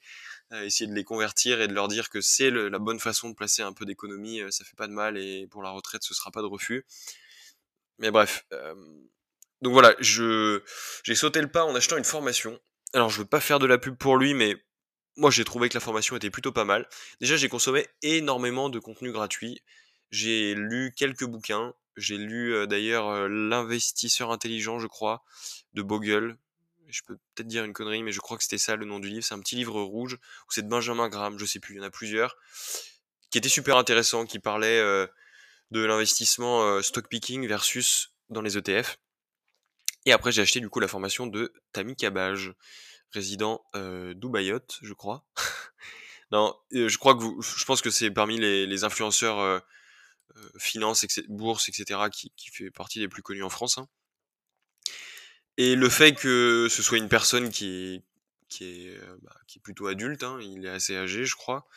essayer 0.51 0.87
de 0.87 0.93
les 0.93 1.03
convertir 1.03 1.61
et 1.61 1.67
de 1.67 1.73
leur 1.73 1.87
dire 1.87 2.09
que 2.09 2.21
c'est 2.21 2.51
la 2.51 2.77
bonne 2.77 2.99
façon 2.99 3.29
de 3.29 3.33
placer 3.33 3.63
un 3.63 3.73
peu 3.73 3.85
d'économie, 3.85 4.39
ça 4.51 4.63
fait 4.63 4.75
pas 4.75 4.87
de 4.87 4.93
mal 4.93 5.17
et 5.17 5.47
pour 5.47 5.63
la 5.63 5.71
retraite, 5.71 6.03
ce 6.03 6.13
sera 6.13 6.29
pas 6.29 6.41
de 6.41 6.47
refus. 6.47 6.85
Mais 7.97 8.11
bref. 8.11 8.45
donc 9.63 9.73
voilà, 9.73 9.95
j'ai 9.99 11.15
sauté 11.15 11.41
le 11.41 11.49
pas 11.49 11.65
en 11.65 11.73
achetant 11.73 11.97
une 11.97 12.03
formation. 12.03 12.59
Alors 12.93 13.09
je 13.09 13.17
veux 13.17 13.25
pas 13.25 13.39
faire 13.39 13.57
de 13.57 13.65
la 13.65 13.79
pub 13.79 13.97
pour 13.97 14.17
lui, 14.17 14.35
mais 14.35 14.55
moi 15.15 15.31
j'ai 15.31 15.43
trouvé 15.43 15.69
que 15.69 15.73
la 15.73 15.79
formation 15.79 16.15
était 16.15 16.29
plutôt 16.29 16.51
pas 16.51 16.65
mal. 16.65 16.87
Déjà 17.21 17.37
j'ai 17.37 17.49
consommé 17.49 17.87
énormément 18.01 18.69
de 18.69 18.79
contenu 18.79 19.11
gratuit. 19.11 19.61
J'ai 20.11 20.55
lu 20.55 20.93
quelques 20.95 21.25
bouquins. 21.25 21.73
J'ai 21.95 22.17
lu 22.17 22.67
d'ailleurs 22.67 23.29
L'investisseur 23.29 24.31
intelligent, 24.31 24.79
je 24.79 24.87
crois, 24.87 25.23
de 25.73 25.81
Bogle. 25.81 26.37
Je 26.87 27.01
peux 27.05 27.17
peut-être 27.35 27.47
dire 27.47 27.63
une 27.63 27.73
connerie, 27.73 28.03
mais 28.03 28.11
je 28.11 28.19
crois 28.19 28.37
que 28.37 28.43
c'était 28.43 28.57
ça 28.57 28.75
le 28.75 28.85
nom 28.85 28.99
du 28.99 29.09
livre. 29.09 29.23
C'est 29.23 29.33
un 29.33 29.39
petit 29.39 29.55
livre 29.55 29.81
rouge, 29.81 30.15
où 30.15 30.51
c'est 30.51 30.63
de 30.63 30.67
Benjamin 30.67 31.09
Graham, 31.09 31.39
je 31.39 31.45
sais 31.45 31.59
plus, 31.59 31.75
il 31.75 31.77
y 31.77 31.81
en 31.81 31.83
a 31.83 31.89
plusieurs, 31.89 32.35
qui 33.31 33.37
était 33.37 33.49
super 33.49 33.77
intéressant, 33.77 34.25
qui 34.25 34.39
parlait 34.39 34.79
de 35.71 35.79
l'investissement 35.83 36.81
stock 36.81 37.07
picking 37.07 37.47
versus 37.47 38.13
dans 38.29 38.41
les 38.41 38.57
ETF. 38.57 38.97
Et 40.05 40.11
après, 40.11 40.31
j'ai 40.31 40.41
acheté 40.41 40.59
du 40.59 40.69
coup 40.69 40.79
la 40.79 40.87
formation 40.87 41.27
de 41.27 41.53
Tammy 41.71 41.95
Cabage, 41.95 42.53
résident 43.13 43.63
euh, 43.75 44.13
je 44.81 44.93
crois. 44.93 45.25
non, 46.31 46.55
je 46.71 46.97
crois 46.97 47.15
que 47.15 47.21
vous, 47.21 47.41
je 47.41 47.65
pense 47.65 47.81
que 47.81 47.89
c'est 47.89 48.11
parmi 48.11 48.39
les, 48.39 48.83
influenceurs 48.83 49.39
euh, 49.39 49.59
finance, 50.57 51.05
bourse, 51.29 51.69
etc., 51.69 51.99
qui, 52.11 52.31
fait 52.51 52.71
partie 52.71 52.99
des 52.99 53.07
plus 53.07 53.21
connus 53.21 53.43
en 53.43 53.49
France. 53.49 53.77
Hein. 53.77 53.87
Et 55.57 55.75
le 55.75 55.89
fait 55.89 56.13
que 56.13 56.67
ce 56.69 56.81
soit 56.81 56.97
une 56.97 57.09
personne 57.09 57.49
qui 57.49 57.67
est, 57.67 58.03
qui 58.49 58.87
est, 58.87 58.99
bah, 59.21 59.35
plutôt 59.61 59.87
adulte, 59.87 60.23
hein, 60.23 60.39
il 60.41 60.65
est 60.65 60.69
assez 60.69 60.95
âgé, 60.95 61.25
je 61.25 61.35
crois, 61.35 61.67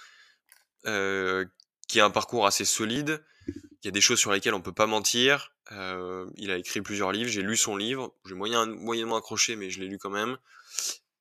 qui 0.84 2.00
a 2.00 2.04
un 2.04 2.10
parcours 2.10 2.46
assez 2.46 2.64
solide, 2.64 3.22
il 3.48 3.86
y 3.86 3.88
a 3.88 3.92
des 3.92 4.00
choses 4.00 4.18
sur 4.18 4.32
lesquelles 4.32 4.54
on 4.54 4.60
peut 4.60 4.72
pas 4.72 4.86
mentir. 4.86 5.52
Euh, 5.72 6.28
il 6.36 6.50
a 6.50 6.56
écrit 6.56 6.80
plusieurs 6.80 7.12
livres, 7.12 7.30
j'ai 7.30 7.42
lu 7.42 7.56
son 7.56 7.76
livre, 7.76 8.14
j'ai 8.24 8.34
moyen, 8.34 8.66
moyennement 8.66 9.16
accroché, 9.16 9.56
mais 9.56 9.70
je 9.70 9.80
l'ai 9.80 9.86
lu 9.86 9.98
quand 9.98 10.10
même. 10.10 10.36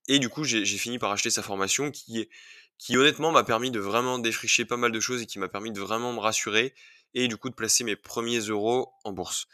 Et 0.07 0.19
du 0.19 0.29
coup, 0.29 0.43
j'ai 0.43 0.65
fini 0.65 0.99
par 0.99 1.11
acheter 1.11 1.29
sa 1.29 1.41
formation 1.41 1.91
qui, 1.91 2.29
qui 2.77 2.97
honnêtement 2.97 3.31
m'a 3.31 3.43
permis 3.43 3.71
de 3.71 3.79
vraiment 3.79 4.19
défricher 4.19 4.65
pas 4.65 4.77
mal 4.77 4.91
de 4.91 4.99
choses 4.99 5.21
et 5.21 5.25
qui 5.25 5.39
m'a 5.39 5.47
permis 5.47 5.71
de 5.71 5.81
vraiment 5.81 6.13
me 6.13 6.19
rassurer 6.19 6.73
et 7.13 7.27
du 7.27 7.37
coup 7.37 7.49
de 7.49 7.55
placer 7.55 7.83
mes 7.83 7.95
premiers 7.95 8.39
euros 8.39 8.91
en 9.03 9.11
bourse. 9.11 9.47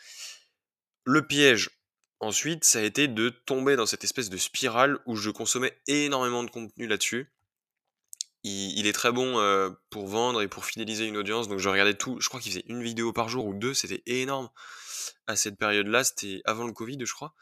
Le 1.04 1.26
piège, 1.26 1.70
ensuite, 2.20 2.64
ça 2.64 2.80
a 2.80 2.84
été 2.84 3.08
de 3.08 3.30
tomber 3.30 3.76
dans 3.76 3.86
cette 3.86 4.04
espèce 4.04 4.30
de 4.30 4.38
spirale 4.38 5.00
où 5.06 5.16
je 5.16 5.30
consommais 5.30 5.80
énormément 5.88 6.44
de 6.44 6.50
contenu 6.50 6.88
là-dessus 6.88 7.32
il, 8.44 8.88
est 8.88 8.94
très 8.94 9.12
bon 9.12 9.40
euh, 9.40 9.70
pour 9.90 10.08
vendre 10.08 10.42
et 10.42 10.48
pour 10.48 10.66
fidéliser 10.66 11.06
une 11.06 11.18
audience. 11.18 11.48
Donc 11.48 11.60
je 11.60 11.70
regardais 11.70 11.94
tout. 11.94 12.20
Je 12.20 12.28
crois 12.28 12.40
qu'il 12.40 12.52
faisait 12.52 12.66
une 12.68 12.82
vidéo 12.82 13.14
par 13.14 13.30
jour 13.30 13.46
ou 13.46 13.54
deux. 13.54 13.74
C'était 13.74 14.02
énorme. 14.06 14.50
À 15.28 15.36
cette 15.36 15.58
période-là, 15.58 16.04
c'était 16.04 16.42
avant 16.46 16.66
le 16.66 16.74
Covid, 16.74 16.98
je 17.06 17.14
crois. 17.14 17.34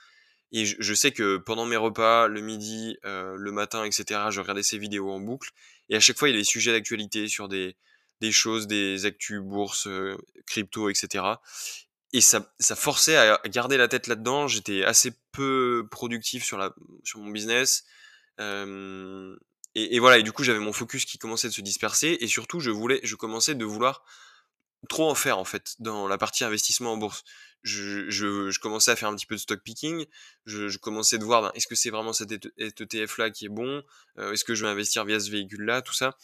Et 0.51 0.65
je, 0.65 0.93
sais 0.93 1.11
que 1.11 1.37
pendant 1.37 1.65
mes 1.65 1.75
repas, 1.75 2.27
le 2.27 2.41
midi, 2.41 2.97
euh, 3.05 3.35
le 3.37 3.51
matin, 3.51 3.83
etc., 3.83 4.19
je 4.31 4.41
regardais 4.41 4.63
ces 4.63 4.79
vidéos 4.79 5.11
en 5.11 5.19
boucle. 5.19 5.51
Et 5.89 5.95
à 5.95 5.99
chaque 5.99 6.17
fois, 6.17 6.27
il 6.27 6.31
y 6.31 6.33
avait 6.33 6.41
des 6.41 6.45
sujets 6.45 6.71
d'actualité 6.71 7.27
sur 7.27 7.47
des, 7.47 7.75
des 8.19 8.31
choses, 8.31 8.65
des 8.65 9.05
actus, 9.05 9.41
bourse, 9.41 9.87
euh, 9.87 10.17
crypto, 10.47 10.89
etc. 10.89 11.23
Et 12.13 12.21
ça, 12.21 12.51
ça 12.59 12.75
forçait 12.75 13.15
à 13.15 13.39
garder 13.45 13.77
la 13.77 13.87
tête 13.87 14.07
là-dedans. 14.07 14.47
J'étais 14.47 14.83
assez 14.83 15.11
peu 15.31 15.87
productif 15.91 16.43
sur, 16.43 16.57
la, 16.57 16.73
sur 17.03 17.19
mon 17.19 17.29
business. 17.29 17.83
Euh, 18.39 19.35
et, 19.75 19.99
voilà, 19.99 20.17
et 20.17 20.23
du 20.23 20.31
coup, 20.31 20.43
j'avais 20.43 20.59
mon 20.59 20.73
focus 20.73 21.05
qui 21.05 21.19
commençait 21.19 21.47
de 21.47 21.53
se 21.53 21.61
disperser, 21.61 22.17
et 22.19 22.27
surtout, 22.27 22.59
je 22.59 22.71
voulais, 22.71 22.99
je 23.03 23.15
commençais 23.15 23.53
de 23.53 23.65
vouloir 23.65 24.03
trop 24.87 25.09
en 25.09 25.15
faire 25.15 25.37
en 25.37 25.45
fait 25.45 25.75
dans 25.79 26.07
la 26.07 26.17
partie 26.17 26.43
investissement 26.43 26.93
en 26.93 26.97
bourse. 26.97 27.23
Je, 27.63 28.09
je, 28.09 28.59
commençais 28.59 28.91
à 28.91 28.95
faire 28.95 29.09
un 29.09 29.15
petit 29.15 29.25
peu 29.25 29.35
de 29.35 29.39
stock 29.39 29.61
picking, 29.61 30.05
je, 30.45 30.69
je 30.69 30.77
commençais 30.77 31.17
de 31.17 31.25
voir 31.25 31.41
ben, 31.41 31.51
est-ce 31.55 31.67
que 31.67 31.75
c'est 31.75 31.89
vraiment 31.89 32.13
cet 32.13 32.31
ETF 32.57 33.17
là 33.17 33.29
qui 33.29 33.45
est 33.45 33.49
bon, 33.49 33.83
euh, 34.17 34.31
est-ce 34.31 34.45
que 34.45 34.55
je 34.55 34.63
vais 34.63 34.71
investir 34.71 35.03
via 35.03 35.19
ce 35.19 35.29
véhicule 35.29 35.63
là, 35.63 35.81
tout 35.81 35.93
ça. 35.93 36.15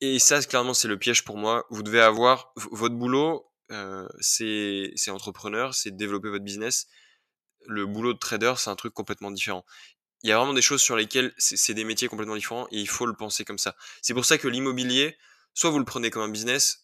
Et 0.00 0.18
ça, 0.18 0.40
clairement, 0.42 0.74
c'est 0.74 0.88
le 0.88 0.98
piège 0.98 1.24
pour 1.24 1.36
moi. 1.36 1.66
Vous 1.70 1.82
devez 1.82 2.00
avoir 2.00 2.52
votre 2.56 2.94
boulot, 2.94 3.46
euh, 3.70 4.08
c'est 4.20 4.94
entrepreneur, 5.08 5.74
c'est 5.74 5.94
développer 5.94 6.30
votre 6.30 6.44
business. 6.44 6.88
Le 7.66 7.86
boulot 7.86 8.12
de 8.12 8.18
trader, 8.18 8.54
c'est 8.56 8.70
un 8.70 8.76
truc 8.76 8.94
complètement 8.94 9.30
différent 9.30 9.64
il 10.22 10.28
y 10.28 10.32
a 10.32 10.36
vraiment 10.36 10.54
des 10.54 10.62
choses 10.62 10.80
sur 10.80 10.96
lesquelles 10.96 11.32
c'est 11.36 11.74
des 11.74 11.84
métiers 11.84 12.08
complètement 12.08 12.36
différents 12.36 12.66
et 12.70 12.78
il 12.78 12.88
faut 12.88 13.06
le 13.06 13.14
penser 13.14 13.44
comme 13.44 13.58
ça. 13.58 13.74
C'est 14.02 14.14
pour 14.14 14.24
ça 14.24 14.38
que 14.38 14.48
l'immobilier, 14.48 15.16
soit 15.52 15.70
vous 15.70 15.78
le 15.78 15.84
prenez 15.84 16.10
comme 16.10 16.22
un 16.22 16.28
business, 16.28 16.81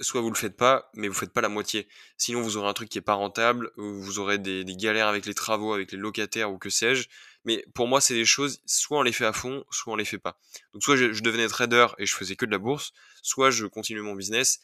soit 0.00 0.20
vous 0.20 0.30
le 0.30 0.36
faites 0.36 0.56
pas, 0.56 0.90
mais 0.94 1.08
vous 1.08 1.14
faites 1.14 1.32
pas 1.32 1.40
la 1.40 1.48
moitié. 1.48 1.88
Sinon, 2.16 2.42
vous 2.42 2.56
aurez 2.56 2.68
un 2.68 2.72
truc 2.72 2.88
qui 2.88 2.98
est 2.98 3.02
pas 3.02 3.14
rentable, 3.14 3.70
vous 3.76 4.18
aurez 4.18 4.38
des, 4.38 4.64
galères 4.76 5.08
avec 5.08 5.26
les 5.26 5.34
travaux, 5.34 5.72
avec 5.72 5.92
les 5.92 5.98
locataires 5.98 6.50
ou 6.50 6.58
que 6.58 6.70
sais-je. 6.70 7.08
Mais 7.44 7.64
pour 7.74 7.86
moi, 7.86 8.00
c'est 8.00 8.14
des 8.14 8.24
choses, 8.24 8.60
soit 8.66 8.98
on 8.98 9.02
les 9.02 9.12
fait 9.12 9.26
à 9.26 9.32
fond, 9.32 9.64
soit 9.70 9.92
on 9.92 9.96
les 9.96 10.04
fait 10.04 10.18
pas. 10.18 10.38
Donc, 10.72 10.82
soit 10.82 10.96
je, 10.96 11.20
devenais 11.20 11.48
trader 11.48 11.86
et 11.98 12.06
je 12.06 12.14
faisais 12.14 12.36
que 12.36 12.44
de 12.44 12.50
la 12.50 12.58
bourse, 12.58 12.92
soit 13.22 13.50
je 13.50 13.66
continuais 13.66 14.02
mon 14.02 14.14
business 14.14 14.60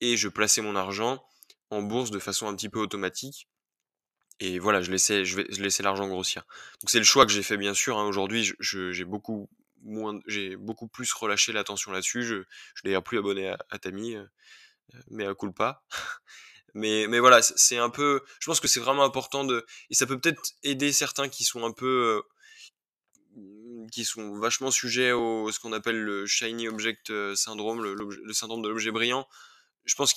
et 0.00 0.16
je 0.16 0.28
plaçais 0.28 0.62
mon 0.62 0.76
argent 0.76 1.24
en 1.70 1.82
bourse 1.82 2.10
de 2.10 2.18
façon 2.18 2.48
un 2.48 2.54
petit 2.54 2.68
peu 2.68 2.80
automatique 2.80 3.48
et 4.40 4.58
voilà, 4.58 4.80
je 4.80 4.90
laissais, 4.90 5.24
je, 5.26 5.38
laissais 5.60 5.82
l'argent 5.82 6.08
grossir. 6.08 6.44
Donc 6.80 6.88
c'est 6.88 6.98
le 6.98 7.04
choix 7.04 7.26
que 7.26 7.32
j'ai 7.32 7.42
fait 7.42 7.58
bien 7.58 7.74
sûr. 7.74 7.98
Hein. 7.98 8.06
Aujourd'hui, 8.06 8.52
j'ai 8.58 9.04
beaucoup 9.04 9.50
moins, 9.82 10.18
j'ai 10.26 10.56
beaucoup 10.56 10.88
plus 10.88 11.12
relâché 11.12 11.52
l'attention 11.52 11.92
là-dessus. 11.92 12.22
Je, 12.22 12.42
je 12.74 12.82
d'ailleurs 12.82 13.02
plus 13.02 13.18
abonné 13.18 13.48
à, 13.48 13.78
Tami, 13.78 14.16
euh, 14.16 14.24
mais 15.10 15.26
à 15.26 15.34
coule 15.34 15.52
pas. 15.52 15.84
mais, 16.74 17.06
mais 17.08 17.18
voilà, 17.18 17.42
c'est 17.42 17.78
un 17.78 17.90
peu. 17.90 18.22
Je 18.40 18.46
pense 18.46 18.60
que 18.60 18.68
c'est 18.68 18.80
vraiment 18.80 19.04
important 19.04 19.44
de, 19.44 19.64
et 19.90 19.94
ça 19.94 20.06
peut 20.06 20.18
peut-être 20.18 20.42
aider 20.62 20.92
certains 20.92 21.28
qui 21.28 21.44
sont 21.44 21.64
un 21.64 21.72
peu, 21.72 22.22
qui 23.90 24.04
sont 24.04 24.38
vachement 24.38 24.70
sujets 24.70 25.12
au 25.12 25.50
ce 25.52 25.60
qu'on 25.60 25.72
appelle 25.72 26.00
le 26.00 26.26
shiny 26.26 26.68
object 26.68 27.12
syndrome, 27.34 27.82
le, 27.82 28.32
syndrome 28.32 28.62
de 28.62 28.68
l'objet 28.68 28.90
brillant. 28.90 29.26
Je 29.84 29.94
pense 29.94 30.14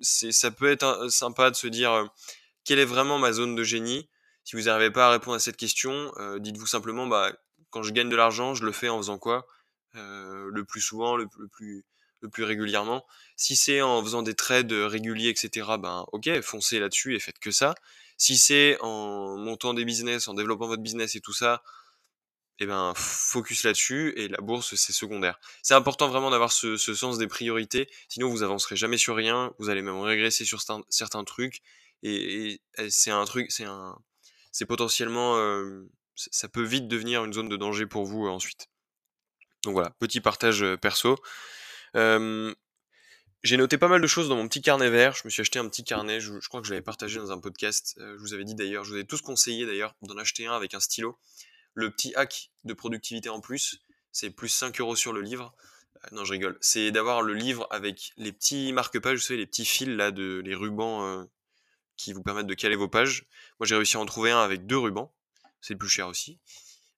c'est, 0.00 0.32
ça 0.32 0.50
peut 0.50 0.70
être 0.70 1.08
sympa 1.10 1.50
de 1.50 1.56
se 1.56 1.66
dire 1.66 2.08
quelle 2.64 2.78
est 2.78 2.84
vraiment 2.84 3.18
ma 3.18 3.32
zone 3.32 3.54
de 3.54 3.64
génie 3.64 4.08
Si 4.44 4.56
vous 4.56 4.62
n'arrivez 4.62 4.90
pas 4.90 5.06
à 5.06 5.10
répondre 5.10 5.36
à 5.36 5.40
cette 5.40 5.56
question, 5.56 6.12
dites-vous 6.38 6.66
simplement, 6.66 7.06
bah, 7.06 7.32
quand 7.70 7.82
je 7.82 7.92
gagne 7.92 8.08
de 8.08 8.16
l'argent, 8.16 8.54
je 8.54 8.64
le 8.64 8.72
fais 8.72 8.88
en 8.88 8.98
faisant 8.98 9.18
quoi? 9.18 9.46
Le 9.94 10.62
plus 10.64 10.80
souvent, 10.80 11.16
le, 11.16 11.26
plus, 11.52 11.84
le 12.20 12.28
plus 12.28 12.44
régulièrement. 12.44 13.04
Si 13.36 13.56
c'est 13.56 13.82
en 13.82 14.02
faisant 14.02 14.22
des 14.22 14.34
trades 14.34 14.72
réguliers, 14.72 15.28
etc., 15.28 15.76
ben 15.78 16.04
ok, 16.12 16.40
foncez 16.40 16.78
là-dessus 16.78 17.14
et 17.14 17.20
faites 17.20 17.38
que 17.38 17.50
ça. 17.50 17.74
Si 18.18 18.38
c'est 18.38 18.78
en 18.80 19.36
montant 19.36 19.74
des 19.74 19.84
business, 19.84 20.28
en 20.28 20.34
développant 20.34 20.66
votre 20.66 20.82
business 20.82 21.14
et 21.16 21.20
tout 21.20 21.34
ça, 21.34 21.62
eh 22.58 22.66
ben 22.66 22.94
focus 22.96 23.64
là-dessus 23.64 24.14
et 24.16 24.28
la 24.28 24.38
bourse 24.38 24.74
c'est 24.76 24.92
secondaire. 24.92 25.38
C'est 25.62 25.74
important 25.74 26.08
vraiment 26.08 26.30
d'avoir 26.30 26.52
ce, 26.52 26.76
sens 26.76 27.18
des 27.18 27.26
priorités, 27.26 27.88
sinon 28.08 28.28
vous 28.30 28.42
avancerez 28.42 28.76
jamais 28.76 28.96
sur 28.96 29.14
rien, 29.16 29.52
vous 29.58 29.68
allez 29.68 29.82
même 29.82 30.00
régresser 30.00 30.44
sur 30.44 30.62
certains 30.88 31.24
trucs 31.24 31.60
et, 32.02 32.60
c'est 32.88 33.10
un 33.10 33.24
truc, 33.24 33.50
c'est 33.52 33.64
un, 33.64 33.98
c'est 34.52 34.66
potentiellement, 34.66 35.36
ça 36.14 36.48
peut 36.48 36.62
vite 36.62 36.88
devenir 36.88 37.24
une 37.24 37.32
zone 37.32 37.48
de 37.48 37.56
danger 37.56 37.86
pour 37.86 38.04
vous 38.06 38.26
ensuite. 38.26 38.68
Donc 39.64 39.74
voilà, 39.74 39.90
petit 39.98 40.20
partage 40.20 40.64
perso. 40.80 41.16
J'ai 43.42 43.56
noté 43.56 43.78
pas 43.78 43.88
mal 43.88 44.00
de 44.00 44.06
choses 44.06 44.28
dans 44.28 44.36
mon 44.36 44.48
petit 44.48 44.60
carnet 44.60 44.90
vert. 44.90 45.14
Je 45.14 45.22
me 45.24 45.30
suis 45.30 45.40
acheté 45.40 45.58
un 45.58 45.68
petit 45.68 45.84
carnet. 45.84 46.20
Je, 46.20 46.32
crois 46.48 46.60
que 46.60 46.66
je 46.66 46.72
l'avais 46.72 46.82
partagé 46.82 47.18
dans 47.18 47.32
un 47.32 47.38
podcast. 47.38 47.94
je 47.98 48.18
vous 48.18 48.34
avais 48.34 48.44
dit 48.44 48.54
d'ailleurs, 48.54 48.84
je 48.84 48.92
vous 48.92 48.98
ai 48.98 49.06
tous 49.06 49.20
conseillé 49.20 49.66
d'ailleurs 49.66 49.94
d'en 50.02 50.16
acheter 50.16 50.46
un 50.46 50.52
avec 50.52 50.74
un 50.74 50.80
stylo. 50.80 51.18
Le 51.74 51.90
petit 51.90 52.14
hack 52.14 52.50
de 52.64 52.74
productivité 52.74 53.28
en 53.28 53.40
plus, 53.40 53.82
c'est 54.12 54.30
plus 54.30 54.48
5 54.48 54.80
euros 54.80 54.96
sur 54.96 55.12
le 55.12 55.20
livre. 55.20 55.54
non, 56.12 56.24
je 56.24 56.32
rigole. 56.32 56.58
C'est 56.60 56.90
d'avoir 56.90 57.22
le 57.22 57.34
livre 57.34 57.66
avec 57.70 58.12
les 58.16 58.32
petits 58.32 58.72
marque-pages, 58.72 59.18
vous 59.18 59.24
savez, 59.24 59.38
les 59.38 59.46
petits 59.46 59.66
fils 59.66 59.88
là, 59.88 60.10
de, 60.10 60.42
les 60.44 60.54
rubans 60.54 61.26
qui 61.96 62.12
vous 62.12 62.22
permettent 62.22 62.46
de 62.46 62.54
caler 62.54 62.76
vos 62.76 62.88
pages. 62.88 63.26
Moi, 63.58 63.66
j'ai 63.66 63.74
réussi 63.74 63.96
à 63.96 64.00
en 64.00 64.06
trouver 64.06 64.30
un 64.30 64.40
avec 64.40 64.66
deux 64.66 64.78
rubans. 64.78 65.12
C'est 65.60 65.76
plus 65.76 65.88
cher 65.88 66.08
aussi. 66.08 66.38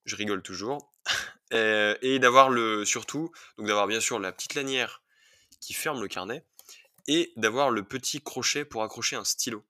Je 0.09 0.16
rigole 0.16 0.42
toujours. 0.42 0.92
Euh, 1.54 1.96
et 2.02 2.18
d'avoir 2.18 2.50
le, 2.50 2.84
surtout, 2.84 3.32
donc 3.56 3.66
d'avoir 3.66 3.86
bien 3.86 4.00
sûr 4.00 4.18
la 4.18 4.32
petite 4.32 4.52
lanière 4.52 5.02
qui 5.62 5.72
ferme 5.72 5.98
le 5.98 6.06
carnet, 6.06 6.44
et 7.06 7.32
d'avoir 7.36 7.70
le 7.70 7.82
petit 7.82 8.20
crochet 8.20 8.66
pour 8.66 8.82
accrocher 8.82 9.16
un 9.16 9.24
stylo. 9.24 9.64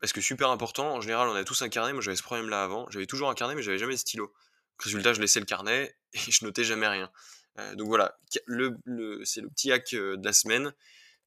Parce 0.00 0.14
que 0.14 0.22
super 0.22 0.48
important, 0.48 0.94
en 0.94 1.02
général 1.02 1.28
on 1.28 1.34
a 1.34 1.44
tous 1.44 1.60
un 1.60 1.68
carnet, 1.68 1.92
moi 1.92 2.00
j'avais 2.00 2.16
ce 2.16 2.22
problème 2.22 2.48
là 2.48 2.64
avant, 2.64 2.88
j'avais 2.88 3.04
toujours 3.04 3.28
un 3.28 3.34
carnet 3.34 3.54
mais 3.54 3.62
j'avais 3.62 3.76
jamais 3.76 3.92
de 3.92 3.98
stylo. 3.98 4.32
Résultat, 4.78 5.12
je 5.12 5.20
laissais 5.20 5.38
le 5.38 5.44
carnet 5.44 5.94
et 6.14 6.18
je 6.18 6.44
notais 6.46 6.64
jamais 6.64 6.88
rien. 6.88 7.10
Euh, 7.58 7.74
donc 7.74 7.88
voilà, 7.88 8.18
le, 8.46 8.78
c'est 9.24 9.42
le 9.42 9.50
petit 9.50 9.70
hack 9.70 9.92
euh, 9.92 10.16
de 10.16 10.24
la 10.24 10.32
semaine. 10.32 10.72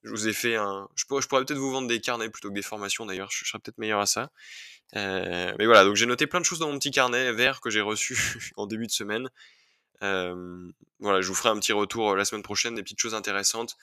Je 0.04 0.10
vous 0.10 0.28
ai 0.28 0.34
fait 0.34 0.56
un. 0.56 0.88
Je 0.96 1.06
pourrais, 1.06 1.22
peut-être 1.22 1.58
vous 1.58 1.72
vendre 1.72 1.88
des 1.88 2.02
carnets 2.02 2.30
plutôt 2.30 2.50
que 2.50 2.56
des 2.56 2.62
formations 2.62 3.06
d'ailleurs, 3.06 3.30
je, 3.32 3.46
serais 3.46 3.60
peut-être 3.60 3.78
meilleur 3.78 4.00
à 4.00 4.06
ça. 4.06 4.32
Euh, 4.96 5.54
mais 5.58 5.66
voilà, 5.66 5.86
donc 5.86 5.96
j'ai 5.96 6.06
noté 6.06 6.28
plein 6.28 6.40
de 6.40 6.46
choses 6.46 6.60
dans 6.60 6.72
mon 6.72 6.78
petit 6.80 6.92
carnet 6.92 7.32
vert 7.32 7.62
que 7.62 7.70
j'ai 7.70 7.82
reçu 7.82 8.18
en 8.58 8.66
début 8.66 8.88
de 8.88 8.92
semaine. 8.92 9.30
voilà, 10.02 11.22
je 11.22 11.28
vous 11.28 11.36
ferai 11.36 11.50
un 11.50 11.60
petit 11.60 11.74
retour 11.74 12.16
la 12.16 12.26
semaine 12.26 12.44
prochaine, 12.44 12.76
des 12.76 12.84
petites 12.84 13.00
choses 13.00 13.16
intéressantes, 13.16 13.78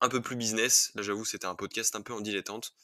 un 0.00 0.08
peu 0.08 0.20
plus 0.20 0.36
business. 0.36 0.92
Là, 0.94 1.02
j'avoue, 1.02 1.24
c'était 1.24 1.46
un 1.46 1.54
podcast 1.54 1.94
un 1.96 2.02
peu 2.02 2.12
en 2.12 2.20
dilettante. 2.20 2.74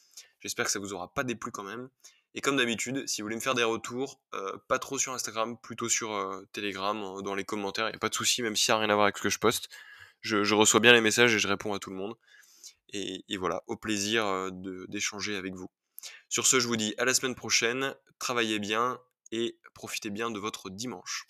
J'espère 0.41 0.65
que 0.65 0.71
ça 0.71 0.79
vous 0.79 0.93
aura 0.93 1.13
pas 1.13 1.23
déplu 1.23 1.51
quand 1.51 1.63
même. 1.63 1.89
Et 2.35 2.41
comme 2.41 2.57
d'habitude, 2.57 3.07
si 3.07 3.21
vous 3.21 3.25
voulez 3.25 3.35
me 3.35 3.41
faire 3.41 3.55
des 3.55 3.63
retours, 3.63 4.19
euh, 4.35 4.57
pas 4.67 4.77
trop 4.77 4.99
sur 4.99 5.13
Instagram, 5.13 5.57
plutôt 5.57 5.89
sur 5.89 6.13
euh, 6.13 6.47
Telegram, 6.53 7.21
dans 7.23 7.33
les 7.33 7.45
commentaires, 7.45 7.87
il 7.87 7.91
n'y 7.91 7.95
a 7.95 7.99
pas 7.99 8.09
de 8.09 8.13
souci, 8.13 8.43
même 8.43 8.55
si 8.55 8.65
ça 8.65 8.73
n'a 8.73 8.79
rien 8.79 8.89
à 8.89 8.93
voir 8.93 9.05
avec 9.05 9.17
ce 9.17 9.23
que 9.23 9.29
je 9.29 9.39
poste. 9.39 9.69
Je, 10.21 10.53
reçois 10.53 10.79
bien 10.79 10.93
les 10.93 11.01
messages 11.01 11.33
et 11.33 11.39
je 11.39 11.47
réponds 11.47 11.73
à 11.73 11.79
tout 11.79 11.89
le 11.89 11.95
monde. 11.95 12.15
Et, 12.93 13.37
voilà, 13.37 13.63
au 13.67 13.75
plaisir 13.75 14.51
d'échanger 14.87 15.35
avec 15.35 15.53
vous. 15.55 15.69
Sur 16.29 16.47
ce, 16.47 16.59
je 16.59 16.67
vous 16.67 16.77
dis 16.77 16.93
à 16.97 17.05
la 17.05 17.13
semaine 17.13 17.35
prochaine, 17.35 17.95
travaillez 18.19 18.59
bien 18.59 18.99
et 19.31 19.59
profitez 19.73 20.09
bien 20.09 20.31
de 20.31 20.39
votre 20.39 20.69
dimanche. 20.69 21.29